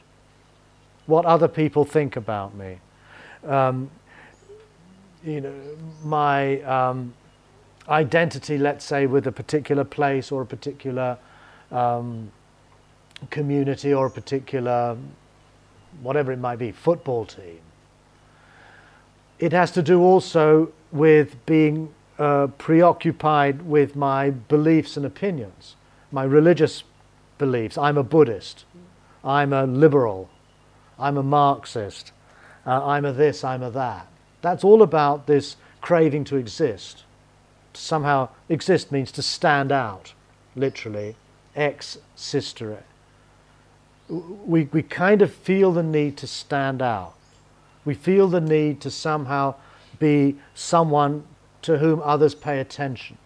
what 1.07 1.25
other 1.25 1.49
people 1.49 1.85
think 1.85 2.17
about 2.17 2.55
me, 2.55 2.79
um, 3.47 3.91
you 5.25 5.41
know, 5.41 5.55
my 6.05 6.61
um, 6.63 7.13
identity, 7.89 8.59
let's 8.59 8.85
say, 8.85 9.07
with 9.07 9.27
a 9.27 9.33
particular 9.33 9.85
place 9.85 10.31
or 10.31 10.43
a 10.43 10.47
particular 10.47 11.19
um, 11.71 12.31
community 13.31 13.93
or 13.93 14.07
a 14.07 14.11
particular, 14.11 14.97
whatever 16.03 16.33
it 16.33 16.39
might 16.39 16.59
be, 16.59 16.73
football 16.73 17.25
team. 17.25 17.61
It 19.39 19.53
has 19.53 19.71
to 19.73 19.83
do 19.83 20.03
also 20.03 20.73
with 20.91 21.45
being 21.47 21.95
uh, 22.19 22.49
preoccupied 22.59 23.63
with 23.63 23.95
my 23.95 24.31
beliefs 24.31 24.97
and 24.97 25.07
opinions, 25.07 25.77
my 26.11 26.25
religious 26.25 26.83
beliefs. 27.39 27.79
I'm 27.79 27.97
a 27.97 28.03
Buddhist. 28.03 28.65
I'm 29.25 29.53
a 29.53 29.67
liberal. 29.67 30.29
I'm 30.99 31.17
a 31.17 31.23
Marxist. 31.23 32.13
Uh, 32.67 32.85
I'm 32.85 33.05
a 33.05 33.13
this, 33.13 33.45
I'm 33.45 33.63
a 33.63 33.71
that. 33.71 34.09
That's 34.43 34.65
all 34.65 34.83
about 34.83 35.27
this 35.27 35.57
craving 35.81 36.25
to 36.25 36.37
exist. 36.37 37.05
To 37.75 37.81
somehow 37.81 38.29
exist 38.49 38.93
means 38.93 39.13
to 39.13 39.23
stand 39.23 39.73
out, 39.73 40.13
literally, 40.55 41.17
ex 41.55 41.99
sistere. 42.17 42.83
We, 44.09 44.65
we 44.73 44.83
kind 44.83 45.23
of 45.23 45.33
feel 45.33 45.73
the 45.73 45.83
need 45.83 46.17
to 46.19 46.27
stand 46.27 46.81
out. 46.81 47.15
We 47.85 47.95
feel 47.95 48.29
the 48.29 48.41
need 48.41 48.81
to 48.83 48.91
somehow 48.91 49.55
be 49.99 50.37
someone 50.55 51.25
to 51.63 51.79
whom 51.79 52.01
others 52.03 52.35
pay 52.35 52.61
attention. 52.61 53.19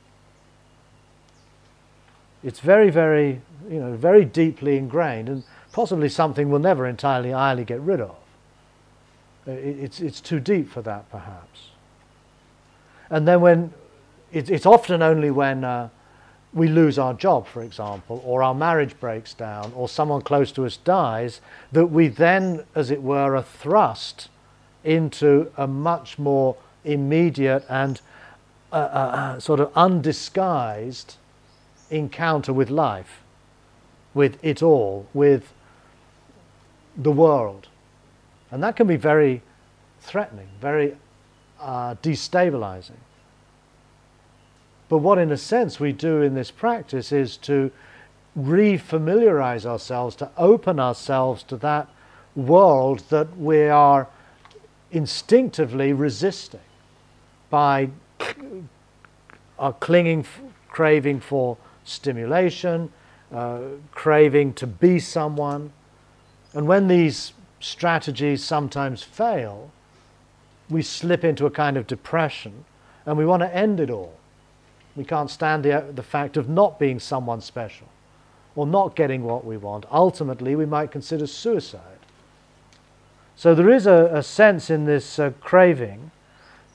It's 2.42 2.60
very, 2.60 2.90
very, 2.90 3.40
you 3.68 3.78
know, 3.78 3.94
very 3.94 4.24
deeply 4.24 4.76
ingrained 4.76 5.28
and 5.28 5.44
possibly 5.72 6.08
something 6.08 6.50
we'll 6.50 6.60
never 6.60 6.86
entirely, 6.86 7.30
entirely 7.30 7.64
get 7.64 7.80
rid 7.80 8.00
of. 8.00 8.16
Uh, 9.46 9.52
it's, 9.52 10.00
it's 10.00 10.20
too 10.20 10.40
deep 10.40 10.68
for 10.68 10.82
that, 10.82 11.08
perhaps. 11.10 11.70
And 13.10 13.26
then 13.28 13.40
when 13.40 13.72
it, 14.32 14.50
it's 14.50 14.66
often 14.66 15.02
only 15.02 15.30
when 15.30 15.64
uh, 15.64 15.88
we 16.54 16.68
lose 16.68 16.98
our 16.98 17.14
job, 17.14 17.46
for 17.46 17.62
example, 17.62 18.22
or 18.24 18.42
our 18.42 18.54
marriage 18.54 18.98
breaks 19.00 19.32
down, 19.32 19.72
or 19.74 19.88
someone 19.88 20.20
close 20.20 20.52
to 20.52 20.66
us 20.66 20.76
dies, 20.76 21.40
that 21.72 21.86
we 21.86 22.08
then, 22.08 22.64
as 22.74 22.90
it 22.90 23.02
were, 23.02 23.36
are 23.36 23.42
thrust 23.42 24.28
into 24.84 25.50
a 25.56 25.66
much 25.66 26.18
more 26.18 26.56
immediate 26.84 27.64
and 27.68 28.00
uh, 28.72 28.74
uh, 28.74 28.78
uh 28.78 29.40
sort 29.40 29.60
of 29.60 29.70
undisguised 29.76 31.16
encounter 31.90 32.52
with 32.52 32.70
life, 32.70 33.22
with 34.14 34.38
it 34.42 34.62
all, 34.62 35.06
with 35.14 35.52
the 36.96 37.12
world. 37.12 37.68
And 38.50 38.62
that 38.62 38.76
can 38.76 38.86
be 38.86 38.96
very 38.96 39.42
threatening, 40.00 40.48
very 40.60 40.96
uh, 41.60 41.94
destabilizing. 42.02 42.98
But 44.92 44.98
what, 44.98 45.16
in 45.16 45.32
a 45.32 45.38
sense, 45.38 45.80
we 45.80 45.92
do 45.92 46.20
in 46.20 46.34
this 46.34 46.50
practice 46.50 47.12
is 47.12 47.38
to 47.38 47.70
refamiliarize 48.38 49.64
ourselves, 49.64 50.14
to 50.16 50.28
open 50.36 50.78
ourselves 50.78 51.42
to 51.44 51.56
that 51.56 51.88
world 52.36 52.98
that 53.08 53.38
we 53.38 53.68
are 53.68 54.06
instinctively 54.90 55.94
resisting 55.94 56.60
by 57.48 57.88
our 59.58 59.72
clinging, 59.72 60.26
craving 60.68 61.20
for 61.20 61.56
stimulation, 61.84 62.92
uh, 63.32 63.60
craving 63.92 64.52
to 64.52 64.66
be 64.66 64.98
someone. 64.98 65.72
And 66.52 66.68
when 66.68 66.88
these 66.88 67.32
strategies 67.60 68.44
sometimes 68.44 69.02
fail, 69.02 69.70
we 70.68 70.82
slip 70.82 71.24
into 71.24 71.46
a 71.46 71.50
kind 71.50 71.78
of 71.78 71.86
depression 71.86 72.66
and 73.06 73.16
we 73.16 73.24
want 73.24 73.40
to 73.40 73.56
end 73.56 73.80
it 73.80 73.88
all. 73.88 74.18
We 74.96 75.04
can't 75.04 75.30
stand 75.30 75.64
the, 75.64 75.84
the 75.94 76.02
fact 76.02 76.36
of 76.36 76.48
not 76.48 76.78
being 76.78 77.00
someone 77.00 77.40
special 77.40 77.88
or 78.54 78.66
not 78.66 78.94
getting 78.94 79.24
what 79.24 79.44
we 79.44 79.56
want. 79.56 79.86
Ultimately, 79.90 80.54
we 80.54 80.66
might 80.66 80.90
consider 80.90 81.26
suicide. 81.26 81.80
So 83.36 83.54
there 83.54 83.70
is 83.70 83.86
a, 83.86 84.10
a 84.12 84.22
sense 84.22 84.68
in 84.68 84.84
this 84.84 85.18
uh, 85.18 85.32
craving 85.40 86.10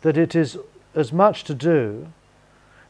that 0.01 0.17
it 0.17 0.35
is 0.35 0.57
as 0.95 1.13
much 1.13 1.43
to 1.45 1.53
do 1.53 2.07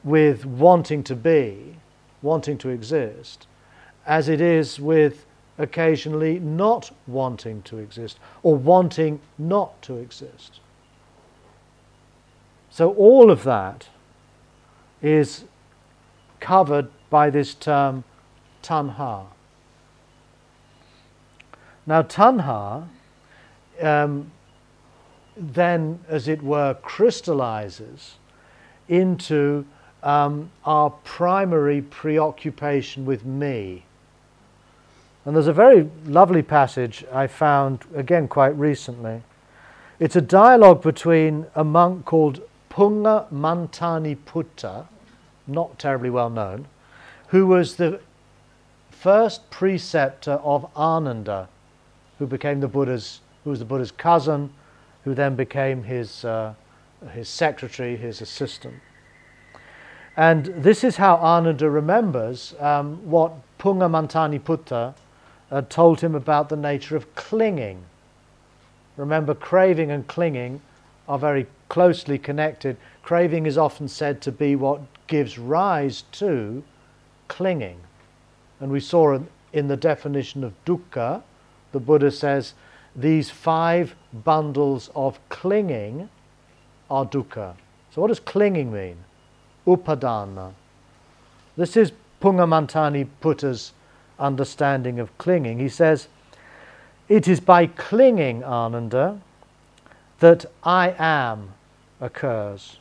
with 0.03 0.45
wanting 0.45 1.03
to 1.03 1.15
be, 1.15 1.75
wanting 2.21 2.57
to 2.59 2.69
exist, 2.69 3.45
as 4.05 4.29
it 4.29 4.39
is 4.39 4.79
with 4.79 5.25
occasionally 5.57 6.39
not 6.39 6.91
wanting 7.07 7.61
to 7.63 7.77
exist 7.77 8.19
or 8.43 8.55
wanting 8.55 9.19
not 9.37 9.81
to 9.81 9.97
exist. 9.97 10.59
So, 12.69 12.93
all 12.93 13.31
of 13.31 13.43
that 13.43 13.89
is 15.01 15.45
covered 16.39 16.89
by 17.09 17.29
this 17.29 17.53
term 17.53 18.03
tanha. 18.61 19.25
Now, 21.85 22.01
tanha 22.01 22.87
um, 23.81 24.31
then, 25.35 25.99
as 26.07 26.27
it 26.27 26.41
were, 26.41 26.75
crystallizes 26.81 28.15
into 28.89 29.65
um, 30.03 30.51
our 30.65 30.89
primary 30.89 31.81
preoccupation 31.81 33.05
with 33.05 33.25
me. 33.25 33.85
And 35.25 35.35
there's 35.35 35.47
a 35.47 35.53
very 35.53 35.89
lovely 36.05 36.41
passage 36.41 37.05
I 37.11 37.27
found, 37.27 37.83
again, 37.93 38.27
quite 38.27 38.57
recently. 38.57 39.23
It's 39.99 40.15
a 40.15 40.21
dialogue 40.21 40.81
between 40.81 41.47
a 41.55 41.63
monk 41.63 42.05
called 42.05 42.41
Punga 42.77 43.25
Mantani 43.33 44.15
Putta, 44.23 44.85
not 45.47 45.79
terribly 45.79 46.11
well 46.11 46.29
known, 46.29 46.67
who 47.29 47.47
was 47.47 47.77
the 47.77 47.99
first 48.91 49.49
preceptor 49.49 50.33
of 50.43 50.69
Ananda, 50.75 51.49
who 52.19 52.27
became 52.27 52.59
the 52.59 52.67
Buddha's, 52.67 53.21
who 53.43 53.49
was 53.49 53.57
the 53.57 53.65
Buddha's 53.65 53.89
cousin, 53.89 54.51
who 55.05 55.15
then 55.15 55.35
became 55.35 55.81
his, 55.81 56.23
uh, 56.23 56.53
his 57.13 57.27
secretary, 57.27 57.97
his 57.97 58.21
assistant. 58.21 58.75
And 60.15 60.45
this 60.45 60.83
is 60.83 60.97
how 60.97 61.15
Ananda 61.15 61.71
remembers 61.71 62.53
um, 62.59 62.97
what 63.09 63.33
Punna 63.57 63.89
Mantaniputta 63.89 64.93
told 65.69 66.01
him 66.01 66.13
about 66.13 66.49
the 66.49 66.55
nature 66.55 66.95
of 66.95 67.15
clinging. 67.15 67.81
Remember, 68.97 69.33
craving 69.33 69.89
and 69.89 70.05
clinging 70.05 70.61
are 71.07 71.19
very 71.19 71.47
closely 71.69 72.17
connected. 72.17 72.77
Craving 73.03 73.45
is 73.45 73.57
often 73.57 73.87
said 73.87 74.21
to 74.21 74.31
be 74.31 74.55
what 74.55 74.81
gives 75.07 75.37
rise 75.37 76.03
to 76.13 76.63
clinging. 77.27 77.79
And 78.59 78.71
we 78.71 78.79
saw 78.79 79.19
in 79.53 79.67
the 79.67 79.77
definition 79.77 80.43
of 80.43 80.53
dukkha, 80.65 81.23
the 81.71 81.79
Buddha 81.79 82.11
says 82.11 82.53
these 82.95 83.29
five 83.29 83.95
bundles 84.11 84.89
of 84.95 85.19
clinging 85.29 86.09
are 86.89 87.05
dukkha. 87.05 87.55
So, 87.91 88.01
what 88.01 88.07
does 88.07 88.19
clinging 88.19 88.71
mean? 88.71 88.97
Upadana. 89.65 90.53
This 91.55 91.77
is 91.77 91.91
Punna 92.21 92.47
Mantaniputta's 92.47 93.73
understanding 94.19 94.99
of 94.99 95.15
clinging. 95.17 95.59
He 95.59 95.69
says, 95.69 96.07
It 97.09 97.27
is 97.27 97.39
by 97.39 97.67
clinging, 97.67 98.43
Ananda, 98.43 99.21
that 100.19 100.45
I 100.63 100.95
am 100.97 101.53
occurs, 102.01 102.77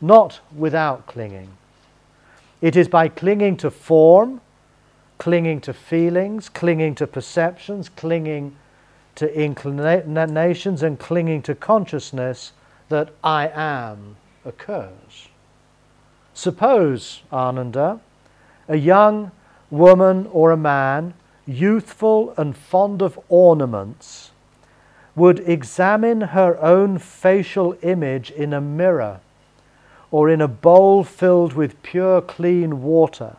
not 0.00 0.40
without 0.56 1.06
clinging. 1.06 1.50
It 2.60 2.76
is 2.76 2.88
by 2.88 3.08
clinging 3.08 3.56
to 3.58 3.70
form, 3.70 4.40
clinging 5.18 5.60
to 5.62 5.72
feelings, 5.72 6.48
clinging 6.48 6.94
to 6.96 7.06
perceptions, 7.06 7.88
clinging 7.88 8.56
to 9.16 9.40
inclinations, 9.40 10.82
and 10.82 10.98
clinging 10.98 11.42
to 11.42 11.54
consciousness 11.54 12.52
that 12.88 13.10
I 13.22 13.48
am 13.48 14.16
occurs. 14.44 15.28
Suppose, 16.34 17.22
Ananda, 17.32 18.00
a 18.68 18.76
young 18.76 19.30
woman 19.70 20.26
or 20.32 20.50
a 20.50 20.56
man, 20.56 21.14
youthful 21.46 22.34
and 22.36 22.56
fond 22.56 23.02
of 23.02 23.18
ornaments, 23.28 24.30
would 25.16 25.40
examine 25.48 26.20
her 26.20 26.60
own 26.60 26.98
facial 26.98 27.76
image 27.82 28.30
in 28.30 28.52
a 28.52 28.60
mirror 28.60 29.20
or 30.10 30.30
in 30.30 30.40
a 30.40 30.48
bowl 30.48 31.02
filled 31.02 31.54
with 31.54 31.82
pure, 31.82 32.20
clean 32.20 32.82
water, 32.82 33.36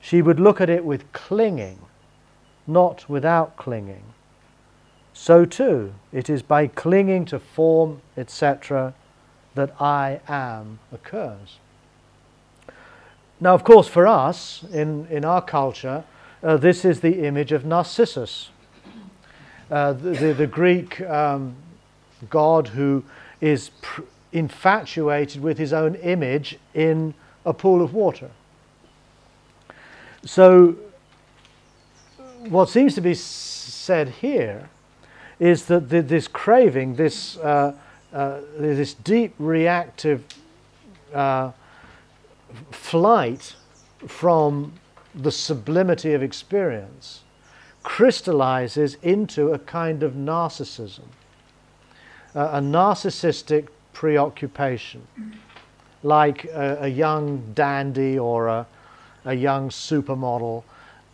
she 0.00 0.20
would 0.20 0.38
look 0.38 0.60
at 0.60 0.68
it 0.68 0.84
with 0.84 1.10
clinging, 1.12 1.78
not 2.66 3.08
without 3.08 3.56
clinging. 3.56 4.02
So 5.14 5.44
too, 5.44 5.94
it 6.12 6.28
is 6.28 6.42
by 6.42 6.66
clinging 6.66 7.24
to 7.26 7.38
form, 7.38 8.02
etc., 8.16 8.94
that 9.54 9.74
I 9.80 10.20
am 10.28 10.78
occurs. 10.92 11.58
Now, 13.40 13.54
of 13.54 13.64
course, 13.64 13.88
for 13.88 14.06
us, 14.06 14.64
in, 14.72 15.06
in 15.06 15.24
our 15.24 15.42
culture, 15.42 16.04
uh, 16.42 16.56
this 16.58 16.84
is 16.84 17.00
the 17.00 17.24
image 17.24 17.50
of 17.50 17.64
Narcissus, 17.64 18.50
uh, 19.72 19.94
the, 19.94 20.34
the, 20.34 20.46
Greek 20.46 21.00
um, 21.00 21.56
god 22.28 22.68
who 22.68 23.02
is 23.40 23.70
pr- 23.80 24.02
infatuated 24.30 25.42
with 25.42 25.56
his 25.56 25.72
own 25.72 25.94
image 25.94 26.58
in 26.74 27.14
a 27.46 27.54
pool 27.54 27.80
of 27.80 27.94
water. 27.94 28.30
So, 30.26 30.76
what 32.48 32.68
seems 32.68 32.94
to 32.96 33.00
be 33.00 33.14
said 33.14 34.10
here 34.10 34.68
is 35.40 35.64
that 35.66 35.88
the, 35.88 36.02
this 36.02 36.28
craving, 36.28 36.96
this, 36.96 37.38
uh, 37.38 37.74
uh, 38.12 38.40
this 38.58 38.92
deep 38.92 39.34
reactive 39.38 40.22
uh, 41.14 41.52
flight 42.70 43.54
from 44.06 44.74
the 45.14 45.32
sublimity 45.32 46.12
of 46.12 46.22
experience, 46.22 47.21
crystallizes 47.82 48.96
into 49.02 49.52
a 49.52 49.58
kind 49.58 50.02
of 50.02 50.12
narcissism, 50.12 51.04
uh, 52.34 52.50
a 52.52 52.60
narcissistic 52.60 53.68
preoccupation, 53.92 55.06
like 56.02 56.44
a, 56.46 56.78
a 56.82 56.88
young 56.88 57.52
dandy 57.54 58.18
or 58.18 58.48
a, 58.48 58.66
a 59.24 59.34
young 59.34 59.68
supermodel 59.68 60.62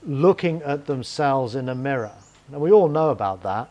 looking 0.04 0.62
at 0.62 0.86
themselves 0.86 1.54
in 1.54 1.68
a 1.68 1.74
mirror. 1.74 2.12
And 2.52 2.60
we 2.60 2.70
all 2.70 2.88
know 2.88 3.10
about 3.10 3.42
that. 3.42 3.68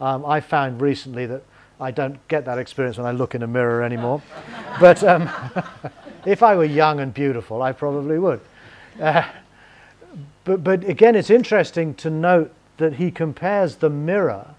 Um, 0.00 0.24
I 0.24 0.40
found 0.40 0.80
recently 0.80 1.26
that 1.26 1.42
I 1.80 1.90
don't 1.90 2.26
get 2.28 2.44
that 2.46 2.58
experience 2.58 2.96
when 2.96 3.06
I 3.06 3.12
look 3.12 3.34
in 3.34 3.42
a 3.42 3.46
mirror 3.46 3.82
anymore. 3.82 4.22
but 4.80 5.02
um, 5.04 5.28
if 6.26 6.42
I 6.42 6.54
were 6.54 6.64
young 6.64 7.00
and 7.00 7.12
beautiful, 7.12 7.62
I 7.62 7.72
probably 7.72 8.18
would. 8.18 8.40
Uh, 9.00 9.24
but, 10.44 10.62
but 10.64 10.84
again, 10.84 11.14
it's 11.14 11.30
interesting 11.30 11.94
to 11.94 12.10
note 12.10 12.52
that 12.78 12.94
he 12.94 13.10
compares 13.10 13.76
the 13.76 13.90
mirror 13.90 14.54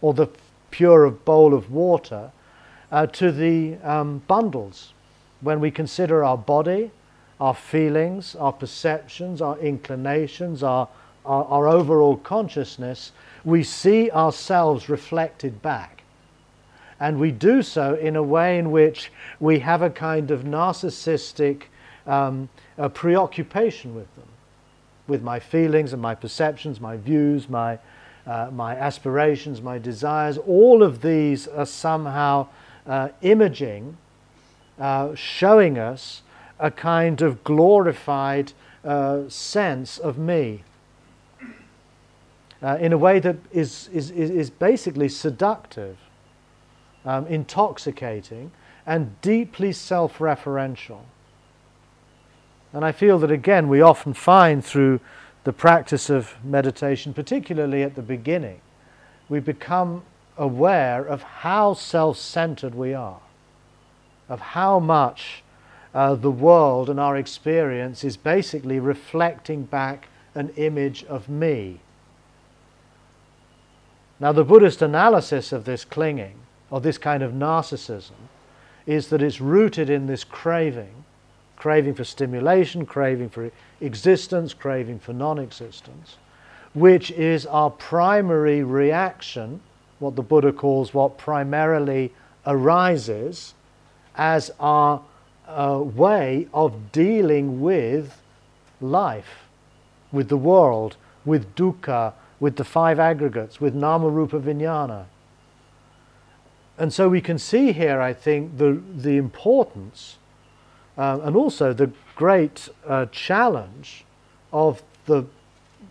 or 0.00 0.14
the 0.14 0.28
pure 0.70 1.10
bowl 1.10 1.54
of 1.54 1.70
water 1.70 2.30
uh, 2.92 3.06
to 3.06 3.32
the 3.32 3.76
um, 3.78 4.22
bundles. 4.26 4.92
When 5.40 5.60
we 5.60 5.70
consider 5.70 6.24
our 6.24 6.36
body, 6.36 6.90
our 7.40 7.54
feelings, 7.54 8.34
our 8.36 8.52
perceptions, 8.52 9.40
our 9.40 9.58
inclinations, 9.58 10.62
our, 10.62 10.88
our, 11.24 11.44
our 11.44 11.68
overall 11.68 12.16
consciousness, 12.16 13.12
we 13.44 13.62
see 13.62 14.10
ourselves 14.10 14.88
reflected 14.88 15.62
back. 15.62 16.02
And 16.98 17.18
we 17.18 17.30
do 17.30 17.62
so 17.62 17.94
in 17.94 18.16
a 18.16 18.22
way 18.22 18.58
in 18.58 18.70
which 18.70 19.10
we 19.38 19.60
have 19.60 19.80
a 19.80 19.88
kind 19.88 20.30
of 20.30 20.42
narcissistic 20.42 21.62
um, 22.06 22.48
a 22.76 22.88
preoccupation 22.88 23.94
with 23.94 24.14
them, 24.16 24.28
with 25.10 25.22
my 25.22 25.40
feelings 25.40 25.92
and 25.92 26.00
my 26.00 26.14
perceptions, 26.14 26.80
my 26.80 26.96
views, 26.96 27.48
my, 27.48 27.78
uh, 28.26 28.48
my 28.52 28.74
aspirations, 28.76 29.60
my 29.60 29.76
desires. 29.76 30.38
All 30.38 30.82
of 30.82 31.02
these 31.02 31.48
are 31.48 31.66
somehow 31.66 32.46
uh, 32.86 33.08
imaging, 33.20 33.96
uh, 34.78 35.14
showing 35.14 35.78
us 35.78 36.22
a 36.58 36.70
kind 36.70 37.20
of 37.20 37.44
glorified 37.44 38.52
uh, 38.84 39.28
sense 39.28 39.98
of 39.98 40.16
me 40.16 40.62
uh, 42.62 42.78
in 42.80 42.92
a 42.92 42.98
way 42.98 43.18
that 43.18 43.36
is, 43.52 43.88
is, 43.92 44.10
is 44.10 44.48
basically 44.50 45.08
seductive, 45.08 45.98
um, 47.04 47.26
intoxicating, 47.26 48.52
and 48.86 49.20
deeply 49.22 49.72
self 49.72 50.18
referential. 50.18 51.00
And 52.72 52.84
I 52.84 52.92
feel 52.92 53.18
that 53.18 53.30
again 53.30 53.68
we 53.68 53.80
often 53.80 54.14
find 54.14 54.64
through 54.64 55.00
the 55.44 55.52
practice 55.52 56.10
of 56.10 56.34
meditation, 56.44 57.14
particularly 57.14 57.82
at 57.82 57.94
the 57.94 58.02
beginning, 58.02 58.60
we 59.28 59.40
become 59.40 60.02
aware 60.36 61.04
of 61.04 61.22
how 61.22 61.74
self 61.74 62.18
centered 62.18 62.74
we 62.74 62.94
are, 62.94 63.20
of 64.28 64.40
how 64.40 64.78
much 64.78 65.42
uh, 65.94 66.14
the 66.14 66.30
world 66.30 66.88
and 66.88 67.00
our 67.00 67.16
experience 67.16 68.04
is 68.04 68.16
basically 68.16 68.78
reflecting 68.78 69.64
back 69.64 70.08
an 70.34 70.50
image 70.56 71.04
of 71.04 71.28
me. 71.28 71.80
Now, 74.20 74.32
the 74.32 74.44
Buddhist 74.44 74.82
analysis 74.82 75.50
of 75.50 75.64
this 75.64 75.84
clinging, 75.84 76.36
or 76.70 76.80
this 76.80 76.98
kind 76.98 77.22
of 77.22 77.32
narcissism, 77.32 78.28
is 78.86 79.08
that 79.08 79.22
it's 79.22 79.40
rooted 79.40 79.88
in 79.88 80.06
this 80.06 80.24
craving 80.24 81.04
craving 81.60 81.92
for 81.92 82.04
stimulation, 82.04 82.86
craving 82.86 83.28
for 83.28 83.50
existence, 83.82 84.54
craving 84.54 84.98
for 84.98 85.12
non 85.12 85.38
existence, 85.38 86.16
which 86.72 87.10
is 87.10 87.44
our 87.44 87.70
primary 87.70 88.62
reaction, 88.62 89.60
what 89.98 90.16
the 90.16 90.22
Buddha 90.22 90.54
calls 90.54 90.94
what 90.94 91.18
primarily 91.18 92.10
arises 92.46 93.52
as 94.16 94.50
our 94.58 95.02
uh, 95.46 95.82
way 95.84 96.48
of 96.54 96.92
dealing 96.92 97.60
with 97.60 98.22
life, 98.80 99.44
with 100.10 100.30
the 100.30 100.38
world, 100.38 100.96
with 101.26 101.54
dukkha, 101.56 102.14
with 102.40 102.56
the 102.56 102.64
five 102.64 102.98
aggregates, 102.98 103.60
with 103.60 103.74
nama 103.74 104.08
rupa 104.08 104.40
vijnana. 104.40 105.04
And 106.78 106.90
so 106.90 107.10
we 107.10 107.20
can 107.20 107.38
see 107.38 107.72
here, 107.72 108.00
I 108.00 108.14
think, 108.14 108.56
the, 108.56 108.80
the 108.96 109.18
importance 109.18 110.16
uh, 111.00 111.18
and 111.22 111.34
also 111.34 111.72
the 111.72 111.90
great 112.14 112.68
uh, 112.86 113.06
challenge 113.06 114.04
of, 114.52 114.82
the, 115.06 115.24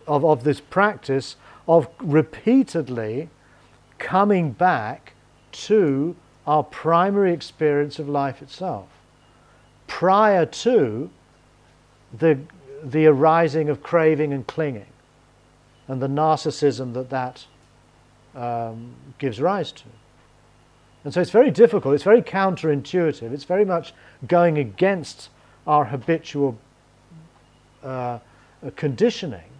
of, 0.06 0.24
of 0.24 0.44
this 0.44 0.60
practice 0.60 1.34
of 1.66 1.88
repeatedly 2.00 3.28
coming 3.98 4.52
back 4.52 5.14
to 5.50 6.14
our 6.46 6.62
primary 6.62 7.32
experience 7.32 7.98
of 7.98 8.08
life 8.08 8.40
itself 8.40 8.86
prior 9.88 10.46
to 10.46 11.10
the, 12.16 12.38
the 12.84 13.04
arising 13.06 13.68
of 13.68 13.82
craving 13.82 14.32
and 14.32 14.46
clinging 14.46 14.86
and 15.88 16.00
the 16.00 16.06
narcissism 16.06 16.94
that 16.94 17.10
that 17.10 17.46
um, 18.36 18.94
gives 19.18 19.40
rise 19.40 19.72
to. 19.72 19.86
And 21.04 21.14
so 21.14 21.20
it's 21.20 21.30
very 21.30 21.50
difficult, 21.50 21.94
it's 21.94 22.04
very 22.04 22.22
counterintuitive, 22.22 23.32
it's 23.32 23.44
very 23.44 23.64
much 23.64 23.94
going 24.26 24.58
against 24.58 25.30
our 25.66 25.86
habitual 25.86 26.58
uh, 27.82 28.18
conditioning, 28.76 29.50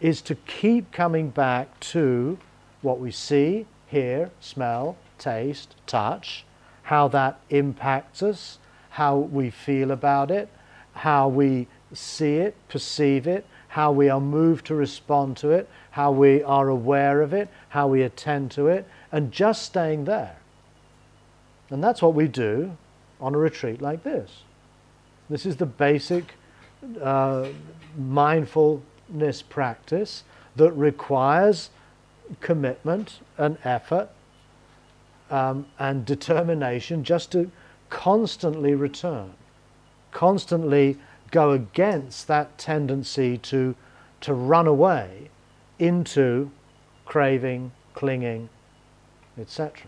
is 0.00 0.20
to 0.22 0.36
keep 0.36 0.92
coming 0.92 1.30
back 1.30 1.80
to 1.80 2.38
what 2.82 3.00
we 3.00 3.10
see, 3.10 3.66
hear, 3.88 4.30
smell, 4.40 4.96
taste, 5.18 5.74
touch, 5.86 6.44
how 6.84 7.08
that 7.08 7.40
impacts 7.50 8.22
us, 8.22 8.58
how 8.90 9.16
we 9.16 9.50
feel 9.50 9.90
about 9.90 10.30
it, 10.30 10.48
how 10.92 11.26
we 11.26 11.66
see 11.92 12.36
it, 12.36 12.54
perceive 12.68 13.26
it, 13.26 13.44
how 13.68 13.90
we 13.90 14.08
are 14.08 14.20
moved 14.20 14.66
to 14.66 14.74
respond 14.74 15.36
to 15.36 15.50
it, 15.50 15.68
how 15.90 16.12
we 16.12 16.42
are 16.44 16.68
aware 16.68 17.22
of 17.22 17.32
it, 17.32 17.48
how 17.70 17.88
we 17.88 18.02
attend 18.02 18.50
to 18.50 18.68
it, 18.68 18.86
and 19.14 19.30
just 19.30 19.62
staying 19.62 20.06
there. 20.06 20.38
And 21.70 21.82
that's 21.82 22.02
what 22.02 22.14
we 22.14 22.26
do 22.26 22.76
on 23.20 23.32
a 23.32 23.38
retreat 23.38 23.80
like 23.80 24.02
this. 24.02 24.42
This 25.30 25.46
is 25.46 25.56
the 25.56 25.66
basic 25.66 26.34
uh, 27.00 27.46
mindfulness 27.96 29.40
practice 29.40 30.24
that 30.56 30.72
requires 30.72 31.70
commitment 32.40 33.20
and 33.38 33.56
effort 33.62 34.08
um, 35.30 35.66
and 35.78 36.04
determination 36.04 37.04
just 37.04 37.30
to 37.32 37.52
constantly 37.90 38.74
return, 38.74 39.32
constantly 40.10 40.98
go 41.30 41.52
against 41.52 42.26
that 42.26 42.58
tendency 42.58 43.38
to, 43.38 43.76
to 44.22 44.34
run 44.34 44.66
away 44.66 45.30
into 45.78 46.50
craving, 47.04 47.70
clinging, 47.94 48.48
etc. 49.38 49.86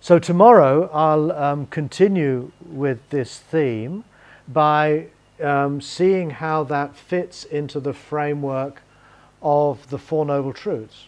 So, 0.00 0.18
tomorrow 0.18 0.88
I'll 0.92 1.32
um, 1.32 1.66
continue 1.66 2.52
with 2.64 3.08
this 3.10 3.38
theme 3.38 4.04
by 4.48 5.06
um, 5.42 5.80
seeing 5.80 6.30
how 6.30 6.64
that 6.64 6.96
fits 6.96 7.44
into 7.44 7.80
the 7.80 7.92
framework 7.92 8.82
of 9.42 9.90
the 9.90 9.98
Four 9.98 10.24
Noble 10.24 10.52
Truths. 10.52 11.06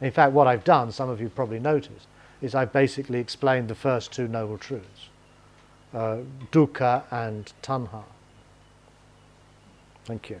In 0.00 0.12
fact, 0.12 0.32
what 0.32 0.46
I've 0.46 0.64
done, 0.64 0.92
some 0.92 1.08
of 1.08 1.20
you 1.20 1.28
probably 1.28 1.58
noticed, 1.58 2.06
is 2.40 2.54
I've 2.54 2.72
basically 2.72 3.18
explained 3.18 3.68
the 3.68 3.74
first 3.74 4.12
two 4.12 4.28
Noble 4.28 4.58
Truths 4.58 5.08
uh, 5.94 6.18
dukkha 6.52 7.04
and 7.10 7.52
tanha. 7.62 8.04
Thank 10.04 10.30
you. 10.30 10.40